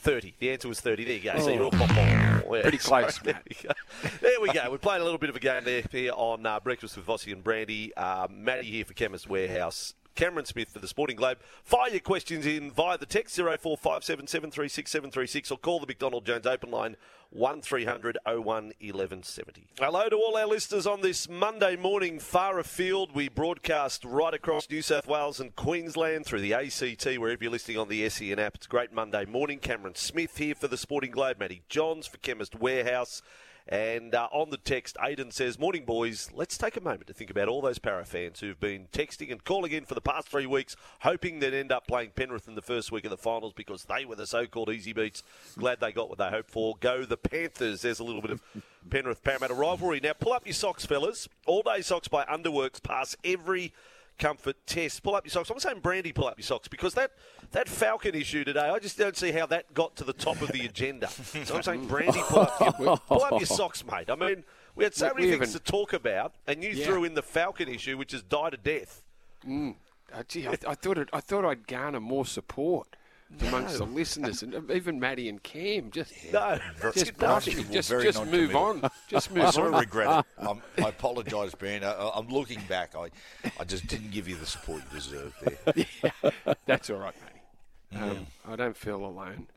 30. 0.00 0.34
The 0.38 0.50
answer 0.50 0.68
was 0.68 0.80
30. 0.80 1.04
There 1.04 1.14
you 1.14 1.20
go. 1.20 1.38
So 1.40 1.50
you're 1.50 1.64
all 1.64 1.70
pop 1.70 1.90
Yeah, 1.90 2.40
Pretty 2.40 2.78
close, 2.78 3.16
sorry. 3.16 3.32
There 3.32 3.42
we, 3.48 3.56
go. 3.62 3.74
there 4.20 4.40
we 4.40 4.52
go. 4.52 4.70
We're 4.70 4.78
playing 4.78 5.00
a 5.02 5.04
little 5.04 5.18
bit 5.18 5.30
of 5.30 5.36
a 5.36 5.40
game 5.40 5.64
there 5.64 5.82
here 5.90 6.12
on 6.14 6.46
uh, 6.46 6.60
Breakfast 6.60 6.96
with 6.96 7.06
Vossy 7.06 7.32
and 7.32 7.42
Brandy. 7.42 7.92
Uh, 7.96 8.28
Matty 8.30 8.70
here 8.70 8.84
for 8.84 8.94
Chemist 8.94 9.28
Warehouse. 9.28 9.94
Cameron 10.16 10.46
Smith 10.46 10.70
for 10.70 10.78
the 10.78 10.88
Sporting 10.88 11.16
Globe. 11.16 11.38
Fire 11.62 11.90
your 11.90 12.00
questions 12.00 12.46
in 12.46 12.70
via 12.70 12.96
the 12.96 13.06
text 13.06 13.36
0457 13.36 14.26
736 14.26 14.90
736 14.90 15.50
or 15.50 15.58
call 15.58 15.78
the 15.78 15.86
McDonald 15.86 16.24
Jones 16.24 16.46
open 16.46 16.70
line 16.70 16.96
1300 17.30 18.18
01 18.24 18.44
1170. 18.44 19.66
Hello 19.78 20.08
to 20.08 20.16
all 20.16 20.36
our 20.36 20.46
listeners 20.46 20.86
on 20.86 21.02
this 21.02 21.28
Monday 21.28 21.76
morning 21.76 22.18
far 22.18 22.58
afield. 22.58 23.14
We 23.14 23.28
broadcast 23.28 24.04
right 24.06 24.32
across 24.32 24.70
New 24.70 24.80
South 24.80 25.06
Wales 25.06 25.38
and 25.38 25.54
Queensland 25.54 26.24
through 26.24 26.40
the 26.40 26.54
ACT, 26.54 27.04
wherever 27.18 27.44
you're 27.44 27.52
listening 27.52 27.78
on 27.78 27.88
the 27.88 28.08
SEN 28.08 28.38
app. 28.38 28.54
It's 28.54 28.66
great 28.66 28.92
Monday 28.92 29.26
morning. 29.26 29.58
Cameron 29.58 29.96
Smith 29.96 30.38
here 30.38 30.54
for 30.54 30.66
the 30.66 30.78
Sporting 30.78 31.10
Globe. 31.10 31.38
Matty 31.38 31.62
Johns 31.68 32.06
for 32.06 32.16
Chemist 32.18 32.54
Warehouse. 32.54 33.20
And 33.68 34.14
uh, 34.14 34.28
on 34.30 34.50
the 34.50 34.58
text, 34.58 34.96
Aidan 35.02 35.32
says, 35.32 35.58
Morning, 35.58 35.84
boys. 35.84 36.30
Let's 36.32 36.56
take 36.56 36.76
a 36.76 36.80
moment 36.80 37.08
to 37.08 37.12
think 37.12 37.30
about 37.30 37.48
all 37.48 37.60
those 37.60 37.80
Parra 37.80 38.04
fans 38.04 38.38
who've 38.38 38.60
been 38.60 38.86
texting 38.92 39.32
and 39.32 39.42
calling 39.42 39.72
in 39.72 39.84
for 39.84 39.94
the 39.94 40.00
past 40.00 40.28
three 40.28 40.46
weeks, 40.46 40.76
hoping 41.00 41.40
they'd 41.40 41.52
end 41.52 41.72
up 41.72 41.88
playing 41.88 42.10
Penrith 42.14 42.46
in 42.46 42.54
the 42.54 42.62
first 42.62 42.92
week 42.92 43.04
of 43.04 43.10
the 43.10 43.16
finals 43.16 43.52
because 43.52 43.84
they 43.84 44.04
were 44.04 44.14
the 44.14 44.26
so 44.26 44.46
called 44.46 44.70
easy 44.70 44.92
beats. 44.92 45.24
Glad 45.58 45.80
they 45.80 45.90
got 45.90 46.08
what 46.08 46.18
they 46.18 46.28
hoped 46.28 46.50
for. 46.50 46.76
Go 46.78 47.04
the 47.04 47.16
Panthers. 47.16 47.82
There's 47.82 47.98
a 47.98 48.04
little 48.04 48.22
bit 48.22 48.30
of 48.30 48.42
Penrith 48.88 49.24
Parramatta 49.24 49.54
rivalry. 49.54 49.98
Now, 50.00 50.12
pull 50.12 50.32
up 50.32 50.46
your 50.46 50.54
socks, 50.54 50.86
fellas. 50.86 51.28
All 51.44 51.62
day 51.62 51.80
socks 51.80 52.06
by 52.06 52.24
Underworks 52.24 52.80
pass 52.80 53.16
every 53.24 53.72
comfort 54.18 54.56
test. 54.66 55.02
Pull 55.02 55.14
up 55.14 55.24
your 55.24 55.30
socks. 55.30 55.50
I'm 55.50 55.58
saying 55.58 55.80
Brandy, 55.80 56.12
pull 56.12 56.26
up 56.26 56.38
your 56.38 56.44
socks 56.44 56.68
because 56.68 56.94
that, 56.94 57.12
that 57.52 57.68
Falcon 57.68 58.14
issue 58.14 58.44
today, 58.44 58.68
I 58.68 58.78
just 58.78 58.98
don't 58.98 59.16
see 59.16 59.32
how 59.32 59.46
that 59.46 59.72
got 59.74 59.96
to 59.96 60.04
the 60.04 60.12
top 60.12 60.40
of 60.42 60.48
the 60.52 60.64
agenda. 60.66 61.08
So 61.08 61.56
I'm 61.56 61.62
saying 61.62 61.86
Brandy, 61.86 62.20
pull 62.28 62.40
up 62.40 62.78
your, 62.80 62.96
pull 62.98 63.22
up 63.24 63.32
your 63.32 63.46
socks, 63.46 63.84
mate. 63.84 64.10
I 64.10 64.14
mean, 64.14 64.44
we 64.74 64.84
had 64.84 64.94
so 64.94 65.12
many 65.14 65.30
things 65.30 65.52
to 65.52 65.60
talk 65.60 65.92
about, 65.92 66.34
and 66.46 66.62
you 66.62 66.70
Yeah. 66.70 66.86
threw 66.86 67.04
in 67.04 67.14
the 67.14 67.22
Falcon 67.22 67.68
issue, 67.68 67.96
which 67.96 68.12
has 68.12 68.22
died 68.22 68.54
a 68.54 68.58
death. 68.58 69.02
Uh, 69.46 70.22
gee, 70.28 70.46
I, 70.46 70.52
I 70.66 70.74
thought 70.74 70.98
it, 70.98 71.08
I 71.12 71.20
thought 71.20 71.44
I'd 71.44 71.66
garner 71.66 72.00
more 72.00 72.24
support 72.26 72.96
amongst 73.40 73.78
the 73.78 73.84
listeners, 73.84 74.42
and 74.42 74.70
even 74.70 75.00
Matty 75.00 75.28
and 75.28 75.42
Cam. 75.42 75.90
Just 75.90 76.12
No, 76.32 76.58
just 76.94 77.12
no. 77.12 77.18
brush 77.18 77.48
it. 77.48 77.70
Just, 77.70 77.88
very 77.88 78.04
just 78.04 78.24
move 78.26 78.54
on. 78.54 78.88
Just 79.08 79.30
I 79.30 79.34
move 79.34 79.50
sort 79.52 79.68
on. 79.68 79.74
of 79.74 79.80
regret 79.80 80.18
it. 80.20 80.26
Um, 80.46 80.62
I 80.78 80.88
apologise, 80.90 81.54
Ben. 81.54 81.82
I, 81.82 82.10
I'm 82.14 82.28
looking 82.28 82.60
back. 82.68 82.94
I, 82.94 83.10
I 83.58 83.64
just 83.64 83.86
didn't 83.86 84.12
give 84.12 84.28
you 84.28 84.36
the 84.36 84.46
support 84.46 84.82
you 84.92 84.98
deserved 84.98 85.34
there. 85.74 86.54
That's 86.66 86.90
all 86.90 86.98
right, 86.98 87.14
Matty. 87.20 88.04
Um, 88.04 88.26
I 88.46 88.54
don't 88.54 88.76
feel 88.76 89.04
alone. 89.04 89.48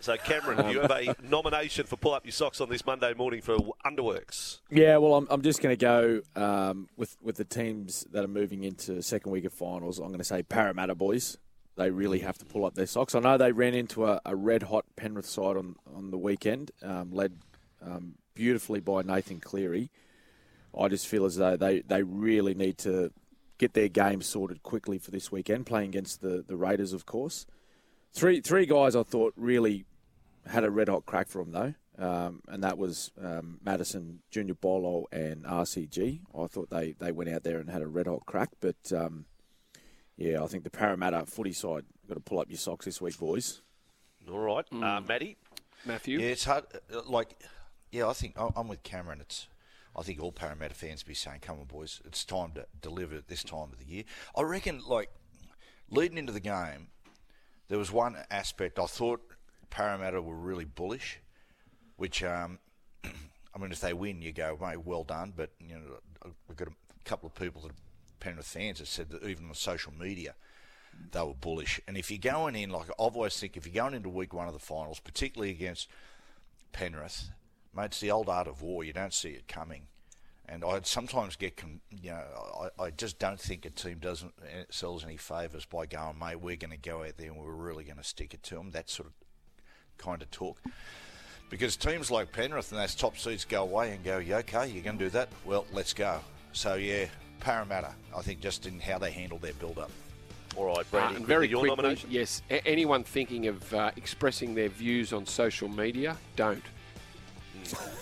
So, 0.00 0.16
Cameron, 0.16 0.70
you 0.70 0.80
have 0.80 0.90
a 0.90 1.16
nomination 1.22 1.86
for 1.86 1.96
Pull 1.96 2.14
Up 2.14 2.24
Your 2.24 2.32
Socks 2.32 2.60
on 2.60 2.68
this 2.68 2.84
Monday 2.84 3.14
morning 3.14 3.40
for 3.40 3.56
Underworks. 3.84 4.58
Yeah, 4.70 4.98
well, 4.98 5.14
I'm, 5.14 5.26
I'm 5.30 5.42
just 5.42 5.62
going 5.62 5.76
to 5.76 5.80
go 5.84 6.20
um, 6.40 6.88
with 6.96 7.16
with 7.22 7.36
the 7.36 7.44
teams 7.44 8.06
that 8.12 8.22
are 8.22 8.28
moving 8.28 8.62
into 8.62 9.02
second 9.02 9.32
week 9.32 9.46
of 9.46 9.52
finals. 9.52 9.98
I'm 9.98 10.08
going 10.08 10.18
to 10.18 10.24
say 10.24 10.42
Parramatta 10.42 10.94
boys. 10.94 11.38
They 11.76 11.90
really 11.90 12.20
have 12.20 12.38
to 12.38 12.44
pull 12.44 12.64
up 12.64 12.74
their 12.74 12.86
socks. 12.86 13.14
I 13.14 13.20
know 13.20 13.36
they 13.36 13.52
ran 13.52 13.74
into 13.74 14.06
a, 14.06 14.20
a 14.24 14.34
red 14.34 14.64
hot 14.64 14.84
Penrith 14.96 15.26
side 15.26 15.56
on 15.56 15.76
on 15.94 16.10
the 16.10 16.18
weekend, 16.18 16.70
um, 16.82 17.10
led 17.12 17.38
um, 17.82 18.14
beautifully 18.34 18.80
by 18.80 19.02
Nathan 19.02 19.40
Cleary. 19.40 19.90
I 20.78 20.88
just 20.88 21.06
feel 21.06 21.24
as 21.24 21.36
though 21.36 21.56
they, 21.56 21.80
they 21.80 22.02
really 22.02 22.54
need 22.54 22.78
to 22.78 23.10
get 23.58 23.72
their 23.72 23.88
game 23.88 24.20
sorted 24.20 24.62
quickly 24.62 24.98
for 24.98 25.10
this 25.10 25.32
weekend, 25.32 25.66
playing 25.66 25.90
against 25.90 26.20
the, 26.20 26.44
the 26.46 26.56
Raiders, 26.56 26.92
of 26.92 27.06
course. 27.06 27.46
Three 28.12 28.40
three 28.40 28.66
guys 28.66 28.96
I 28.96 29.02
thought 29.02 29.34
really 29.36 29.84
had 30.46 30.64
a 30.64 30.70
red 30.70 30.88
hot 30.88 31.06
crack 31.06 31.28
for 31.28 31.44
them 31.44 31.52
though, 31.52 31.74
um, 31.98 32.40
and 32.48 32.62
that 32.62 32.78
was 32.78 33.10
um, 33.22 33.58
Matterson, 33.62 34.20
Junior 34.30 34.54
Paulo, 34.54 35.06
and 35.12 35.44
RCG. 35.44 36.20
I 36.38 36.46
thought 36.46 36.70
they, 36.70 36.94
they 36.98 37.12
went 37.12 37.30
out 37.30 37.42
there 37.42 37.58
and 37.58 37.68
had 37.68 37.82
a 37.82 37.86
red 37.86 38.06
hot 38.06 38.24
crack, 38.24 38.50
but 38.60 38.76
um, 38.94 39.26
yeah, 40.16 40.42
I 40.42 40.46
think 40.46 40.64
the 40.64 40.70
Parramatta 40.70 41.26
footy 41.26 41.52
side 41.52 41.84
got 42.08 42.14
to 42.14 42.20
pull 42.20 42.38
up 42.40 42.48
your 42.48 42.58
socks 42.58 42.84
this 42.86 43.00
week, 43.00 43.18
boys. 43.18 43.62
All 44.30 44.38
right, 44.38 44.64
uh, 44.72 45.00
Matty. 45.00 45.36
Matthew. 45.84 46.18
Yeah, 46.18 46.28
it's 46.28 46.44
hard. 46.44 46.64
uh, 46.92 47.02
Like, 47.06 47.36
yeah, 47.92 48.08
I 48.08 48.12
think 48.12 48.36
I- 48.38 48.50
I'm 48.56 48.66
with 48.68 48.82
Cameron. 48.82 49.20
It's, 49.20 49.46
I 49.94 50.02
think 50.02 50.20
all 50.20 50.32
Parramatta 50.32 50.74
fans 50.74 51.02
be 51.04 51.14
saying, 51.14 51.40
"Come 51.40 51.60
on, 51.60 51.66
boys, 51.66 52.00
it's 52.04 52.24
time 52.24 52.52
to 52.54 52.66
deliver 52.80 53.14
at 53.16 53.28
this 53.28 53.44
time 53.44 53.72
of 53.72 53.78
the 53.78 53.84
year." 53.86 54.04
I 54.36 54.42
reckon, 54.42 54.80
like, 54.86 55.10
leading 55.90 56.18
into 56.18 56.32
the 56.32 56.40
game, 56.40 56.88
there 57.68 57.78
was 57.78 57.92
one 57.92 58.16
aspect 58.30 58.78
I 58.78 58.86
thought 58.86 59.20
Parramatta 59.70 60.20
were 60.22 60.34
really 60.36 60.64
bullish, 60.64 61.20
which, 61.96 62.22
um, 62.24 62.58
I 63.04 63.58
mean, 63.58 63.70
if 63.72 63.80
they 63.80 63.92
win, 63.94 64.20
you 64.22 64.32
go, 64.32 64.58
mate, 64.60 64.78
well 64.84 65.04
done. 65.04 65.32
But 65.36 65.50
you 65.60 65.76
know, 65.78 65.98
we've 66.48 66.56
got 66.56 66.68
a 66.68 66.74
couple 67.04 67.28
of 67.28 67.34
people 67.34 67.62
that 67.62 67.70
are 67.70 67.74
Penrith 68.20 68.46
fans 68.46 68.78
have 68.78 68.88
said 68.88 69.10
that 69.10 69.24
even 69.24 69.48
on 69.48 69.54
social 69.54 69.92
media, 69.92 70.34
they 71.12 71.20
were 71.20 71.34
bullish. 71.34 71.80
And 71.86 71.96
if 71.96 72.10
you're 72.10 72.18
going 72.18 72.56
in, 72.56 72.70
like 72.70 72.88
I've 72.90 73.16
always 73.16 73.38
think, 73.38 73.56
if 73.56 73.66
you're 73.66 73.82
going 73.82 73.94
into 73.94 74.08
week 74.08 74.32
one 74.32 74.48
of 74.48 74.54
the 74.54 74.60
finals, 74.60 75.00
particularly 75.00 75.50
against 75.50 75.88
Penrith, 76.72 77.30
mate, 77.74 77.86
it's 77.86 78.00
the 78.00 78.10
old 78.10 78.28
art 78.28 78.48
of 78.48 78.62
war. 78.62 78.84
You 78.84 78.92
don't 78.92 79.14
see 79.14 79.30
it 79.30 79.48
coming. 79.48 79.82
And 80.48 80.64
I 80.64 80.80
sometimes 80.84 81.34
get, 81.34 81.60
you 81.90 82.10
know, 82.10 82.70
I, 82.78 82.84
I 82.84 82.90
just 82.90 83.18
don't 83.18 83.40
think 83.40 83.64
a 83.66 83.70
team 83.70 83.98
doesn't 83.98 84.32
eh, 84.44 84.64
sells 84.70 85.04
any 85.04 85.16
favours 85.16 85.64
by 85.64 85.86
going, 85.86 86.18
mate, 86.18 86.36
we're 86.36 86.56
going 86.56 86.70
to 86.70 86.76
go 86.76 87.02
out 87.02 87.16
there 87.16 87.32
and 87.32 87.36
we're 87.36 87.50
really 87.50 87.82
going 87.82 87.96
to 87.96 88.04
stick 88.04 88.32
it 88.32 88.44
to 88.44 88.54
them. 88.54 88.70
That 88.70 88.88
sort 88.88 89.08
of 89.08 89.14
kind 89.98 90.22
of 90.22 90.30
talk. 90.30 90.58
Because 91.50 91.76
teams 91.76 92.10
like 92.10 92.32
Penrith 92.32 92.70
and 92.70 92.80
those 92.80 92.94
top 92.94 93.18
seeds 93.18 93.44
go 93.44 93.62
away 93.62 93.92
and 93.92 94.04
go, 94.04 94.18
yeah, 94.18 94.38
okay, 94.38 94.68
you're 94.68 94.84
going 94.84 94.98
to 94.98 95.04
do 95.04 95.10
that? 95.10 95.28
Well, 95.44 95.66
let's 95.72 95.92
go. 95.92 96.20
So, 96.52 96.74
yeah, 96.74 97.06
Parramatta, 97.40 97.94
I 98.16 98.22
think, 98.22 98.40
just 98.40 98.66
in 98.66 98.80
how 98.80 98.98
they 98.98 99.10
handle 99.10 99.38
their 99.38 99.52
build 99.54 99.78
up. 99.78 99.90
All 100.56 100.66
right, 100.66 100.78
Uh, 100.78 100.84
Brady. 100.90 101.14
and 101.16 101.26
very 101.26 101.48
your 101.48 101.60
quickly, 101.60 101.76
nomination. 101.76 102.10
yes. 102.10 102.42
A- 102.50 102.66
anyone 102.66 103.04
thinking 103.04 103.46
of 103.46 103.74
uh, 103.74 103.90
expressing 103.96 104.54
their 104.54 104.68
views 104.70 105.12
on 105.12 105.26
social 105.26 105.68
media, 105.68 106.16
don't. 106.34 106.62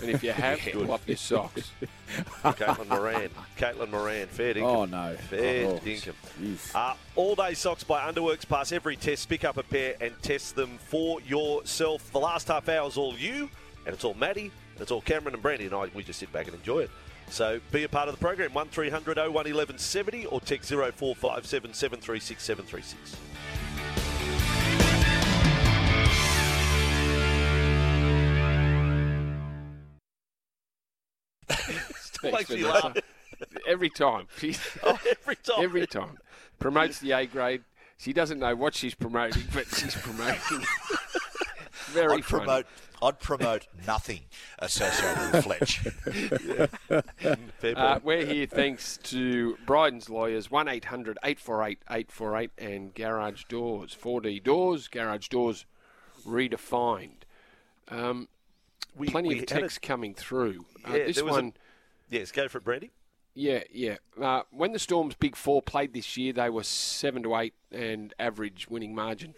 And 0.02 0.10
if 0.10 0.22
you 0.22 0.30
have, 0.32 0.58
pull 0.72 0.92
up 0.92 1.00
your 1.08 1.16
socks. 1.16 1.70
Caitlin 2.42 2.86
Moran. 2.88 3.30
Caitlin 3.56 3.90
Moran. 3.90 4.26
Fair 4.28 4.54
dinkum. 4.54 4.62
Oh, 4.62 4.84
no. 4.84 5.16
Fair 5.30 5.66
Oh, 5.68 5.78
dinkum. 5.78 6.74
Uh, 6.74 6.94
all 7.16 7.34
day 7.34 7.54
socks 7.54 7.82
by 7.82 8.10
Underworks. 8.12 8.46
Pass 8.46 8.72
every 8.72 8.96
test, 8.96 9.28
pick 9.28 9.42
up 9.44 9.56
a 9.56 9.62
pair 9.62 9.94
and 10.00 10.12
test 10.22 10.54
them 10.54 10.76
for 10.78 11.20
yourself. 11.22 12.12
The 12.12 12.20
last 12.20 12.48
half 12.48 12.68
hour 12.68 12.86
is 12.86 12.96
all 12.98 13.14
you, 13.16 13.48
and 13.86 13.94
it's 13.94 14.04
all 14.04 14.14
Matty, 14.14 14.52
and 14.74 14.80
it's 14.82 14.90
all 14.90 15.00
Cameron 15.00 15.34
and 15.34 15.42
Brandy 15.42 15.64
and 15.66 15.74
I. 15.74 15.86
We 15.94 16.02
just 16.04 16.18
sit 16.18 16.30
back 16.32 16.46
and 16.46 16.54
enjoy 16.54 16.80
it. 16.80 16.90
So 17.30 17.60
be 17.72 17.84
a 17.84 17.88
part 17.88 18.08
of 18.08 18.14
the 18.14 18.20
program. 18.20 18.52
1300 18.52 19.16
01 19.16 19.32
1170 19.32 20.26
or 20.26 20.40
text 20.40 20.70
0457 20.70 21.74
736 21.74 22.42
736. 22.42 23.16
Makes 32.32 32.50
me 32.50 32.64
laugh. 32.64 32.96
Every 33.66 33.90
time. 33.90 34.26
Oh, 34.82 34.98
every 35.10 35.36
time. 35.36 35.58
every 35.58 35.86
time. 35.86 36.18
Promotes 36.58 37.00
the 37.00 37.12
A 37.12 37.26
grade. 37.26 37.62
She 37.98 38.12
doesn't 38.12 38.38
know 38.38 38.54
what 38.56 38.74
she's 38.74 38.94
promoting, 38.94 39.44
but 39.52 39.66
she's 39.66 39.94
promoting. 39.94 40.64
Very 41.94 42.16
I'd 42.16 42.24
funny. 42.24 42.44
promote, 42.44 42.66
I'd 43.02 43.18
promote 43.20 43.66
nothing 43.86 44.20
associated 44.58 45.32
with 45.32 45.44
Fletch. 45.44 45.86
Uh, 47.76 47.98
we're 48.02 48.26
here 48.26 48.46
thanks 48.46 48.98
to 48.98 49.56
Bryden's 49.66 50.10
Lawyers, 50.10 50.50
1 50.50 50.68
800 50.68 51.18
848 51.24 51.78
848, 51.90 52.50
and 52.58 52.94
Garage 52.94 53.44
Doors, 53.44 53.96
4D 54.00 54.42
Doors, 54.42 54.86
Garage 54.88 55.28
Doors 55.28 55.64
redefined. 56.26 57.22
Um, 57.88 58.28
We- 58.96 59.08
plenty 59.08 59.30
we 59.30 59.38
of 59.40 59.46
text 59.46 59.60
texts 59.62 59.78
coming 59.78 60.14
through. 60.14 60.66
Uh, 60.86 60.92
Yeah, 60.96 61.04
this 61.06 61.16
there 61.16 61.24
was 61.24 61.36
a- 61.36 61.40
one. 61.40 61.54
yes, 62.10 62.30
go 62.32 62.48
for 62.48 62.58
it, 62.58 62.64
Brandy. 62.64 62.90
Yeah, 63.34 63.64
yeah. 63.72 63.96
Uh, 64.20 64.42
when 64.50 64.72
the 64.72 64.78
Storm's 64.78 65.14
Big 65.14 65.34
Four 65.34 65.62
played 65.62 65.92
this 65.94 66.16
year, 66.16 66.32
they 66.34 66.50
were 66.50 66.62
seven 66.62 67.22
to 67.24 67.34
eight, 67.36 67.54
and 67.72 68.12
average 68.18 68.68
winning 68.68 68.94
margin 68.94 69.32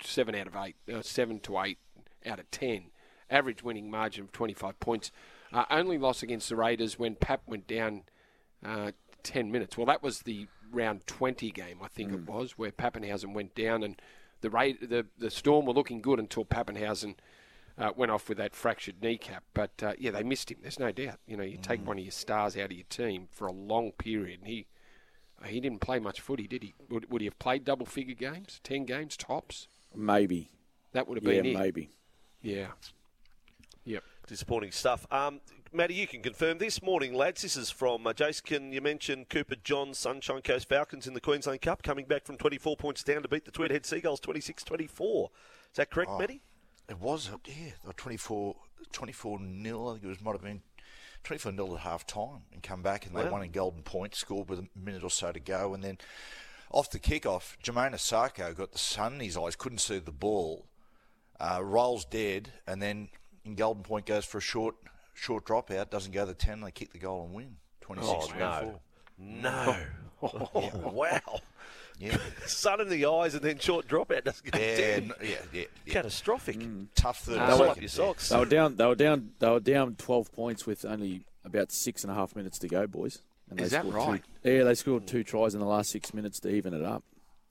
twenty-seven 0.00 0.34
out 0.34 0.46
of 0.46 0.56
eight, 0.56 0.76
uh, 0.92 1.02
seven 1.02 1.40
to 1.40 1.60
eight 1.60 1.78
out 2.26 2.38
of 2.38 2.50
ten. 2.50 2.90
Average 3.28 3.62
winning 3.62 3.90
margin 3.90 4.24
of 4.24 4.32
twenty-five 4.32 4.80
points. 4.80 5.12
Uh, 5.52 5.64
only 5.70 5.98
loss 5.98 6.22
against 6.22 6.48
the 6.48 6.56
Raiders 6.56 6.98
when 6.98 7.14
Pap 7.14 7.42
went 7.46 7.66
down 7.66 8.02
uh, 8.64 8.92
ten 9.22 9.52
minutes. 9.52 9.76
Well, 9.76 9.86
that 9.86 10.02
was 10.02 10.20
the 10.20 10.48
round 10.72 11.06
twenty 11.06 11.50
game, 11.50 11.78
I 11.82 11.88
think 11.88 12.12
it 12.12 12.28
was, 12.28 12.52
where 12.52 12.72
Papenhuyzen 12.72 13.34
went 13.34 13.54
down, 13.54 13.82
and 13.82 14.00
the 14.40 14.50
Ra- 14.50 14.72
the 14.80 15.06
the 15.18 15.30
Storm 15.30 15.66
were 15.66 15.72
looking 15.72 16.00
good 16.00 16.18
until 16.18 16.44
Papenhuyzen 16.44 17.16
uh, 17.78 17.92
went 17.96 18.10
off 18.10 18.28
with 18.28 18.38
that 18.38 18.54
fractured 18.54 19.02
kneecap. 19.02 19.44
But 19.54 19.82
uh, 19.82 19.92
yeah, 19.98 20.10
they 20.10 20.22
missed 20.22 20.50
him. 20.50 20.58
There's 20.62 20.80
no 20.80 20.92
doubt. 20.92 21.18
You 21.26 21.36
know, 21.36 21.44
you 21.44 21.58
take 21.58 21.86
one 21.86 21.98
of 21.98 22.04
your 22.04 22.12
stars 22.12 22.56
out 22.56 22.66
of 22.66 22.72
your 22.72 22.86
team 22.88 23.28
for 23.30 23.46
a 23.46 23.52
long 23.52 23.92
period, 23.92 24.40
and 24.40 24.48
he 24.48 24.66
he 25.44 25.60
didn't 25.60 25.80
play 25.80 25.98
much 26.00 26.20
footy, 26.20 26.46
did 26.46 26.62
he? 26.62 26.74
Would, 26.90 27.10
would 27.10 27.22
he 27.22 27.26
have 27.26 27.38
played 27.38 27.64
double 27.64 27.86
figure 27.86 28.14
games, 28.14 28.60
ten 28.64 28.84
games 28.84 29.16
tops? 29.16 29.68
Maybe. 29.94 30.50
That 30.92 31.06
would 31.08 31.18
have 31.22 31.24
Yeah, 31.32 31.42
been 31.42 31.52
it. 31.54 31.58
maybe. 31.58 31.90
Yeah. 32.42 32.68
Yep. 33.84 34.04
Disappointing 34.26 34.72
stuff. 34.72 35.06
Um, 35.10 35.40
Matty, 35.72 35.94
you 35.94 36.06
can 36.06 36.22
confirm 36.22 36.58
this 36.58 36.82
morning, 36.82 37.14
lads. 37.14 37.42
This 37.42 37.56
is 37.56 37.70
from 37.70 38.06
uh, 38.06 38.12
Jace. 38.12 38.42
Can 38.42 38.72
you 38.72 38.80
mention 38.80 39.24
Cooper 39.24 39.56
Johns, 39.62 39.98
Sunshine 39.98 40.42
Coast 40.42 40.68
Falcons 40.68 41.06
in 41.06 41.14
the 41.14 41.20
Queensland 41.20 41.60
Cup, 41.62 41.82
coming 41.82 42.06
back 42.06 42.24
from 42.24 42.36
24 42.36 42.76
points 42.76 43.02
down 43.04 43.22
to 43.22 43.28
beat 43.28 43.44
the 43.44 43.50
Tweed 43.52 43.70
Head 43.70 43.86
Seagulls 43.86 44.20
26 44.20 44.64
24. 44.64 45.30
Is 45.70 45.76
that 45.76 45.90
correct, 45.90 46.10
Oh. 46.12 46.18
Matty? 46.18 46.42
It 46.88 46.98
was, 46.98 47.30
uh, 47.30 47.36
yeah, 47.46 47.70
they 47.86 47.92
24, 47.96 48.56
24 48.92 49.38
nil. 49.38 49.88
I 49.88 49.92
think 49.92 50.04
it 50.04 50.08
was 50.08 50.20
might 50.20 50.32
have 50.32 50.42
been 50.42 50.62
24 51.22 51.52
nil 51.52 51.74
at 51.76 51.82
half 51.82 52.04
time 52.04 52.42
and 52.52 52.62
come 52.64 52.82
back 52.82 53.06
and 53.06 53.14
they 53.14 53.24
Wow. 53.24 53.30
won 53.32 53.42
in 53.44 53.52
golden 53.52 53.82
point, 53.84 54.16
scored 54.16 54.48
with 54.48 54.58
a 54.58 54.68
minute 54.74 55.04
or 55.04 55.10
so 55.10 55.30
to 55.30 55.38
go. 55.38 55.72
And 55.74 55.84
then 55.84 55.98
off 56.70 56.90
the 56.90 56.98
kick-off, 56.98 57.56
Jermaine 57.62 57.94
Asako 57.94 58.56
got 58.56 58.72
the 58.72 58.78
sun 58.78 59.14
in 59.14 59.20
his 59.20 59.36
eyes, 59.36 59.56
couldn't 59.56 59.78
see 59.78 59.98
the 59.98 60.12
ball, 60.12 60.66
uh, 61.40 61.60
rolls 61.62 62.04
dead, 62.04 62.50
and 62.66 62.80
then 62.80 63.08
in 63.44 63.54
golden 63.54 63.82
point 63.82 64.06
goes 64.06 64.24
for 64.24 64.38
a 64.38 64.42
short 64.42 64.76
short 65.14 65.44
dropout, 65.44 65.90
doesn't 65.90 66.12
go 66.12 66.24
the 66.24 66.34
10, 66.34 66.60
they 66.60 66.70
kick 66.70 66.92
the 66.92 66.98
goal 66.98 67.24
and 67.24 67.34
win. 67.34 67.56
26 67.82 68.12
Oh, 68.14 68.38
no. 68.38 68.80
No. 69.18 69.76
wow. 70.92 71.40
Yeah, 71.98 72.16
Sun 72.46 72.80
in 72.80 72.88
the 72.88 73.04
eyes 73.04 73.34
and 73.34 73.42
then 73.42 73.58
short 73.58 73.86
dropout 73.86 74.24
doesn't 74.24 74.50
go 74.50 74.58
yeah, 74.58 74.76
down. 74.76 74.88
n- 75.02 75.12
yeah, 75.22 75.28
yeah, 75.52 75.64
yeah. 75.84 75.92
Catastrophic. 75.92 76.58
Tough 76.94 77.18
third. 77.20 77.38
Uh, 77.38 77.46
Pull 77.48 77.56
second 77.58 77.70
up 77.70 77.80
your 77.80 77.88
socks. 77.88 78.28
They 78.30 78.38
were 78.38 78.44
down. 78.46 78.76
They 78.76 78.86
were 78.86 78.94
down. 78.94 79.32
They 79.38 79.50
were 79.50 79.60
down 79.60 79.96
twelve 79.96 80.32
points 80.32 80.66
with 80.66 80.86
only 80.86 81.24
about 81.44 81.72
six 81.72 82.02
and 82.02 82.10
a 82.10 82.14
half 82.14 82.34
minutes 82.34 82.58
to 82.60 82.68
go, 82.68 82.86
boys. 82.86 83.20
And 83.50 83.60
Is 83.60 83.70
that 83.72 83.84
right? 83.86 84.22
Two, 84.44 84.50
yeah, 84.52 84.64
they 84.64 84.74
scored 84.74 85.06
two 85.06 85.24
tries 85.24 85.54
in 85.54 85.60
the 85.60 85.66
last 85.66 85.90
six 85.90 86.14
minutes 86.14 86.38
to 86.40 86.48
even 86.50 86.72
it 86.74 86.84
up. 86.84 87.02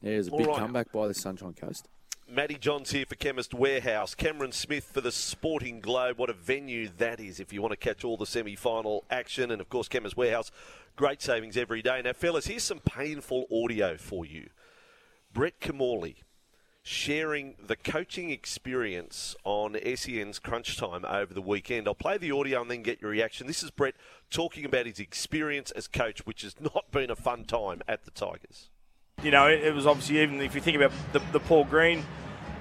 Yeah, 0.01 0.13
it 0.13 0.17
was 0.17 0.27
a 0.29 0.31
All 0.31 0.37
big 0.37 0.47
right. 0.47 0.57
comeback 0.57 0.91
by 0.91 1.07
the 1.07 1.13
Sunshine 1.13 1.53
Coast. 1.53 1.87
Matty 2.31 2.55
Johns 2.59 2.91
here 2.91 3.05
for 3.07 3.15
Chemist 3.15 3.53
Warehouse. 3.53 4.13
Cameron 4.13 4.51
Smith 4.51 4.83
for 4.85 5.01
the 5.01 5.11
Sporting 5.11 5.79
Globe. 5.81 6.19
What 6.19 6.29
a 6.29 6.33
venue 6.33 6.89
that 6.97 7.19
is 7.19 7.39
if 7.39 7.51
you 7.51 7.61
want 7.61 7.71
to 7.71 7.77
catch 7.77 8.03
all 8.03 8.17
the 8.17 8.25
semi 8.27 8.55
final 8.55 9.03
action. 9.09 9.49
And 9.51 9.59
of 9.59 9.67
course, 9.69 9.87
Chemist 9.87 10.15
Warehouse, 10.15 10.51
great 10.95 11.21
savings 11.21 11.57
every 11.57 11.81
day. 11.81 12.01
Now, 12.03 12.13
fellas, 12.13 12.45
here's 12.45 12.63
some 12.63 12.79
painful 12.79 13.45
audio 13.51 13.97
for 13.97 14.25
you. 14.25 14.49
Brett 15.33 15.59
Kimmorley 15.59 16.17
sharing 16.83 17.55
the 17.65 17.75
coaching 17.75 18.29
experience 18.31 19.35
on 19.43 19.77
SEN's 19.95 20.39
Crunch 20.39 20.77
Time 20.77 21.05
over 21.05 21.33
the 21.33 21.41
weekend. 21.41 21.87
I'll 21.87 21.95
play 21.95 22.17
the 22.17 22.31
audio 22.31 22.61
and 22.61 22.71
then 22.71 22.83
get 22.83 23.01
your 23.01 23.11
reaction. 23.11 23.47
This 23.47 23.63
is 23.63 23.71
Brett 23.71 23.95
talking 24.29 24.65
about 24.65 24.85
his 24.85 24.99
experience 24.99 25.71
as 25.71 25.87
coach, 25.87 26.25
which 26.25 26.41
has 26.43 26.55
not 26.59 26.91
been 26.91 27.09
a 27.09 27.15
fun 27.15 27.43
time 27.43 27.81
at 27.87 28.05
the 28.05 28.11
Tigers. 28.11 28.69
you 29.23 29.31
know, 29.31 29.47
it, 29.47 29.73
was 29.73 29.85
obviously 29.85 30.19
even 30.21 30.41
if 30.41 30.55
you 30.55 30.61
think 30.61 30.77
about 30.77 30.91
the, 31.11 31.19
the 31.31 31.39
Paul 31.39 31.65
Green, 31.65 32.03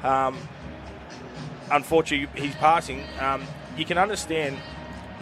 um, 0.02 0.37
unfortunately 1.70 2.28
he's 2.40 2.54
passing. 2.57 3.04
Um, 3.20 3.44
you 3.76 3.85
can 3.85 3.98
understand, 3.98 4.57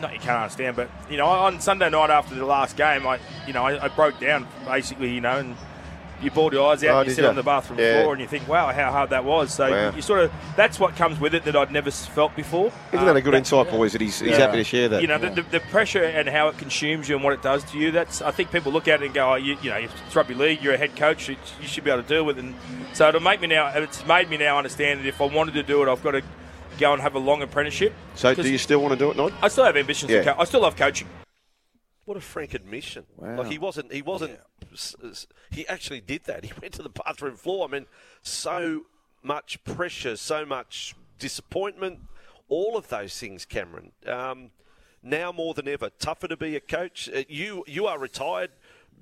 not 0.00 0.14
you 0.14 0.18
can't 0.18 0.42
understand, 0.42 0.76
but 0.76 0.90
you 1.10 1.16
know, 1.16 1.26
on 1.26 1.60
Sunday 1.60 1.90
night 1.90 2.10
after 2.10 2.34
the 2.34 2.46
last 2.46 2.76
game, 2.76 3.06
I, 3.06 3.18
you 3.46 3.52
know, 3.52 3.64
I, 3.64 3.84
I 3.84 3.88
broke 3.88 4.18
down 4.18 4.46
basically, 4.64 5.12
you 5.12 5.20
know, 5.20 5.38
and 5.38 5.56
you 6.22 6.30
bawled 6.30 6.52
your 6.52 6.70
eyes 6.70 6.82
out 6.84 6.90
Oh, 6.94 6.98
and 7.00 7.08
you 7.08 7.14
sit 7.14 7.24
ya? 7.24 7.30
on 7.30 7.36
the 7.36 7.42
bathroom 7.42 7.78
Yeah. 7.78 8.00
floor 8.02 8.12
and 8.14 8.20
you 8.22 8.26
think, 8.28 8.48
wow, 8.48 8.72
how 8.72 8.90
hard 8.90 9.10
that 9.10 9.24
was. 9.24 9.52
So 9.52 9.70
Wow. 9.70 9.90
you, 9.90 9.96
you 9.96 10.02
sort 10.02 10.20
of 10.20 10.32
that's 10.56 10.80
what 10.80 10.96
comes 10.96 11.20
with 11.20 11.34
it 11.34 11.44
that 11.44 11.54
I'd 11.56 11.70
never 11.70 11.90
felt 11.90 12.34
before. 12.34 12.72
Isn't 12.88 13.00
Um, 13.00 13.06
that 13.06 13.16
a 13.16 13.20
good 13.20 13.34
insight, 13.34 13.70
boys? 13.70 13.92
That 13.92 14.00
he's, 14.00 14.18
he's 14.20 14.30
Yeah. 14.30 14.38
happy 14.38 14.56
to 14.58 14.64
share 14.64 14.88
that. 14.88 15.02
You 15.02 15.08
know, 15.08 15.18
the, 15.18 15.30
the, 15.30 15.42
the 15.42 15.60
pressure 15.60 16.02
and 16.04 16.28
how 16.28 16.48
it 16.48 16.58
consumes 16.58 17.08
you 17.08 17.16
and 17.16 17.24
what 17.24 17.32
it 17.34 17.42
does 17.42 17.64
to 17.72 17.78
you. 17.78 17.90
That's 17.90 18.22
I 18.22 18.30
think 18.30 18.50
people 18.50 18.72
look 18.72 18.88
at 18.88 19.02
it 19.02 19.06
and 19.06 19.14
go, 19.14 19.32
oh, 19.32 19.34
you, 19.36 19.56
you 19.62 19.70
know, 19.70 19.76
it's 19.76 20.16
rugby 20.16 20.34
league. 20.34 20.62
You're 20.62 20.74
a 20.74 20.78
head 20.78 20.96
coach. 20.96 21.28
You, 21.28 21.36
you 21.60 21.68
should 21.68 21.84
be 21.84 21.90
able 21.90 22.02
to 22.02 22.08
deal 22.08 22.24
with 22.24 22.38
it. 22.38 22.44
And 22.44 22.54
so 22.92 23.08
it'll 23.08 23.20
make 23.20 23.40
me 23.40 23.48
now. 23.48 23.68
It's 23.68 24.06
made 24.06 24.30
me 24.30 24.36
now 24.38 24.56
understand 24.58 25.00
that 25.00 25.06
if 25.06 25.20
I 25.20 25.24
wanted 25.26 25.54
to 25.54 25.62
do 25.62 25.82
it, 25.82 25.88
I've 25.90 26.02
got 26.02 26.12
to 26.12 26.22
go 26.78 26.92
and 26.92 27.00
have 27.02 27.14
a 27.14 27.18
long 27.18 27.42
apprenticeship. 27.42 27.94
so, 28.14 28.34
do 28.34 28.50
you 28.50 28.58
still 28.58 28.80
want 28.80 28.92
to 28.92 28.98
do 28.98 29.10
it, 29.10 29.16
Nod? 29.16 29.32
I 29.42 29.48
still 29.48 29.64
have 29.64 29.76
ambitions. 29.76 30.10
Yeah. 30.12 30.22
To 30.22 30.34
co- 30.34 30.40
I 30.40 30.44
still 30.44 30.60
love 30.60 30.76
coaching. 30.76 31.08
What 32.04 32.16
a 32.16 32.20
frank 32.20 32.54
admission! 32.54 33.04
Wow. 33.16 33.38
Like 33.38 33.48
he 33.50 33.58
wasn't. 33.58 33.92
He 33.92 34.00
wasn't. 34.00 34.32
s- 34.32 34.36
s- 34.38 34.44
He 35.50 35.66
actually 35.68 36.00
did 36.00 36.24
that. 36.24 36.44
He 36.48 36.52
went 36.60 36.74
to 36.74 36.82
the 36.82 36.88
bathroom 36.90 37.36
floor. 37.36 37.66
I 37.68 37.70
mean, 37.72 37.86
so 38.22 38.82
much 39.22 39.62
pressure, 39.64 40.16
so 40.16 40.44
much 40.46 40.94
disappointment, 41.18 42.00
all 42.48 42.76
of 42.76 42.88
those 42.88 43.18
things, 43.18 43.44
Cameron. 43.44 43.92
Um, 44.06 44.50
now 45.02 45.32
more 45.32 45.54
than 45.54 45.66
ever, 45.68 45.90
tougher 45.98 46.28
to 46.28 46.36
be 46.36 46.56
a 46.56 46.60
coach. 46.60 47.08
Uh, 47.14 47.22
you 47.28 47.64
you 47.66 47.86
are 47.86 47.98
retired. 47.98 48.50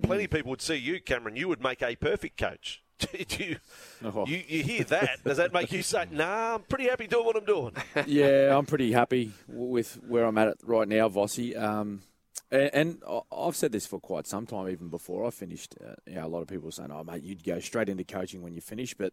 Plenty 0.03 0.25
of 0.25 0.31
people 0.31 0.51
would 0.51 0.63
see 0.63 0.75
you, 0.77 1.01
Cameron. 1.01 1.37
You 1.37 1.49
would 1.49 1.63
make 1.63 1.83
a 1.83 1.95
perfect 1.97 2.37
coach. 2.39 2.81
You, 3.39 3.57
Oh. 4.05 4.25
you 4.27 4.43
you 4.47 4.63
hear 4.63 4.85
that? 4.85 5.23
Does 5.25 5.37
that 5.39 5.53
make 5.53 5.73
you 5.73 5.83
say, 5.83 6.07
"Nah, 6.11 6.55
I'm 6.55 6.63
pretty 6.63 6.85
happy 6.89 7.07
doing 7.07 7.27
what 7.27 7.37
I'm 7.37 7.45
doing"? 7.45 7.73
yeah, 8.07 8.57
I'm 8.57 8.67
pretty 8.67 8.93
happy 8.93 9.33
with 9.49 9.95
where 10.07 10.25
I'm 10.25 10.39
at 10.39 10.57
right 10.65 10.87
now, 10.89 11.09
Vossy. 11.09 11.61
Um, 11.61 12.03
and, 12.51 12.71
and 12.73 13.03
I've 13.33 13.57
said 13.57 13.73
this 13.73 13.87
for 13.87 13.99
quite 14.01 14.27
some 14.27 14.47
time, 14.47 14.69
even 14.69 14.89
before 14.89 15.27
I 15.27 15.31
finished. 15.31 15.75
Uh, 15.85 15.95
you 16.07 16.15
know, 16.17 16.27
a 16.27 16.29
lot 16.29 16.43
of 16.43 16.49
people 16.49 16.71
saying, 16.71 16.91
"Oh, 16.93 17.05
mate, 17.05 17.23
you'd 17.23 17.45
go 17.45 17.61
straight 17.61 17.89
into 17.89 18.05
coaching 18.05 18.43
when 18.43 18.55
you 18.55 18.61
finish." 18.61 18.95
But 18.95 19.13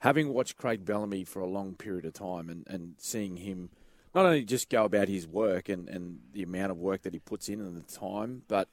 having 0.00 0.32
watched 0.32 0.56
Craig 0.56 0.84
Bellamy 0.84 1.24
for 1.24 1.40
a 1.40 1.46
long 1.46 1.74
period 1.74 2.04
of 2.04 2.14
time 2.14 2.48
and, 2.48 2.66
and 2.66 2.94
seeing 2.98 3.36
him 3.36 3.70
not 4.14 4.26
only 4.26 4.44
just 4.44 4.68
go 4.68 4.84
about 4.84 5.08
his 5.08 5.26
work 5.26 5.68
and, 5.68 5.88
and 5.88 6.18
the 6.32 6.42
amount 6.42 6.72
of 6.72 6.78
work 6.78 7.02
that 7.02 7.12
he 7.12 7.20
puts 7.20 7.48
in 7.48 7.60
and 7.60 7.76
the 7.76 7.92
time, 7.92 8.42
but 8.48 8.68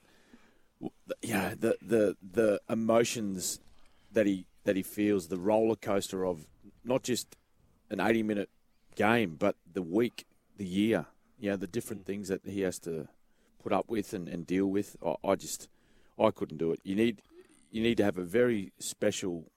you 1.21 1.33
know, 1.33 1.53
the 1.59 1.77
the 1.81 2.17
the 2.21 2.61
emotions 2.69 3.59
that 4.11 4.25
he 4.25 4.45
that 4.63 4.75
he 4.75 4.83
feels, 4.83 5.27
the 5.27 5.37
roller 5.37 5.75
coaster 5.75 6.25
of 6.25 6.45
not 6.83 7.03
just 7.03 7.35
an 7.89 7.99
80 7.99 8.23
minute 8.23 8.49
game, 8.95 9.35
but 9.37 9.55
the 9.71 9.81
week, 9.81 10.25
the 10.57 10.65
year, 10.65 11.05
you 11.39 11.49
know, 11.49 11.55
the 11.55 11.67
different 11.67 12.05
things 12.05 12.27
that 12.27 12.41
he 12.45 12.61
has 12.61 12.79
to 12.79 13.07
put 13.61 13.73
up 13.73 13.89
with 13.89 14.13
and, 14.13 14.27
and 14.27 14.45
deal 14.45 14.67
with. 14.67 14.95
I, 15.05 15.15
I 15.23 15.35
just, 15.35 15.69
I 16.19 16.31
couldn't 16.31 16.57
do 16.57 16.71
it. 16.71 16.79
You 16.83 16.95
need, 16.95 17.21
you 17.71 17.81
need 17.81 17.97
to 17.97 18.03
have 18.03 18.17
a 18.17 18.23
very 18.23 18.71
special 18.79 19.51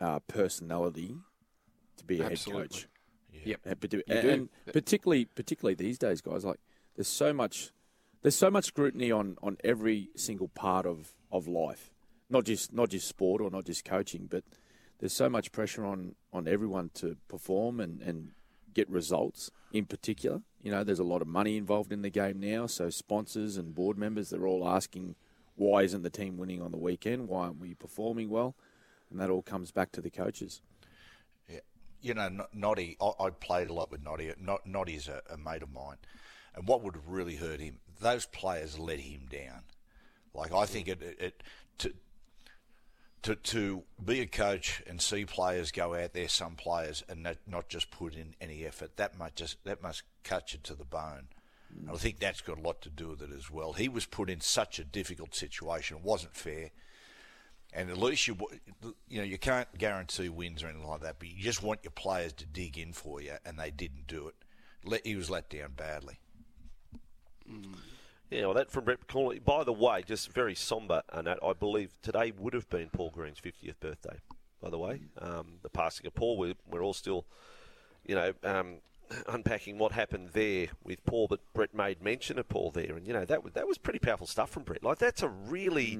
uh, 0.00 0.20
personality 0.20 1.16
to 1.96 2.04
be 2.04 2.20
a 2.20 2.24
Absolutely. 2.26 2.62
head 2.62 2.70
coach. 2.70 2.88
Yep. 3.44 3.60
And, 3.64 3.80
parti- 3.80 4.02
You 4.06 4.22
do. 4.22 4.30
and 4.30 4.48
particularly, 4.72 5.26
particularly 5.26 5.74
these 5.74 5.98
days, 5.98 6.20
guys, 6.20 6.44
like 6.44 6.60
there's 6.96 7.08
so 7.08 7.32
much, 7.32 7.72
there's 8.22 8.36
so 8.36 8.50
much 8.50 8.66
scrutiny 8.66 9.10
on, 9.10 9.36
on 9.42 9.58
every 9.62 10.08
single 10.16 10.48
part 10.48 10.86
of, 10.86 11.12
of 11.30 11.46
life, 11.46 11.90
not 12.30 12.44
just 12.44 12.72
not 12.72 12.88
just 12.88 13.06
sport 13.06 13.40
or 13.42 13.50
not 13.50 13.66
just 13.66 13.84
coaching, 13.84 14.26
but 14.30 14.44
there's 14.98 15.12
so 15.12 15.28
much 15.28 15.52
pressure 15.52 15.84
on, 15.84 16.14
on 16.32 16.48
everyone 16.48 16.90
to 16.94 17.16
perform 17.28 17.80
and, 17.80 18.00
and 18.00 18.30
get 18.72 18.88
results 18.88 19.50
in 19.72 19.84
particular. 19.84 20.40
You 20.64 20.70
know, 20.70 20.82
there's 20.82 20.98
a 20.98 21.04
lot 21.04 21.20
of 21.20 21.28
money 21.28 21.58
involved 21.58 21.92
in 21.92 22.00
the 22.00 22.08
game 22.08 22.40
now, 22.40 22.66
so 22.66 22.88
sponsors 22.88 23.58
and 23.58 23.74
board 23.74 23.98
members, 23.98 24.30
they're 24.30 24.46
all 24.46 24.66
asking, 24.66 25.14
why 25.56 25.82
isn't 25.82 26.02
the 26.02 26.08
team 26.08 26.38
winning 26.38 26.62
on 26.62 26.70
the 26.70 26.78
weekend? 26.78 27.28
Why 27.28 27.44
aren't 27.44 27.60
we 27.60 27.74
performing 27.74 28.30
well? 28.30 28.54
And 29.10 29.20
that 29.20 29.28
all 29.28 29.42
comes 29.42 29.70
back 29.70 29.92
to 29.92 30.00
the 30.00 30.08
coaches. 30.08 30.62
Yeah. 31.50 31.60
You 32.00 32.14
know, 32.14 32.46
Noddy, 32.54 32.96
I, 32.98 33.26
I 33.26 33.30
played 33.30 33.68
a 33.68 33.74
lot 33.74 33.90
with 33.90 34.02
Noddy. 34.02 34.32
Noddy's 34.64 35.06
a, 35.06 35.20
a 35.30 35.36
mate 35.36 35.62
of 35.62 35.70
mine. 35.70 35.98
And 36.54 36.66
what 36.66 36.82
would 36.82 36.94
have 36.94 37.08
really 37.08 37.36
hurt 37.36 37.60
him, 37.60 37.80
those 38.00 38.24
players 38.24 38.78
let 38.78 39.00
him 39.00 39.26
down. 39.30 39.64
Like, 40.32 40.54
I 40.54 40.64
think 40.64 40.88
it, 40.88 41.02
it, 41.02 41.16
it 41.20 41.42
to, 41.78 41.92
to, 43.24 43.34
to 43.34 43.82
be 44.04 44.20
a 44.20 44.26
coach 44.26 44.82
and 44.86 45.00
see 45.00 45.24
players 45.24 45.72
go 45.72 45.94
out 45.94 46.12
there, 46.12 46.28
some 46.28 46.54
players, 46.54 47.02
and 47.08 47.22
not, 47.22 47.36
not 47.46 47.68
just 47.68 47.90
put 47.90 48.14
in 48.14 48.34
any 48.40 48.64
effort, 48.64 48.96
that 48.96 49.18
might 49.18 49.34
just 49.34 49.62
that 49.64 49.82
must 49.82 50.02
cut 50.22 50.52
you 50.52 50.58
to 50.62 50.74
the 50.74 50.84
bone. 50.84 51.28
And 51.80 51.90
I 51.90 51.94
think 51.94 52.20
that's 52.20 52.40
got 52.40 52.58
a 52.58 52.60
lot 52.60 52.82
to 52.82 52.90
do 52.90 53.08
with 53.08 53.22
it 53.22 53.30
as 53.36 53.50
well. 53.50 53.72
He 53.72 53.88
was 53.88 54.06
put 54.06 54.30
in 54.30 54.40
such 54.40 54.78
a 54.78 54.84
difficult 54.84 55.34
situation; 55.34 55.96
it 55.96 56.04
wasn't 56.04 56.36
fair. 56.36 56.70
And 57.72 57.90
at 57.90 57.98
least 57.98 58.28
you, 58.28 58.36
you 59.08 59.18
know, 59.18 59.24
you 59.24 59.38
can't 59.38 59.66
guarantee 59.76 60.28
wins 60.28 60.62
or 60.62 60.68
anything 60.68 60.86
like 60.86 61.00
that, 61.00 61.18
but 61.18 61.26
you 61.26 61.42
just 61.42 61.62
want 61.62 61.80
your 61.82 61.90
players 61.90 62.32
to 62.34 62.46
dig 62.46 62.78
in 62.78 62.92
for 62.92 63.20
you, 63.20 63.32
and 63.44 63.58
they 63.58 63.70
didn't 63.70 64.06
do 64.06 64.28
it. 64.28 64.34
Let, 64.84 65.04
he 65.04 65.16
was 65.16 65.28
let 65.28 65.50
down 65.50 65.72
badly. 65.76 66.18
Mm. 67.50 67.74
Yeah, 68.34 68.46
well, 68.46 68.54
that 68.54 68.70
from 68.70 68.84
Brett 68.84 69.06
Kimmorley. 69.06 69.38
By 69.44 69.62
the 69.62 69.72
way, 69.72 70.02
just 70.04 70.32
very 70.32 70.54
sombre, 70.56 71.04
and 71.12 71.26
that 71.26 71.38
I 71.42 71.52
believe 71.52 71.92
today 72.02 72.32
would 72.36 72.52
have 72.52 72.68
been 72.68 72.88
Paul 72.90 73.10
Green's 73.10 73.38
50th 73.40 73.78
birthday. 73.80 74.18
By 74.60 74.70
the 74.70 74.78
way, 74.78 75.02
um, 75.20 75.58
the 75.62 75.68
passing 75.68 76.06
of 76.06 76.14
Paul, 76.14 76.36
we're, 76.36 76.54
we're 76.68 76.82
all 76.82 76.94
still, 76.94 77.26
you 78.04 78.14
know, 78.14 78.32
um, 78.42 78.76
unpacking 79.28 79.78
what 79.78 79.92
happened 79.92 80.30
there 80.32 80.68
with 80.82 81.04
Paul. 81.04 81.28
But 81.28 81.40
Brett 81.52 81.74
made 81.74 82.02
mention 82.02 82.38
of 82.38 82.48
Paul 82.48 82.70
there, 82.72 82.96
and 82.96 83.06
you 83.06 83.12
know 83.12 83.24
that 83.24 83.44
was 83.44 83.52
that 83.52 83.68
was 83.68 83.78
pretty 83.78 83.98
powerful 84.00 84.26
stuff 84.26 84.50
from 84.50 84.62
Brett. 84.64 84.82
Like 84.82 84.98
that's 84.98 85.22
a 85.22 85.28
really. 85.28 85.98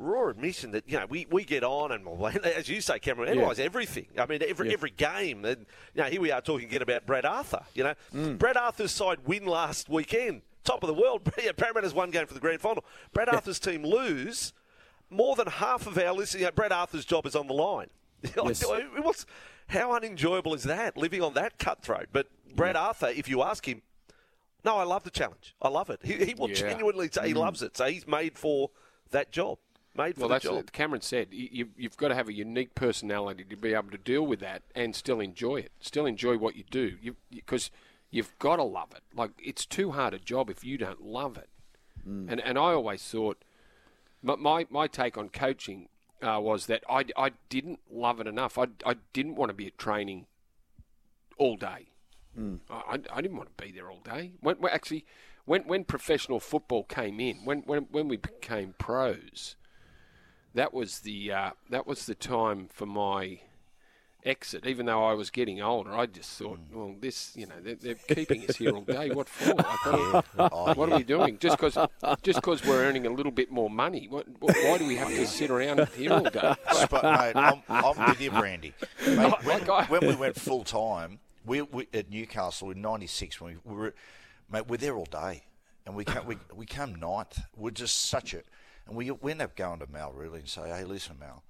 Raw 0.00 0.28
admission 0.28 0.70
that 0.70 0.84
you 0.86 0.96
know 0.96 1.06
we, 1.06 1.26
we 1.28 1.44
get 1.44 1.64
on 1.64 1.90
and 1.90 2.06
as 2.44 2.68
you 2.68 2.80
say, 2.80 3.00
Cameron, 3.00 3.30
analyse 3.32 3.58
everything. 3.58 4.06
I 4.16 4.26
mean, 4.26 4.40
every 4.46 4.68
Yeah. 4.68 4.74
every 4.74 4.90
game. 4.90 5.44
And 5.44 5.66
you 5.92 6.02
know, 6.04 6.08
here 6.08 6.20
we 6.20 6.30
are 6.30 6.40
talking 6.40 6.68
again 6.68 6.82
about 6.82 7.04
Brad 7.04 7.24
Arthur. 7.24 7.64
You 7.74 7.82
know, 7.82 8.34
Brad 8.36 8.56
Arthur's 8.56 8.92
side 8.92 9.18
win 9.26 9.44
last 9.44 9.88
weekend, 9.88 10.42
top 10.64 10.82
of 10.82 10.88
the 10.88 10.94
world. 10.94 11.22
Yeah, 11.42 11.52
Parramatta's 11.52 11.94
one 11.94 12.10
game 12.10 12.26
for 12.26 12.34
the 12.34 12.40
grand 12.40 12.60
final. 12.60 12.84
Brad 13.12 13.28
Arthur's 13.28 13.58
team 13.60 13.84
lose. 13.84 14.52
More 15.10 15.36
than 15.36 15.46
half 15.46 15.86
of 15.86 15.96
our 15.96 16.12
listeners, 16.12 16.40
you 16.40 16.46
know, 16.46 16.52
Brad 16.52 16.72
Arthur's 16.72 17.04
job 17.04 17.24
is 17.26 17.34
on 17.36 17.46
the 17.46 17.54
line. 17.54 17.88
Yes. 18.36 18.64
What's, 19.00 19.26
how 19.68 19.94
unenjoyable 19.94 20.52
is 20.54 20.64
that? 20.64 20.96
Living 20.96 21.22
on 21.22 21.34
that 21.34 21.58
cutthroat. 21.58 22.08
But 22.12 22.26
Brad 22.54 22.74
Arthur, 22.76 23.08
if 23.08 23.28
you 23.28 23.42
ask 23.42 23.66
him, 23.66 23.82
no, 24.64 24.76
I 24.76 24.82
love 24.82 25.04
the 25.04 25.10
challenge. 25.10 25.54
I 25.62 25.68
love 25.68 25.88
it. 25.90 26.00
He, 26.02 26.14
he 26.14 26.34
will 26.34 26.48
Yeah. 26.48 26.56
genuinely 26.56 27.08
say 27.12 27.28
he 27.28 27.34
mm. 27.34 27.38
loves 27.38 27.62
it. 27.62 27.76
So 27.76 27.86
he's 27.86 28.06
made 28.06 28.36
for 28.36 28.70
that 29.10 29.30
job. 29.30 29.58
Made 29.96 30.14
for 30.14 30.22
Well, 30.22 30.28
the 30.28 30.34
that's 30.34 30.44
job. 30.44 30.54
what 30.54 30.72
Cameron 30.72 31.00
said. 31.02 31.28
You, 31.30 31.48
you've, 31.50 31.68
you've 31.76 31.96
got 31.96 32.08
to 32.08 32.14
have 32.14 32.28
a 32.28 32.32
unique 32.32 32.74
personality 32.74 33.44
to 33.44 33.56
be 33.56 33.72
able 33.74 33.90
to 33.90 33.98
deal 33.98 34.26
with 34.26 34.40
that 34.40 34.62
and 34.74 34.94
still 34.94 35.20
enjoy 35.20 35.56
it. 35.56 35.72
Still 35.80 36.06
enjoy 36.06 36.36
what 36.38 36.56
you 36.56 36.64
do, 36.70 36.96
because 37.30 37.70
you, 37.72 37.87
have 38.12 38.38
got 38.38 38.56
to 38.56 38.62
love 38.64 38.92
it. 38.94 39.02
Like 39.14 39.32
it's 39.42 39.66
too 39.66 39.92
hard 39.92 40.14
a 40.14 40.18
job 40.18 40.48
if 40.50 40.64
you 40.64 40.78
don't 40.78 41.02
love 41.02 41.36
it. 41.36 41.48
And 42.30 42.40
and 42.40 42.56
I 42.58 42.72
always 42.72 43.02
thought, 43.02 43.42
my 44.22 44.36
my, 44.36 44.66
my 44.70 44.86
take 44.86 45.18
on 45.18 45.28
coaching 45.28 45.88
uh, 46.22 46.40
was 46.40 46.66
that 46.66 46.82
I, 46.88 47.04
I 47.16 47.32
didn't 47.48 47.80
love 47.90 48.18
it 48.20 48.26
enough. 48.26 48.56
I 48.58 48.68
I 48.86 48.96
didn't 49.12 49.34
want 49.36 49.50
to 49.50 49.54
be 49.54 49.66
at 49.66 49.76
training 49.78 50.26
all 51.36 51.56
day. 51.56 51.88
I, 52.70 52.74
I- 52.74 53.16
I 53.18 53.20
didn't 53.20 53.36
want 53.36 53.56
to 53.56 53.64
be 53.64 53.72
there 53.72 53.90
all 53.90 54.00
day. 54.00 54.32
When, 54.40 54.56
when 54.56 54.72
actually, 54.72 55.04
when 55.44 55.62
when 55.62 55.84
professional 55.84 56.40
football 56.40 56.84
came 56.84 57.20
in, 57.20 57.44
when 57.44 57.60
when 57.62 57.88
when 57.90 58.08
we 58.08 58.16
became 58.16 58.74
pros, 58.78 59.56
that 60.54 60.72
was 60.72 61.00
the 61.00 61.32
uh, 61.32 61.50
that 61.70 61.86
was 61.86 62.06
the 62.06 62.14
time 62.14 62.68
for 62.72 62.86
my 62.86 63.40
exit. 64.24 64.66
Even 64.66 64.86
though 64.86 65.04
I 65.04 65.14
was 65.14 65.30
getting 65.30 65.60
older, 65.60 65.92
I 65.92 66.06
just 66.06 66.30
thought, 66.38 66.58
mm. 66.58 66.76
well, 66.76 66.94
this 67.00 67.32
you 67.36 67.46
know 67.46 67.54
they're, 67.62 67.74
they're 67.74 67.94
keeping 67.94 68.44
us 68.48 68.56
here 68.56 68.74
all 68.74 68.82
day. 68.82 69.10
What 69.10 69.28
for? 69.28 69.54
Like, 69.58 69.84
what, 69.84 70.24
Oh, 70.52 70.74
what 70.74 70.92
are 70.92 70.98
we 70.98 71.04
doing? 71.04 71.38
Just 71.38 71.58
because 71.58 71.76
just 72.22 72.40
because 72.40 72.64
we're 72.64 72.84
earning 72.84 73.06
a 73.06 73.10
little 73.10 73.32
bit 73.32 73.50
more 73.50 73.70
money? 73.70 74.06
What, 74.08 74.26
why 74.40 74.78
do 74.78 74.86
we 74.86 74.96
have 74.96 75.08
to 75.08 75.26
sit 75.26 75.50
around 75.50 75.88
here 75.90 76.12
all 76.12 76.22
day? 76.24 76.54
But, 76.90 77.02
mate, 77.02 77.32
I'm, 77.34 77.62
I'm 77.68 78.08
with 78.08 78.20
you, 78.20 78.30
Brandy. 78.30 78.72
Mate, 79.06 79.34
when, 79.42 79.64
Like 79.66 79.90
when 79.90 80.06
we 80.06 80.14
went 80.14 80.36
full 80.36 80.64
time, 80.64 81.18
we, 81.44 81.62
we 81.62 81.88
at 81.92 82.10
Newcastle 82.10 82.70
in 82.70 82.80
'96 82.80 83.40
when 83.40 83.58
we, 83.64 83.72
we 83.72 83.76
were, 83.80 83.94
mate, 84.50 84.68
we're 84.68 84.76
there 84.76 84.96
all 84.96 85.06
day, 85.06 85.44
and 85.86 85.94
we 85.94 86.04
come 86.04 86.26
we, 86.26 86.36
we 86.54 86.66
come 86.66 86.94
ninth. 86.94 87.40
We're 87.56 87.70
just 87.70 88.02
such 88.02 88.34
a, 88.34 88.42
and 88.86 88.96
we 88.96 89.10
we 89.10 89.32
end 89.32 89.42
up 89.42 89.56
going 89.56 89.80
to 89.80 89.90
Mal 89.90 90.12
really 90.12 90.40
and 90.40 90.48
say, 90.48 90.68
hey, 90.68 90.84
listen, 90.84 91.16
Mal, 91.18 91.42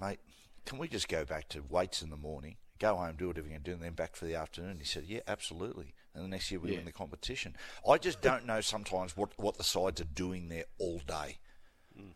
mate, 0.00 0.20
can 0.64 0.78
we 0.78 0.88
just 0.88 1.08
go 1.08 1.24
back 1.24 1.48
to 1.50 1.62
weights 1.68 2.02
in 2.02 2.10
the 2.10 2.16
morning, 2.16 2.56
go 2.78 2.96
home, 2.96 3.16
do 3.18 3.28
whatever 3.28 3.46
you 3.48 3.54
can 3.54 3.62
do, 3.62 3.72
and 3.72 3.82
then 3.82 3.92
back 3.94 4.14
for 4.16 4.24
the 4.24 4.34
afternoon? 4.34 4.78
He 4.78 4.84
said, 4.84 5.04
yeah, 5.06 5.20
absolutely. 5.26 5.94
And 6.14 6.24
the 6.24 6.28
next 6.28 6.50
year 6.50 6.60
we 6.60 6.70
Yeah. 6.70 6.76
win 6.76 6.84
the 6.84 6.92
competition. 6.92 7.56
I 7.88 7.98
just 7.98 8.20
don't 8.20 8.44
know 8.46 8.60
sometimes 8.60 9.16
what 9.16 9.30
what 9.38 9.56
the 9.56 9.64
sides 9.64 10.00
are 10.00 10.04
doing 10.04 10.48
there 10.48 10.64
all 10.78 10.98
day. 11.00 11.38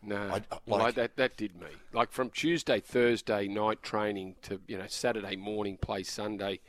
No, 0.02 0.16
I- 0.16 0.36
I- 0.54 0.58
well, 0.66 0.80
I, 0.80 0.84
like- 0.86 0.94
that 0.96 1.16
that 1.16 1.36
did 1.36 1.56
me. 1.56 1.68
Like 1.92 2.12
from 2.12 2.30
Tuesday, 2.30 2.80
Thursday 2.80 3.46
night 3.48 3.82
training 3.82 4.36
to 4.42 4.60
you 4.66 4.76
know 4.78 4.86
Saturday 4.86 5.36
morning 5.36 5.76
play 5.78 6.02
Sunday, 6.02 6.60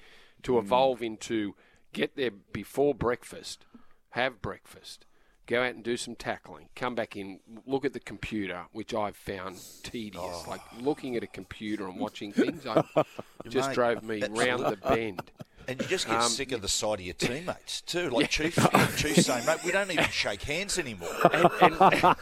to 0.43 0.53
Mm. 0.53 0.59
evolve 0.59 1.01
into 1.01 1.55
get 1.93 2.15
there 2.15 2.31
before 2.31 2.93
breakfast, 2.93 3.65
have 4.11 4.41
breakfast, 4.41 5.05
go 5.47 5.63
out 5.63 5.73
and 5.73 5.83
do 5.83 5.97
some 5.97 6.15
tackling, 6.15 6.69
come 6.75 6.93
back 6.93 7.15
in, 7.15 7.39
look 7.65 7.85
at 7.85 7.93
the 7.93 7.99
computer, 7.99 8.65
which 8.73 8.93
I've 8.93 9.15
found 9.15 9.57
tedious. 9.81 10.21
Oh. 10.23 10.45
Like 10.47 10.61
looking 10.79 11.15
at 11.15 11.23
a 11.23 11.27
computer 11.27 11.87
and 11.87 11.99
watching 11.99 12.31
things, 12.33 12.67
I, 12.67 12.83
just 13.47 13.69
Mate, 13.69 13.75
drove 13.75 14.03
me 14.03 14.23
round 14.29 14.65
the 14.65 14.77
bend. 14.77 15.31
And 15.69 15.81
you 15.81 15.87
just 15.87 16.07
get 16.07 16.15
Um, 16.21 16.29
sick 16.29 16.53
of 16.53 16.61
the 16.61 16.69
sight 16.69 16.99
of 16.99 17.05
your 17.05 17.13
teammates 17.13 17.81
too. 17.81 18.09
Like 18.13 18.29
Chief, 18.29 18.55
Chief 18.95 19.17
saying, 19.17 19.45
"Mate, 19.45 19.59
we 19.65 19.71
don't 19.71 19.91
even 19.91 20.05
shake 20.05 20.43
hands 20.43 20.79
anymore." 20.79 21.09
and, 21.33 21.45
and, 21.61 22.15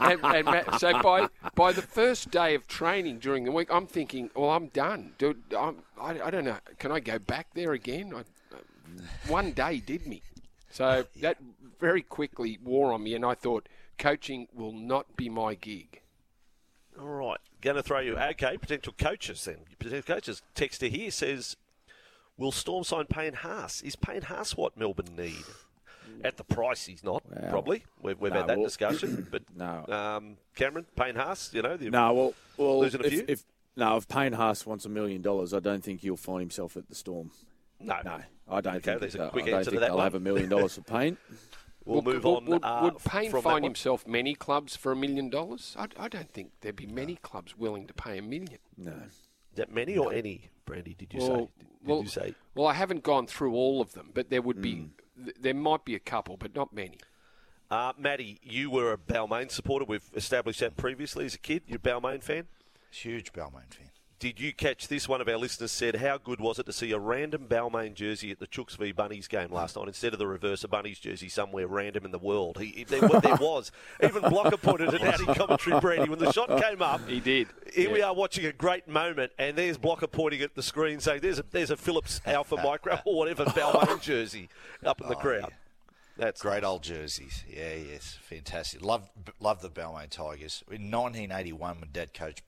and, 0.00 0.24
and 0.24 0.44
Matt, 0.44 0.80
so 0.80 1.00
by 1.00 1.28
by 1.54 1.70
the 1.70 1.82
first 1.82 2.32
day 2.32 2.56
of 2.56 2.66
training 2.66 3.20
during 3.20 3.44
the 3.44 3.52
week, 3.52 3.68
I'm 3.70 3.86
thinking, 3.86 4.30
well, 4.34 4.50
I'm 4.50 4.66
done. 4.68 5.12
Dude, 5.16 5.40
I'm, 5.56 5.76
I, 6.00 6.20
I 6.20 6.30
don't 6.30 6.44
know. 6.44 6.58
Can 6.80 6.90
I 6.90 6.98
go 6.98 7.20
back 7.20 7.46
there 7.54 7.72
again? 7.72 8.12
I, 8.16 8.24
one 9.28 9.52
day 9.52 9.78
did 9.78 10.04
me. 10.04 10.22
So 10.70 11.06
that 11.20 11.38
very 11.78 12.02
quickly 12.02 12.58
wore 12.62 12.92
on 12.92 13.02
me, 13.02 13.14
and 13.14 13.24
I 13.24 13.34
thought 13.34 13.68
coaching 13.98 14.48
will 14.54 14.72
not 14.72 15.16
be 15.16 15.28
my 15.28 15.54
gig. 15.54 16.00
All 16.98 17.06
right, 17.06 17.38
going 17.60 17.76
to 17.76 17.82
throw 17.82 18.00
you. 18.00 18.16
Okay, 18.18 18.56
potential 18.58 18.92
coaches 18.98 19.44
then. 19.44 19.58
Potential 19.78 20.14
coaches. 20.14 20.42
Texter 20.54 20.90
here 20.90 21.10
says, 21.10 21.56
"Will 22.36 22.52
Storm 22.52 22.84
sign 22.84 23.06
Payne 23.06 23.34
Haas? 23.34 23.82
Is 23.82 23.94
Payne 23.96 24.22
Haas 24.22 24.56
what 24.56 24.76
Melbourne 24.76 25.14
need?" 25.16 25.44
At 26.24 26.36
the 26.38 26.42
price, 26.44 26.86
he's 26.86 27.04
not 27.04 27.22
Well, 27.30 27.50
probably. 27.50 27.84
We've, 28.02 28.18
we've 28.18 28.32
no, 28.32 28.38
had 28.40 28.48
that 28.48 28.56
well- 28.58 28.66
discussion, 28.66 29.28
but 29.30 29.42
No. 29.54 29.84
um, 29.94 30.36
Cameron 30.56 30.86
Payne 30.96 31.14
Haas, 31.14 31.52
you 31.54 31.62
know, 31.62 31.76
No, 31.80 32.12
well, 32.12 32.34
well 32.56 32.80
losing 32.80 33.02
a 33.02 33.04
if, 33.04 33.12
few. 33.12 33.24
if 33.28 33.44
no, 33.76 33.96
if 33.98 34.08
Payne 34.08 34.32
Haas 34.32 34.66
wants 34.66 34.84
a 34.84 34.88
million 34.88 35.22
dollars, 35.22 35.54
I 35.54 35.60
don't 35.60 35.84
think 35.84 36.00
he'll 36.00 36.16
find 36.16 36.40
himself 36.40 36.76
at 36.76 36.88
the 36.88 36.94
Storm. 36.96 37.30
no, 37.78 37.98
No, 38.04 38.20
I 38.48 38.60
don't 38.60 38.76
Okay, 38.76 38.80
think. 38.92 39.00
there's 39.00 39.14
a 39.14 39.18
that- 39.18 39.32
quick 39.32 39.44
I 39.44 39.50
don't 39.50 39.58
answer 39.58 39.70
to 39.70 39.70
think 39.76 39.80
that 39.82 39.86
they'll 39.88 39.96
one. 39.98 40.04
have 40.06 40.14
a 40.16 40.20
million 40.20 40.48
dollars 40.48 40.74
for 40.74 40.80
Payne. 40.80 41.16
We'll 41.88 42.02
Would- 42.02 42.14
move 42.16 42.26
on. 42.26 42.44
Would, 42.46 42.64
uh, 42.64 42.80
would 42.82 42.98
Payne 42.98 43.30
from 43.30 43.42
find 43.42 43.64
himself 43.64 44.06
many 44.06 44.34
clubs 44.34 44.76
for 44.76 44.92
a 44.92 44.96
million 44.96 45.30
dollars? 45.30 45.74
I, 45.78 45.86
I 45.98 46.08
don't 46.08 46.30
think 46.30 46.50
there'd 46.60 46.76
be 46.76 46.86
many 46.86 47.16
clubs 47.16 47.56
willing 47.56 47.86
to 47.86 47.94
pay 47.94 48.18
a 48.18 48.22
million. 48.22 48.58
No, 48.76 48.92
that 49.54 49.72
many 49.72 49.96
or 49.96 50.12
any? 50.12 50.50
Brandy, 50.66 50.94
did 50.94 51.14
you 51.14 51.20
Well, 51.20 51.28
say? 51.28 51.48
Did, 51.58 51.66
well, 51.88 52.02
you 52.02 52.08
say? 52.08 52.34
Well, 52.54 52.66
I 52.66 52.74
haven't 52.74 53.02
gone 53.04 53.26
through 53.26 53.54
all 53.54 53.80
of 53.80 53.92
them, 53.94 54.10
but 54.12 54.28
there 54.28 54.42
would 54.42 54.60
be, 54.60 54.74
Mm. 54.74 54.90
th- 55.24 55.36
there 55.40 55.54
might 55.54 55.86
be 55.86 55.94
a 55.94 55.98
couple, 55.98 56.36
but 56.36 56.54
not 56.54 56.74
many. 56.74 56.98
Uh, 57.70 57.92
Matty, 57.98 58.38
you 58.42 58.70
were 58.70 58.92
a 58.92 58.98
Balmain 58.98 59.50
supporter. 59.50 59.86
We've 59.86 60.08
established 60.14 60.60
that 60.60 60.76
previously 60.76 61.24
as 61.24 61.34
a 61.34 61.38
kid. 61.38 61.62
You're 61.66 61.76
a 61.76 61.80
Balmain 61.80 62.22
fan. 62.22 62.48
Huge 62.90 63.32
Balmain 63.32 63.72
fan. 63.72 63.87
Did 64.18 64.40
you 64.40 64.52
catch 64.52 64.88
this? 64.88 65.08
One 65.08 65.20
of 65.20 65.28
our 65.28 65.36
listeners 65.36 65.70
said, 65.70 65.96
"How 65.96 66.18
good 66.18 66.40
was 66.40 66.58
it 66.58 66.66
to 66.66 66.72
see 66.72 66.90
a 66.90 66.98
random 66.98 67.46
Balmain 67.48 67.94
jersey 67.94 68.32
at 68.32 68.40
the 68.40 68.48
Chooks 68.48 68.76
v 68.76 68.90
Bunnies 68.90 69.28
game 69.28 69.52
last 69.52 69.76
night 69.76 69.86
instead 69.86 70.12
of 70.12 70.18
the 70.18 70.26
reverse 70.26 70.64
of 70.64 70.70
Bunnies 70.70 70.98
jersey 70.98 71.28
somewhere 71.28 71.68
random 71.68 72.04
in 72.04 72.10
the 72.10 72.18
world?" 72.18 72.58
He, 72.58 72.82
there, 72.82 73.00
there 73.00 73.36
was. 73.40 73.70
Even 74.02 74.22
Blocker 74.22 74.56
pointed 74.56 74.92
it 74.92 75.02
out 75.02 75.20
in 75.20 75.26
commentary, 75.34 75.78
Brandy, 75.78 76.08
when 76.08 76.18
the 76.18 76.32
shot 76.32 76.60
came 76.60 76.82
up. 76.82 77.00
He 77.08 77.20
did. 77.20 77.46
Here 77.72 77.92
we 77.92 78.02
are 78.02 78.12
watching 78.12 78.44
a 78.44 78.52
great 78.52 78.88
moment, 78.88 79.30
and 79.38 79.56
there's 79.56 79.78
Blocker 79.78 80.08
pointing 80.08 80.42
at 80.42 80.56
the 80.56 80.64
screen 80.64 80.98
saying, 80.98 81.20
"There's 81.20 81.38
a 81.38 81.44
there's 81.52 81.70
a 81.70 81.76
Phillips 81.76 82.20
Alpha 82.26 82.56
Micro 82.56 82.98
or 83.04 83.18
whatever 83.18 83.44
Balmain 83.44 84.00
jersey 84.02 84.48
up 84.84 85.00
in 85.00 85.08
the 85.08 85.16
Oh, 85.16 85.20
crowd." 85.20 85.52
That's 86.16 86.42
Great 86.42 86.64
old 86.64 86.82
jerseys. 86.82 87.44
Yeah, 87.48 87.74
yes, 87.74 88.18
fantastic. 88.20 88.82
Love, 88.82 89.08
love 89.38 89.62
the 89.62 89.70
Balmain 89.70 90.10
Tigers. 90.10 90.64
In 90.68 90.90
1981, 90.90 91.78
when 91.78 91.90
Dad 91.92 92.12
coached, 92.12 92.42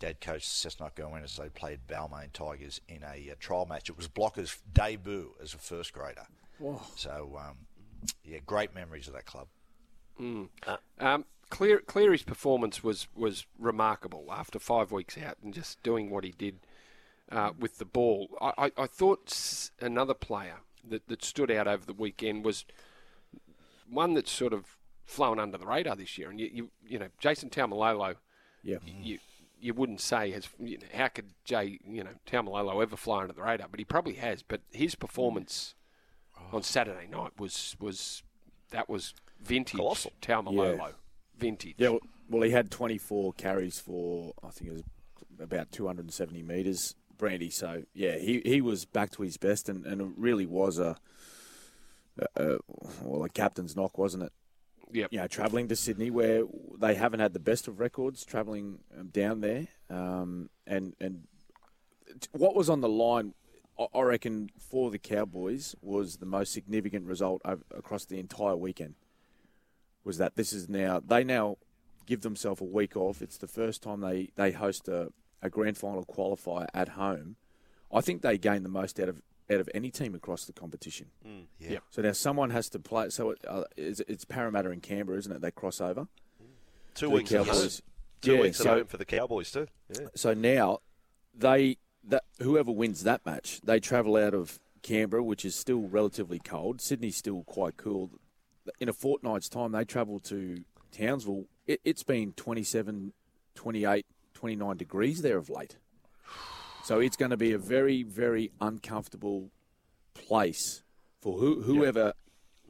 Dad 0.00 0.20
coached 0.20 0.48
Cessnock 0.48 1.22
as 1.22 1.36
they 1.36 1.48
played 1.50 1.80
Balmain 1.86 2.32
Tigers 2.32 2.80
in 2.88 3.02
a 3.04 3.30
uh, 3.30 3.34
trial 3.38 3.66
match. 3.66 3.88
It 3.88 3.96
was 3.96 4.08
Blocker's 4.08 4.58
debut 4.72 5.34
as 5.40 5.54
a 5.54 5.58
first 5.58 5.92
grader. 5.92 6.26
So, 6.96 7.38
um, 7.38 7.58
yeah, 8.24 8.38
great 8.44 8.74
memories 8.74 9.06
of 9.06 9.14
that 9.14 9.26
club. 9.26 9.46
Um, 10.98 11.26
Clear, 11.50 11.80
Cleary's 11.80 12.22
performance 12.22 12.82
was, 12.82 13.08
was 13.14 13.46
remarkable 13.58 14.26
after 14.30 14.58
five 14.58 14.90
weeks 14.90 15.18
out 15.18 15.36
and 15.42 15.52
just 15.52 15.82
doing 15.82 16.08
what 16.08 16.24
he 16.24 16.30
did 16.30 16.60
uh, 17.30 17.50
with 17.58 17.78
the 17.78 17.84
ball. 17.84 18.28
I, 18.40 18.52
I, 18.56 18.72
I 18.76 18.86
thought 18.86 19.70
another 19.80 20.14
player 20.14 20.56
that, 20.88 21.08
that 21.08 21.24
stood 21.24 21.50
out 21.50 21.68
over 21.68 21.84
the 21.84 21.92
weekend 21.92 22.44
was 22.44 22.64
one 23.88 24.14
that's 24.14 24.30
sort 24.30 24.52
of 24.52 24.76
flown 25.04 25.40
under 25.40 25.58
the 25.58 25.66
radar 25.66 25.96
this 25.96 26.16
year. 26.16 26.30
And 26.30 26.38
you, 26.40 26.50
you, 26.52 26.70
you 26.86 26.98
know, 26.98 27.08
Jason 27.18 27.50
Taumalolo, 27.50 28.14
yeah, 28.62 28.78
you 28.84 29.18
you 29.60 29.74
wouldn't 29.74 30.00
say 30.00 30.30
has 30.30 30.48
you 30.58 30.78
know, 30.78 30.86
how 30.92 31.08
could 31.08 31.30
Jay 31.44 31.78
you 31.86 32.02
know 32.02 32.10
Taumalolo 32.26 32.82
ever 32.82 32.96
fly 32.96 33.22
under 33.22 33.32
the 33.32 33.42
radar, 33.42 33.68
but 33.70 33.78
he 33.78 33.84
probably 33.84 34.14
has. 34.14 34.42
But 34.42 34.62
his 34.70 34.94
performance 34.94 35.74
mm. 36.38 36.54
on 36.54 36.62
Saturday 36.62 37.06
night 37.10 37.32
was 37.38 37.76
was 37.80 38.22
that 38.70 38.88
was 38.88 39.14
vintage 39.42 39.76
Colossal. 39.76 40.12
Taumalolo, 40.22 40.78
Yeah. 40.78 40.88
vintage. 41.38 41.74
yeah. 41.78 41.90
Well, 41.90 42.00
well, 42.28 42.42
he 42.42 42.50
had 42.50 42.70
24 42.70 43.32
carries 43.34 43.80
for 43.80 44.32
I 44.42 44.50
think 44.50 44.70
it 44.70 44.72
was 44.74 44.82
about 45.40 45.72
270 45.72 46.42
meters, 46.42 46.94
Brandy. 47.18 47.50
So 47.50 47.84
yeah, 47.94 48.18
he 48.18 48.40
he 48.44 48.60
was 48.60 48.84
back 48.84 49.10
to 49.12 49.22
his 49.22 49.36
best, 49.36 49.68
and, 49.68 49.84
and 49.86 50.00
it 50.00 50.08
really 50.16 50.46
was 50.46 50.78
a, 50.78 50.96
a 52.36 52.58
well 53.02 53.24
a 53.24 53.28
captain's 53.28 53.76
knock, 53.76 53.98
wasn't 53.98 54.24
it? 54.24 54.32
Yep. 54.92 55.12
you 55.12 55.18
know, 55.18 55.26
travelling 55.26 55.68
to 55.68 55.76
Sydney 55.76 56.10
where 56.10 56.44
they 56.78 56.94
haven't 56.94 57.20
had 57.20 57.32
the 57.32 57.38
best 57.40 57.68
of 57.68 57.80
records, 57.80 58.24
travelling 58.24 58.80
um, 58.98 59.08
down 59.08 59.40
there, 59.40 59.66
um, 59.88 60.50
and 60.66 60.94
and 61.00 61.26
what 62.32 62.54
was 62.54 62.68
on 62.68 62.80
the 62.80 62.88
line, 62.88 63.34
I- 63.94 64.02
reckon 64.02 64.50
for 64.58 64.90
the 64.90 64.98
Cowboys 64.98 65.74
was 65.80 66.16
the 66.16 66.26
most 66.26 66.52
significant 66.52 67.06
result 67.06 67.40
across 67.44 68.04
the 68.04 68.18
entire 68.18 68.56
weekend. 68.56 68.94
Was 70.04 70.18
that 70.18 70.36
this 70.36 70.52
is 70.52 70.68
now 70.68 71.00
they 71.00 71.24
now 71.24 71.56
give 72.06 72.22
themselves 72.22 72.60
a 72.60 72.64
week 72.64 72.96
off. 72.96 73.22
It's 73.22 73.38
the 73.38 73.46
first 73.46 73.82
time 73.82 74.00
they 74.00 74.30
they 74.34 74.52
host 74.52 74.88
a, 74.88 75.12
a 75.42 75.50
grand 75.50 75.78
final 75.78 76.04
qualifier 76.04 76.66
at 76.74 76.90
home. 76.90 77.36
I 77.92 78.00
think 78.00 78.22
they 78.22 78.38
gain 78.38 78.62
the 78.62 78.68
most 78.68 78.98
out 79.00 79.08
of 79.08 79.22
out 79.50 79.60
of 79.60 79.68
any 79.74 79.90
team 79.90 80.14
across 80.14 80.44
the 80.44 80.52
competition. 80.52 81.06
Yeah. 81.58 81.78
So 81.90 82.02
now 82.02 82.12
someone 82.12 82.50
has 82.50 82.68
to 82.70 82.78
play. 82.78 83.10
So 83.10 83.30
it, 83.30 83.38
uh, 83.46 83.64
it's, 83.76 84.00
it's 84.08 84.24
Parramatta 84.24 84.70
and 84.70 84.82
Canberra, 84.82 85.18
isn't 85.18 85.32
it? 85.32 85.40
They 85.40 85.50
cross 85.50 85.80
over. 85.80 86.06
two 86.94 87.08
the 87.08 87.14
weeks 87.14 87.32
at 87.32 87.38
home. 87.38 87.46
Cowboys. 87.46 87.82
Two 88.20 88.34
Yeah, 88.34 88.40
weeks 88.42 88.58
so- 88.58 88.70
at 88.70 88.76
home 88.78 88.86
for 88.86 88.96
the 88.96 89.04
Cowboys 89.04 89.50
too. 89.50 89.66
Yeah. 89.98 90.06
So 90.14 90.34
now 90.34 90.78
they 91.36 91.78
that 92.04 92.24
whoever 92.40 92.70
wins 92.72 93.02
that 93.04 93.24
match, 93.26 93.60
they 93.62 93.78
travel 93.80 94.16
out 94.16 94.32
of 94.34 94.58
Canberra, 94.82 95.22
which 95.22 95.44
is 95.44 95.54
still 95.54 95.80
relatively 95.82 96.38
cold. 96.38 96.80
Sydney's 96.80 97.16
still 97.16 97.42
quite 97.44 97.76
cool. 97.76 98.10
In 98.78 98.88
a 98.88 98.92
fortnight's 98.94 99.48
time, 99.48 99.72
they 99.72 99.84
travel 99.84 100.18
to 100.20 100.64
Townsville. 100.92 101.44
It, 101.66 101.80
it's 101.84 102.02
been 102.02 102.32
27, 102.32 103.12
28, 103.54 104.06
29 104.32 104.76
degrees 104.78 105.20
there 105.22 105.36
of 105.36 105.50
late. 105.50 105.76
So 106.84 107.00
it's 107.00 107.16
going 107.16 107.30
to 107.30 107.36
be 107.36 107.52
a 107.52 107.58
very, 107.58 108.02
very 108.02 108.50
uncomfortable 108.60 109.50
place 110.14 110.82
for 111.20 111.38
who, 111.38 111.62
whoever 111.62 112.14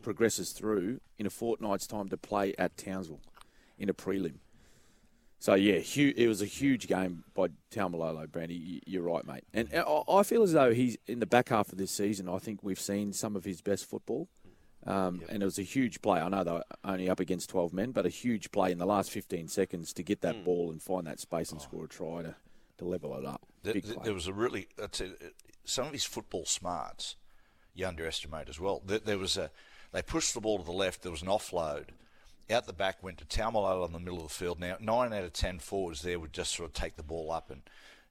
progresses 0.03 0.53
through 0.53 1.01
in 1.18 1.27
a 1.27 1.31
fortnight's 1.31 1.87
time 1.87 2.09
to 2.09 2.16
play 2.16 2.55
at 2.59 2.77
Townsville 2.77 3.20
in 3.79 3.88
a 3.88 3.94
prelim. 3.94 4.37
So 5.38 5.55
yeah, 5.55 5.79
hu- 5.79 6.12
it 6.16 6.27
was 6.29 6.42
a 6.42 6.46
huge 6.46 6.87
game 6.87 7.25
by 7.35 7.49
Taumalolo, 7.70 8.31
Brandy. 8.31 8.83
You're 8.87 9.03
right, 9.03 9.25
mate. 9.27 9.44
And 9.55 9.68
I 9.75 10.03
I 10.07 10.23
feel 10.23 10.42
as 10.42 10.53
though 10.53 10.75
he's 10.75 10.99
in 11.07 11.20
the 11.20 11.27
back 11.27 11.49
half 11.49 11.73
of 11.73 11.79
this 11.79 11.90
season. 11.92 12.29
I 12.29 12.38
think 12.38 12.62
we've 12.62 12.81
seen 12.81 13.12
some 13.14 13.37
of 13.37 13.44
his 13.44 13.62
best 13.62 13.87
football, 13.88 14.29
um, 14.87 15.23
and 15.31 15.42
it 15.42 15.46
was 15.46 15.59
a 15.59 15.62
huge 15.62 16.03
play. 16.03 16.20
I 16.20 16.29
know 16.29 16.44
they're 16.44 16.62
only 16.85 17.09
up 17.09 17.20
against 17.20 17.49
12 17.49 17.73
men, 17.73 17.92
but 17.92 18.05
a 18.05 18.11
huge 18.11 18.51
play 18.51 18.70
in 18.70 18.77
the 18.77 18.85
last 18.87 19.11
15 19.11 19.49
seconds 19.49 19.94
to 19.94 20.03
get 20.03 20.20
that 20.20 20.44
ball 20.44 20.70
and 20.70 20.83
find 20.83 21.07
that 21.07 21.20
space 21.20 21.53
and 21.53 21.61
score 21.62 21.85
a 21.85 21.88
try 21.88 22.20
to, 22.23 22.35
to 22.77 22.85
level 22.85 23.16
it 23.16 23.25
up. 23.25 23.40
There, 23.62 23.75
Big 23.75 23.85
there- 24.05 24.14
was 24.14 24.27
a 24.27 24.33
really 24.33 24.68
a, 24.79 24.88
some 25.64 25.87
of 25.87 25.92
his 25.92 26.05
football 26.05 26.44
smarts 26.46 27.16
you 27.75 27.87
underestimate 27.87 28.49
as 28.49 28.59
well. 28.59 28.83
There, 28.85 28.99
there 28.99 29.18
was 29.18 29.37
a 29.37 29.51
they 29.92 30.03
pushed 30.03 30.35
the 30.35 30.40
ball 30.40 30.59
to 30.59 30.64
the 30.64 30.73
left. 30.73 31.03
There 31.03 31.12
was 31.12 31.23
an 31.23 31.29
offload. 31.29 31.87
Out 32.51 32.66
the 32.66 32.73
back 32.73 33.03
went 33.03 33.18
to 33.18 33.25
Taumalolo 33.25 33.87
in 33.87 33.92
the 33.92 34.01
middle 34.01 34.16
of 34.18 34.25
the 34.29 34.35
field. 34.35 34.59
Now 34.59 34.77
nine 34.81 35.12
out 35.12 35.25
of 35.25 35.33
ten 35.33 35.59
forwards 35.59 36.03
there 36.03 36.18
would 36.18 36.33
just 36.33 36.55
sort 36.55 36.68
of 36.68 36.73
take 36.75 36.96
the 36.96 37.03
ball 37.03 37.31
up 37.31 37.51
and 37.51 37.62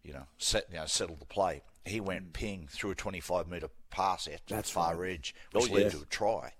you 0.03 0.13
know 0.13 0.27
set 0.37 0.65
you 0.71 0.77
know 0.77 0.85
settle 0.85 1.15
the 1.15 1.25
play. 1.25 1.61
He 1.85 1.99
went 1.99 2.33
ping 2.33 2.67
through 2.69 2.91
a 2.91 2.95
25 2.95 3.47
metre 3.47 3.69
pass 3.89 4.27
out 4.27 4.45
to 4.47 4.53
That's 4.55 4.69
the 4.69 4.73
far 4.75 4.95
right. 4.95 5.13
edge, 5.13 5.33
which 5.51 5.69
Oh, 5.69 5.73
led 5.73 5.83
yes. 5.83 5.91
to 5.93 6.01
a 6.01 6.05
try. 6.05 6.53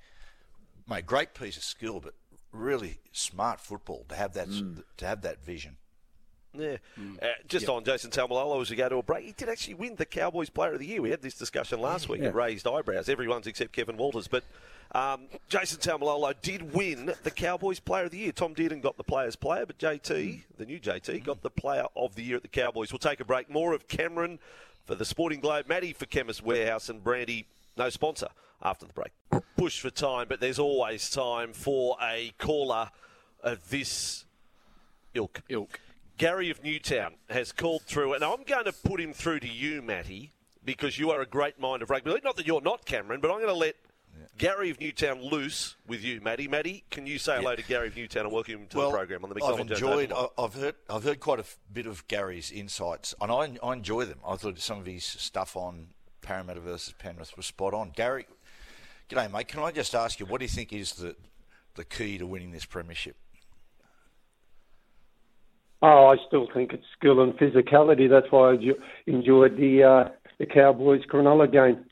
Mate, 0.90 1.06
great 1.06 1.34
piece 1.36 1.56
of 1.56 1.64
skill, 1.64 2.00
but 2.00 2.16
really 2.52 2.98
smart 3.12 3.60
football 3.60 4.06
to 4.10 4.16
have 4.16 4.34
that 4.34 4.48
Mm. 4.50 4.84
to 4.98 5.06
have 5.06 5.22
that 5.22 5.44
vision. 5.46 5.78
Yeah. 6.54 6.78
Uh, 7.22 7.28
just 7.48 7.70
on 7.70 7.84
Jason 7.84 8.12
Taumalolo 8.12 8.62
as 8.62 8.70
we 8.70 8.76
go 8.76 8.90
to 8.90 8.98
a 8.98 9.04
break, 9.04 9.26
he 9.26 9.32
did 9.34 9.50
actually 9.50 9.76
win 9.76 9.96
the 9.96 10.06
Cowboys 10.06 10.50
Player 10.50 10.74
of 10.74 10.80
the 10.80 10.86
Year. 10.88 11.02
We 11.02 11.12
had 11.12 11.22
this 11.22 11.36
discussion 11.36 11.80
last 11.80 12.10
week. 12.10 12.22
Yeah. 12.22 12.30
It 12.30 12.36
raised 12.36 12.68
eyebrows. 12.68 13.08
Everyone's 13.10 13.48
except 13.48 13.72
Kevin 13.72 13.98
Walters. 13.98 14.28
But 14.28 14.44
um, 14.94 15.28
Jason 15.48 15.80
Taumalolo 15.80 16.34
did 16.42 16.74
win 16.74 17.14
the 17.24 17.32
Cowboys 17.32 17.80
Player 17.80 18.06
of 18.06 18.12
the 18.12 18.18
Year. 18.18 18.32
Tom 18.32 18.56
Dearden 18.56 18.82
got 18.82 18.98
the 18.98 19.04
Players 19.04 19.36
Player, 19.36 19.66
but 19.66 19.78
JT, 19.78 20.42
the 20.58 20.66
new 20.66 20.80
JT, 20.80 21.24
got 21.24 21.42
the 21.44 21.52
Player 21.52 21.86
of 21.96 22.16
the 22.16 22.24
Year 22.24 22.38
at 22.38 22.42
the 22.42 22.48
Cowboys. 22.48 22.92
We'll 22.92 23.00
take 23.00 23.20
a 23.20 23.26
break. 23.26 23.50
More 23.50 23.74
of 23.74 23.88
Cameron 23.88 24.40
for 24.86 24.96
the 24.96 25.06
Sporting 25.06 25.40
Globe, 25.40 25.68
Matty 25.68 25.94
for 25.94 26.08
Chemist 26.08 26.44
Warehouse, 26.44 26.90
and 26.90 27.04
Brandy 27.04 27.46
No 27.78 27.90
sponsor 27.90 28.30
after 28.64 28.88
the 28.88 28.94
break. 28.94 29.12
Push 29.56 29.82
for 29.82 29.92
time, 29.92 30.26
but 30.28 30.40
there's 30.40 30.60
always 30.60 31.10
time 31.12 31.54
for 31.54 31.96
a 32.02 32.34
caller 32.40 32.90
of 33.44 33.70
this 33.70 34.26
ilk. 35.14 35.42
Ilk. 35.50 35.80
Gary 36.20 36.50
of 36.50 36.62
Newtown 36.62 37.14
has 37.30 37.54
called 37.54 37.84
through, 37.84 38.14
and 38.14 38.26
I'm 38.26 38.44
going 38.44 38.66
to 38.66 38.74
put 38.74 39.00
him 39.00 39.14
through 39.14 39.40
to 39.40 39.48
you, 39.48 39.82
Matty, 39.82 40.34
because 40.66 41.00
you 41.00 41.12
are 41.12 41.22
a 41.22 41.26
great 41.26 41.58
mind 41.62 41.82
of 41.82 41.90
rugby. 41.90 42.14
Not 42.22 42.36
that 42.36 42.46
you're 42.46 42.60
not, 42.60 42.84
Cameron, 42.84 43.22
but 43.22 43.32
I'm 43.32 43.38
going 43.38 43.48
to 43.48 43.54
let 43.54 43.78
Gary 44.38 44.70
of 44.70 44.82
Newtown 44.82 45.22
loose 45.22 45.78
with 45.88 46.04
you, 46.04 46.20
Matty. 46.20 46.50
Matty, 46.50 46.84
can 46.92 47.08
you 47.08 47.20
say 47.20 47.38
hello 47.38 47.56
to 47.56 47.64
Gary 47.64 47.88
of 47.88 47.96
Newtown 47.96 48.26
and 48.26 48.34
welcome 48.34 48.56
him 48.56 48.68
to 48.68 48.78
well, 48.78 48.92
the 48.92 48.98
program 48.98 49.24
on 49.24 49.30
the 49.30 49.42
I've 49.42 49.62
enjoyed. 49.62 50.12
I've 50.38 50.54
heard. 50.54 50.76
I've 50.90 51.06
heard 51.06 51.22
quite 51.22 51.40
a 51.40 51.44
f- 51.44 51.58
bit 51.72 51.86
of 51.86 52.06
Gary's 52.10 52.52
insights, 52.52 53.16
and 53.22 53.32
I, 53.32 53.58
I 53.66 53.72
enjoy 53.72 54.04
them. 54.04 54.20
I 54.28 54.36
thought 54.36 54.60
some 54.60 54.80
of 54.80 54.88
his 54.88 55.06
stuff 55.06 55.56
on 55.56 55.88
Parramatta 56.22 56.60
versus 56.60 56.94
Penrith 57.00 57.38
was 57.38 57.46
spot 57.46 57.74
on. 57.74 57.92
Gary, 57.96 58.28
g'day, 59.10 59.32
mate. 59.32 59.48
Can 59.48 59.62
I 59.62 59.72
just 59.72 59.96
ask 59.96 60.20
you, 60.20 60.26
what 60.26 60.40
do 60.40 60.44
you 60.44 60.50
think 60.50 60.74
is 60.74 60.96
the 60.96 61.16
the 61.76 61.86
key 61.86 62.18
to 62.18 62.28
winning 62.28 62.52
this 62.52 62.66
premiership? 62.66 63.16
Oh, 65.82 66.08
I 66.08 66.18
still 66.28 66.48
think 66.54 66.74
it's 66.74 66.84
skill 66.98 67.22
and 67.22 67.34
physicality. 67.34 68.10
That's 68.10 68.32
why 68.32 68.52
I 68.52 68.58
enjo- 68.58 68.80
enjoyed 69.08 69.56
the 69.58 69.84
uh, 69.84 70.10
the 70.38 70.46
Cowboys 70.46 71.02
Cronulla 71.12 71.52
game. 71.52 71.86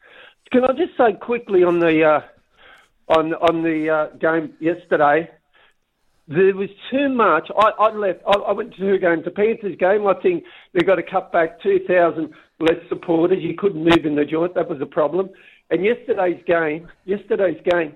Can 0.52 0.64
I 0.64 0.74
just 0.74 0.98
say 0.98 1.18
quickly 1.20 1.64
on 1.64 1.80
the 1.80 2.04
uh, 2.04 2.22
on 3.18 3.34
on 3.34 3.64
the 3.64 3.90
uh, 3.90 4.18
game 4.18 4.54
yesterday? 4.60 5.30
There 6.30 6.54
was 6.54 6.70
too 6.92 7.08
much. 7.08 7.50
I, 7.58 7.70
I 7.80 7.96
left. 7.96 8.20
I, 8.28 8.38
I 8.40 8.52
went 8.52 8.74
to 8.74 8.78
two 8.78 8.98
games. 9.00 9.24
The 9.24 9.32
Panthers 9.32 9.78
game. 9.80 10.06
I 10.06 10.14
think 10.22 10.44
they 10.74 10.86
got 10.86 10.96
to 10.96 11.04
cut 11.04 11.32
back 11.32 11.62
two 11.62 11.80
thousand 11.88 12.34
less 12.60 12.80
supporters. 12.90 13.40
You 13.42 13.56
couldn't 13.58 13.84
move 13.84 14.06
in 14.06 14.16
the 14.16 14.26
joint. 14.26 14.54
That 14.56 14.70
was 14.70 14.82
a 14.82 14.86
problem. 14.86 15.30
And 15.70 15.86
yesterday's 15.86 16.44
game. 16.46 16.90
Yesterday's 17.06 17.62
game. 17.70 17.96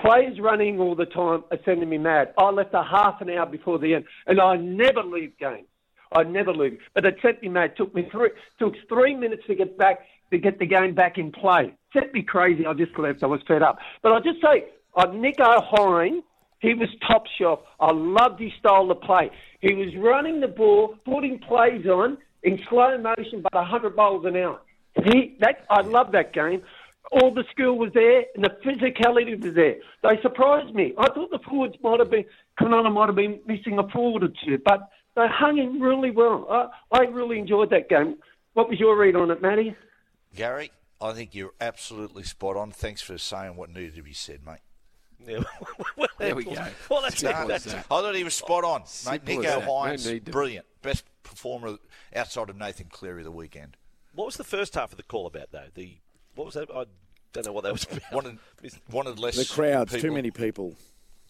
Players 0.00 0.38
running 0.40 0.78
all 0.80 0.94
the 0.94 1.06
time 1.06 1.44
are 1.50 1.58
sending 1.64 1.88
me 1.88 1.98
mad. 1.98 2.32
I 2.38 2.50
left 2.50 2.72
a 2.72 2.82
half 2.82 3.20
an 3.20 3.28
hour 3.30 3.46
before 3.46 3.78
the 3.78 3.94
end, 3.94 4.04
and 4.26 4.40
I 4.40 4.56
never 4.56 5.02
leave 5.02 5.36
games. 5.38 5.66
I 6.12 6.22
never 6.22 6.52
leave. 6.52 6.78
But 6.94 7.04
it 7.04 7.16
sent 7.22 7.42
me 7.42 7.48
mad. 7.48 7.76
Took 7.76 7.94
me 7.94 8.08
three 8.10 8.30
took 8.58 8.74
three 8.88 9.14
minutes 9.14 9.42
to 9.46 9.54
get 9.54 9.76
back 9.76 10.00
to 10.32 10.38
get 10.38 10.58
the 10.58 10.66
game 10.66 10.94
back 10.94 11.18
in 11.18 11.30
play. 11.30 11.74
Sent 11.92 12.12
me 12.14 12.22
crazy. 12.22 12.66
I 12.66 12.72
just 12.72 12.98
left. 12.98 13.22
I 13.22 13.26
was 13.26 13.40
fed 13.46 13.62
up. 13.62 13.78
But 14.02 14.12
I 14.12 14.20
just 14.20 14.40
say, 14.40 14.64
uh, 14.96 15.06
Nicho 15.06 15.70
Hynes, 15.72 16.22
he 16.60 16.74
was 16.74 16.88
top 17.06 17.24
shelf. 17.38 17.60
I 17.78 17.92
loved 17.92 18.40
his 18.40 18.52
style 18.58 18.90
of 18.90 19.00
play. 19.02 19.30
He 19.60 19.74
was 19.74 19.94
running 19.96 20.40
the 20.40 20.48
ball, 20.48 20.94
putting 21.04 21.38
plays 21.38 21.86
on 21.86 22.18
in 22.42 22.58
slow 22.68 22.96
motion, 22.98 23.42
but 23.42 23.54
100 23.54 23.94
miles 23.94 24.24
an 24.24 24.36
hour. 24.36 24.60
He 25.04 25.36
that 25.40 25.64
I 25.70 25.82
love 25.82 26.12
that 26.12 26.32
game. 26.32 26.62
All 27.10 27.34
the 27.34 27.44
skill 27.50 27.76
was 27.76 27.92
there 27.92 28.24
and 28.34 28.44
the 28.44 28.50
physicality 28.64 29.42
was 29.42 29.54
there. 29.54 29.76
They 30.02 30.20
surprised 30.22 30.74
me. 30.74 30.94
I 30.96 31.06
thought 31.08 31.30
the 31.30 31.40
forwards 31.48 31.74
might 31.82 31.98
have 31.98 32.10
been, 32.10 32.24
Cronulla 32.60 32.92
might 32.92 33.06
have 33.06 33.16
been 33.16 33.40
missing 33.46 33.78
a 33.78 33.88
forward 33.88 34.22
or 34.22 34.28
two, 34.44 34.58
but 34.64 34.88
they 35.16 35.26
hung 35.28 35.58
in 35.58 35.80
really 35.80 36.10
well. 36.12 36.46
I, 36.48 36.98
I 36.98 37.02
really 37.06 37.38
enjoyed 37.38 37.70
that 37.70 37.88
game. 37.88 38.16
What 38.54 38.68
was 38.68 38.78
your 38.78 38.96
read 38.96 39.16
on 39.16 39.30
it, 39.30 39.42
Matty? 39.42 39.74
Gary, 40.36 40.70
I 41.00 41.12
think 41.12 41.34
you're 41.34 41.54
absolutely 41.60 42.22
spot 42.22 42.56
on. 42.56 42.70
Thanks 42.70 43.02
for 43.02 43.18
saying 43.18 43.56
what 43.56 43.70
needed 43.70 43.96
to 43.96 44.02
be 44.02 44.12
said, 44.12 44.40
mate. 44.46 44.58
Yeah. 45.26 45.40
There 46.18 46.34
we 46.34 46.44
go. 46.44 46.66
Well, 46.90 47.00
that's 47.00 47.22
No, 47.22 47.30
it. 47.30 47.48
That's 47.48 47.66
I 47.66 47.80
thought 47.80 48.14
he 48.14 48.24
was 48.24 48.34
spot 48.34 48.62
on, 48.62 48.80
mate. 48.82 48.88
Simple 48.88 49.36
Nick 49.38 49.46
as 49.46 50.04
that. 50.04 50.24
No 50.26 50.32
brilliant, 50.32 50.66
best 50.82 51.04
performer 51.22 51.78
outside 52.14 52.50
of 52.50 52.58
Nathan 52.58 52.88
Cleary 52.90 53.22
the 53.22 53.30
weekend. 53.30 53.78
What 54.14 54.26
was 54.26 54.36
the 54.36 54.44
first 54.44 54.74
half 54.74 54.90
of 54.92 54.98
the 54.98 55.02
call 55.02 55.26
about, 55.26 55.50
though? 55.50 55.68
The 55.72 55.96
What 56.40 56.46
was 56.46 56.54
that? 56.54 56.70
I 56.74 56.84
don't 57.34 57.44
know 57.44 57.52
what 57.52 57.64
that 57.64 57.72
was 57.74 57.84
about. 57.84 58.12
Wanted, 58.14 58.38
wanted 58.90 59.18
less. 59.18 59.36
The 59.36 59.44
crowds, 59.44 59.92
too 59.92 60.10
many 60.10 60.30
people. 60.30 60.74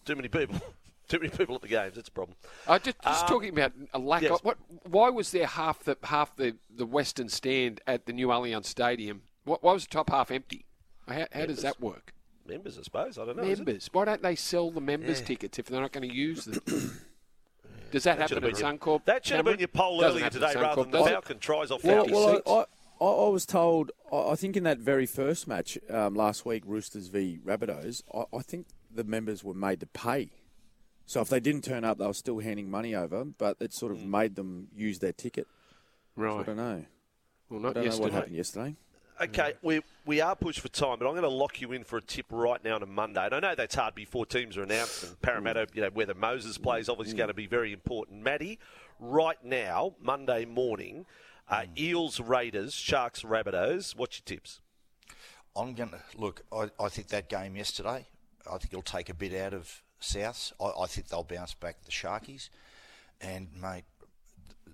Too 0.05 0.15
many 0.15 0.29
people. 0.29 0.61
Too 1.09 1.19
many 1.19 1.31
people 1.31 1.57
at 1.57 1.63
the 1.63 1.67
games. 1.67 1.97
That's 1.97 2.07
a 2.07 2.13
problem. 2.13 2.37
I 2.69 2.79
just, 2.79 2.97
just 3.03 3.25
Um, 3.25 3.29
talking 3.29 3.49
about 3.49 3.73
a 3.93 3.99
lack 3.99 4.23
yes. 4.23 4.31
of 4.31 4.41
what. 4.45 4.59
Why 4.85 5.09
was 5.11 5.33
there 5.33 5.49
half 5.49 5.83
the 5.83 5.97
half 6.05 6.37
the, 6.37 6.55
the 6.73 6.87
Western 6.87 7.29
stand 7.29 7.81
at 7.85 8.07
the 8.07 8.13
new 8.13 8.29
Allianz 8.29 8.67
Stadium? 8.67 9.23
What, 9.43 9.61
why 9.65 9.73
was 9.73 9.83
the 9.83 9.89
top 9.91 10.11
half 10.11 10.31
empty? 10.31 10.67
How, 11.09 11.27
how 11.33 11.47
does 11.47 11.63
that 11.63 11.81
work? 11.81 12.15
Members, 12.47 12.79
I 12.79 12.83
suppose. 12.83 13.19
I 13.19 13.25
don't 13.25 13.37
know. 13.37 13.43
Members. 13.43 13.91
Why 13.91 14.05
don't 14.05 14.23
they 14.23 14.37
sell 14.37 14.71
the 14.71 14.81
members 14.81 15.19
Yeah. 15.19 15.27
tickets 15.27 15.59
if 15.59 15.67
they're 15.67 15.81
not 15.81 15.91
going 15.91 16.09
to 16.09 16.15
use 16.15 16.45
them? 16.45 16.61
Does 17.91 18.05
that, 18.05 18.19
That 18.19 18.31
happen 18.31 18.37
at 18.37 18.53
been 18.53 18.61
your- 18.61 18.73
Suncorp? 18.79 19.05
That 19.07 19.27
should 19.27 19.35
have 19.39 19.45
been 19.47 19.59
your 19.59 19.67
poll 19.67 19.99
Doesn't 20.01 20.13
earlier 20.13 20.25
happen 20.27 20.45
at 20.45 20.49
today, 20.53 20.61
rather 20.63 20.83
than 20.85 20.93
the 20.93 20.99
does 20.99 21.07
it? 21.09 21.11
Falcon 21.11 21.39
tries 21.41 21.71
off 21.73 21.83
Well, 21.83 22.05
50 22.05 22.13
well 22.15 22.35
seats. 22.37 22.71
I, 23.01 23.05
I, 23.05 23.09
I 23.09 23.29
was 23.29 23.47
told, 23.47 23.91
I 24.13 24.31
I 24.31 24.37
think 24.37 24.57
in 24.57 24.65
that 24.65 24.79
very 24.79 25.07
first 25.07 25.49
match 25.49 25.79
um, 25.89 26.15
last 26.15 26.45
week, 26.45 26.63
Roosters 26.67 27.09
v 27.09 27.39
Rabbitohs, 27.45 28.03
I, 28.15 28.37
I 28.37 28.43
think 28.43 28.67
the 28.91 29.05
members 29.05 29.45
were 29.45 29.55
made 29.55 29.81
to 29.81 29.87
pay. 29.87 30.31
So 31.07 31.21
if 31.21 31.29
they 31.29 31.41
didn't 31.41 31.65
turn 31.65 31.85
up, 31.85 31.99
they 31.99 32.07
were 32.07 32.15
still 32.15 32.39
handing 32.39 32.71
money 32.71 32.95
over, 32.95 33.25
but 33.25 33.57
it 33.61 33.73
sort 33.73 33.91
of 33.91 33.99
hmm. 33.99 34.11
made 34.11 34.37
them 34.37 34.69
use 34.75 35.01
their 35.01 35.13
ticket. 35.13 35.49
So 36.17 36.39
I 36.39 36.43
don't 36.43 36.57
know. 36.57 36.85
Well, 37.49 37.61
not 37.61 37.77
I 37.77 37.83
don't 37.83 37.91
know 37.91 37.99
what 37.99 38.13
happened 38.13 38.37
yesterday. 38.37 38.77
Okay, 39.21 39.53
we 39.61 39.83
we 40.07 40.21
are 40.21 40.35
pushed 40.35 40.61
for 40.61 40.69
time, 40.69 40.99
but 40.99 41.07
I'm 41.07 41.13
going 41.13 41.23
to 41.23 41.29
lock 41.29 41.61
you 41.61 41.73
in 41.73 41.85
for 41.85 41.99
a 41.99 42.01
tip 42.03 42.27
right 42.31 42.63
now 42.65 42.77
on 42.77 42.83
a 42.83 42.87
Monday. 42.87 43.25
And 43.25 43.35
I 43.35 43.41
know 43.41 43.55
that's 43.55 43.75
hard 43.75 43.95
before 43.95 44.25
teams 44.25 44.57
are 44.57 44.63
announced. 44.63 45.03
And 45.03 45.21
Parramatta, 45.21 45.67
hmm. 45.71 45.77
you 45.77 45.83
know, 45.83 45.91
whether 45.93 46.15
Moses 46.15 46.57
plays, 46.59 46.89
obviously 46.89 47.15
hmm. 47.15 47.19
going 47.19 47.29
to 47.29 47.35
be 47.35 47.47
very 47.47 47.73
important. 47.73 48.23
Matty, 48.23 48.59
right 48.99 49.43
now, 49.45 49.95
Monday 50.01 50.45
morning, 50.45 51.07
uh, 51.51 51.65
Eels, 51.77 52.21
Raiders, 52.21 52.73
Sharks, 52.75 53.23
Rabbitohs. 53.23 53.97
What's 53.97 54.19
your 54.19 54.37
tips? 54.37 54.61
I'm 55.57 55.75
going 55.75 55.91
to 55.91 56.01
look. 56.17 56.43
I, 56.53 56.71
I 56.79 56.89
think 56.89 57.09
that 57.09 57.29
game 57.29 57.57
yesterday. 57.57 58.07
I 58.47 58.59
think 58.59 58.73
it'll 58.73 58.83
take 58.83 59.09
a 59.09 59.15
bit 59.15 59.35
out 59.35 59.53
of 59.53 59.83
Souths. 60.01 60.53
I, 60.61 60.83
I 60.83 60.87
think 60.87 61.09
they'll 61.09 61.25
bounce 61.25 61.55
back 61.55 61.83
the 61.85 61.91
Sharkies, 61.91 62.49
and 63.21 63.49
mate, 63.61 63.85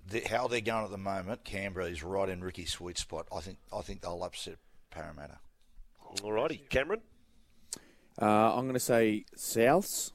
the, 0.07 0.21
how 0.29 0.47
they're 0.47 0.61
going 0.61 0.85
at 0.85 0.91
the 0.91 0.97
moment, 0.97 1.43
Canberra 1.43 1.87
is 1.87 2.03
right 2.03 2.29
in 2.29 2.41
Ricky's 2.41 2.71
sweet 2.71 2.97
spot. 2.97 3.27
I 3.35 3.41
think. 3.41 3.57
I 3.73 3.81
think 3.81 4.01
they'll 4.01 4.23
upset 4.23 4.57
Parramatta. 4.91 5.39
Alrighty, 6.17 6.69
Cameron 6.69 7.01
Uh, 8.21 8.55
I'm 8.55 8.61
going 8.61 8.73
to 8.73 8.79
say 8.79 9.25
Souths 9.35 10.11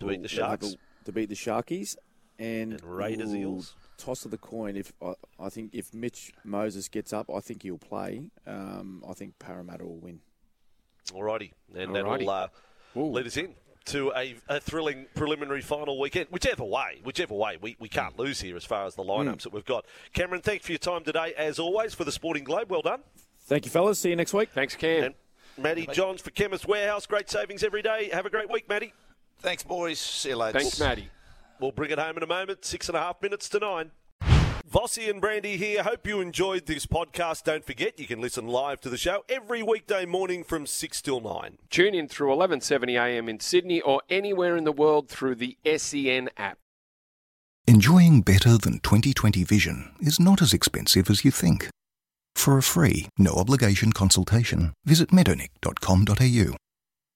to 0.00 0.06
beat 0.06 0.22
the 0.22 0.28
Sharks. 0.28 0.76
to 1.04 1.12
beat 1.12 1.28
the 1.28 1.34
Sharkies, 1.34 1.96
and, 2.38 2.72
And 2.72 2.84
Raiders, 2.84 3.28
we'll 3.28 3.36
Eels. 3.36 3.74
Toss 3.98 4.24
of 4.24 4.30
the 4.30 4.38
coin. 4.38 4.76
If 4.76 4.92
I, 5.02 5.12
I 5.38 5.48
think 5.48 5.74
if 5.74 5.92
Mitch 5.92 6.32
Moses 6.44 6.88
gets 6.88 7.12
up, 7.12 7.28
I 7.34 7.40
think 7.40 7.62
he'll 7.62 7.78
play. 7.78 8.30
Um, 8.46 9.04
I 9.08 9.12
think 9.12 9.38
Parramatta 9.38 9.84
will 9.84 9.98
win. 9.98 10.20
Alrighty, 11.10 11.52
and 11.74 11.90
Alrighty. 11.90 12.26
that'll 12.26 12.30
uh, 12.30 12.48
lead 12.94 13.26
us 13.26 13.36
in 13.36 13.54
to 13.86 14.12
a, 14.14 14.36
a 14.48 14.60
thrilling 14.60 15.06
preliminary 15.14 15.62
final 15.62 15.98
weekend. 15.98 16.26
Whichever 16.30 16.64
way, 16.64 17.00
whichever 17.02 17.34
way, 17.34 17.58
we, 17.60 17.76
we 17.78 17.88
can't 17.88 18.18
lose 18.18 18.40
here 18.40 18.56
as 18.56 18.64
far 18.64 18.86
as 18.86 18.94
the 18.94 19.02
lineups 19.02 19.42
that 19.42 19.52
we've 19.52 19.64
got. 19.64 19.86
Cameron, 20.12 20.42
thanks 20.42 20.66
for 20.66 20.72
your 20.72 20.78
time 20.78 21.04
today, 21.04 21.34
as 21.36 21.58
always, 21.58 21.94
for 21.94 22.04
the 22.04 22.12
Sporting 22.12 22.44
Globe. 22.44 22.70
Well 22.70 22.82
done. 22.82 23.00
Thank 23.46 23.64
you, 23.64 23.70
fellas. 23.70 23.98
See 23.98 24.10
you 24.10 24.16
next 24.16 24.34
week. 24.34 24.50
Thanks, 24.50 24.76
Cam. 24.76 25.04
And 25.04 25.14
Matty 25.56 25.88
Johns 25.92 26.20
for 26.20 26.30
Chemist 26.30 26.68
Warehouse. 26.68 27.06
Great 27.06 27.30
savings 27.30 27.64
every 27.64 27.80
day. 27.82 28.10
Have 28.12 28.26
a 28.26 28.30
great 28.30 28.50
week, 28.52 28.68
Matty. 28.68 28.92
Thanks, 29.40 29.62
boys. 29.62 29.98
See 29.98 30.28
you 30.28 30.36
later. 30.36 30.58
Thanks, 30.58 30.78
Matty. 30.78 31.08
We'll 31.60 31.72
bring 31.72 31.90
it 31.90 31.98
home 31.98 32.16
in 32.16 32.22
a 32.22 32.26
moment. 32.26 32.64
Six 32.64 32.88
and 32.88 32.96
a 32.96 33.00
half 33.00 33.20
minutes 33.22 33.48
to 33.50 33.58
nine. 33.58 33.90
Vossy 34.70 35.08
and 35.08 35.18
Brandy 35.18 35.56
here. 35.56 35.82
Hope 35.82 36.06
you 36.06 36.20
enjoyed 36.20 36.66
this 36.66 36.84
podcast. 36.84 37.44
Don't 37.44 37.64
forget, 37.64 37.98
you 37.98 38.06
can 38.06 38.20
listen 38.20 38.46
live 38.46 38.82
to 38.82 38.90
the 38.90 38.98
show 38.98 39.24
every 39.28 39.62
weekday 39.62 40.04
morning 40.04 40.44
from 40.44 40.66
6 40.66 41.02
till 41.02 41.20
9. 41.20 41.56
Tune 41.70 41.94
in 41.94 42.06
through 42.06 42.28
11:70 42.34 43.00
a.m. 43.00 43.28
in 43.28 43.40
Sydney 43.40 43.80
or 43.80 44.02
anywhere 44.10 44.56
in 44.56 44.64
the 44.64 44.72
world 44.72 45.08
through 45.08 45.36
the 45.36 45.56
SEN 45.64 46.28
app. 46.36 46.58
Enjoying 47.66 48.20
better 48.20 48.58
than 48.58 48.78
2020 48.80 49.42
vision 49.44 49.92
is 50.00 50.20
not 50.20 50.42
as 50.42 50.52
expensive 50.52 51.08
as 51.10 51.24
you 51.24 51.30
think. 51.30 51.68
For 52.34 52.56
a 52.56 52.62
free, 52.62 53.08
no 53.18 53.32
obligation 53.32 53.92
consultation, 53.92 54.74
visit 54.84 55.10
medonic.com.au. 55.10 56.56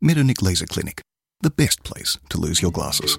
Medonic 0.02 0.42
Laser 0.42 0.66
Clinic, 0.66 1.00
the 1.42 1.50
best 1.50 1.84
place 1.84 2.18
to 2.30 2.38
lose 2.38 2.60
your 2.60 2.72
glasses. 2.72 3.18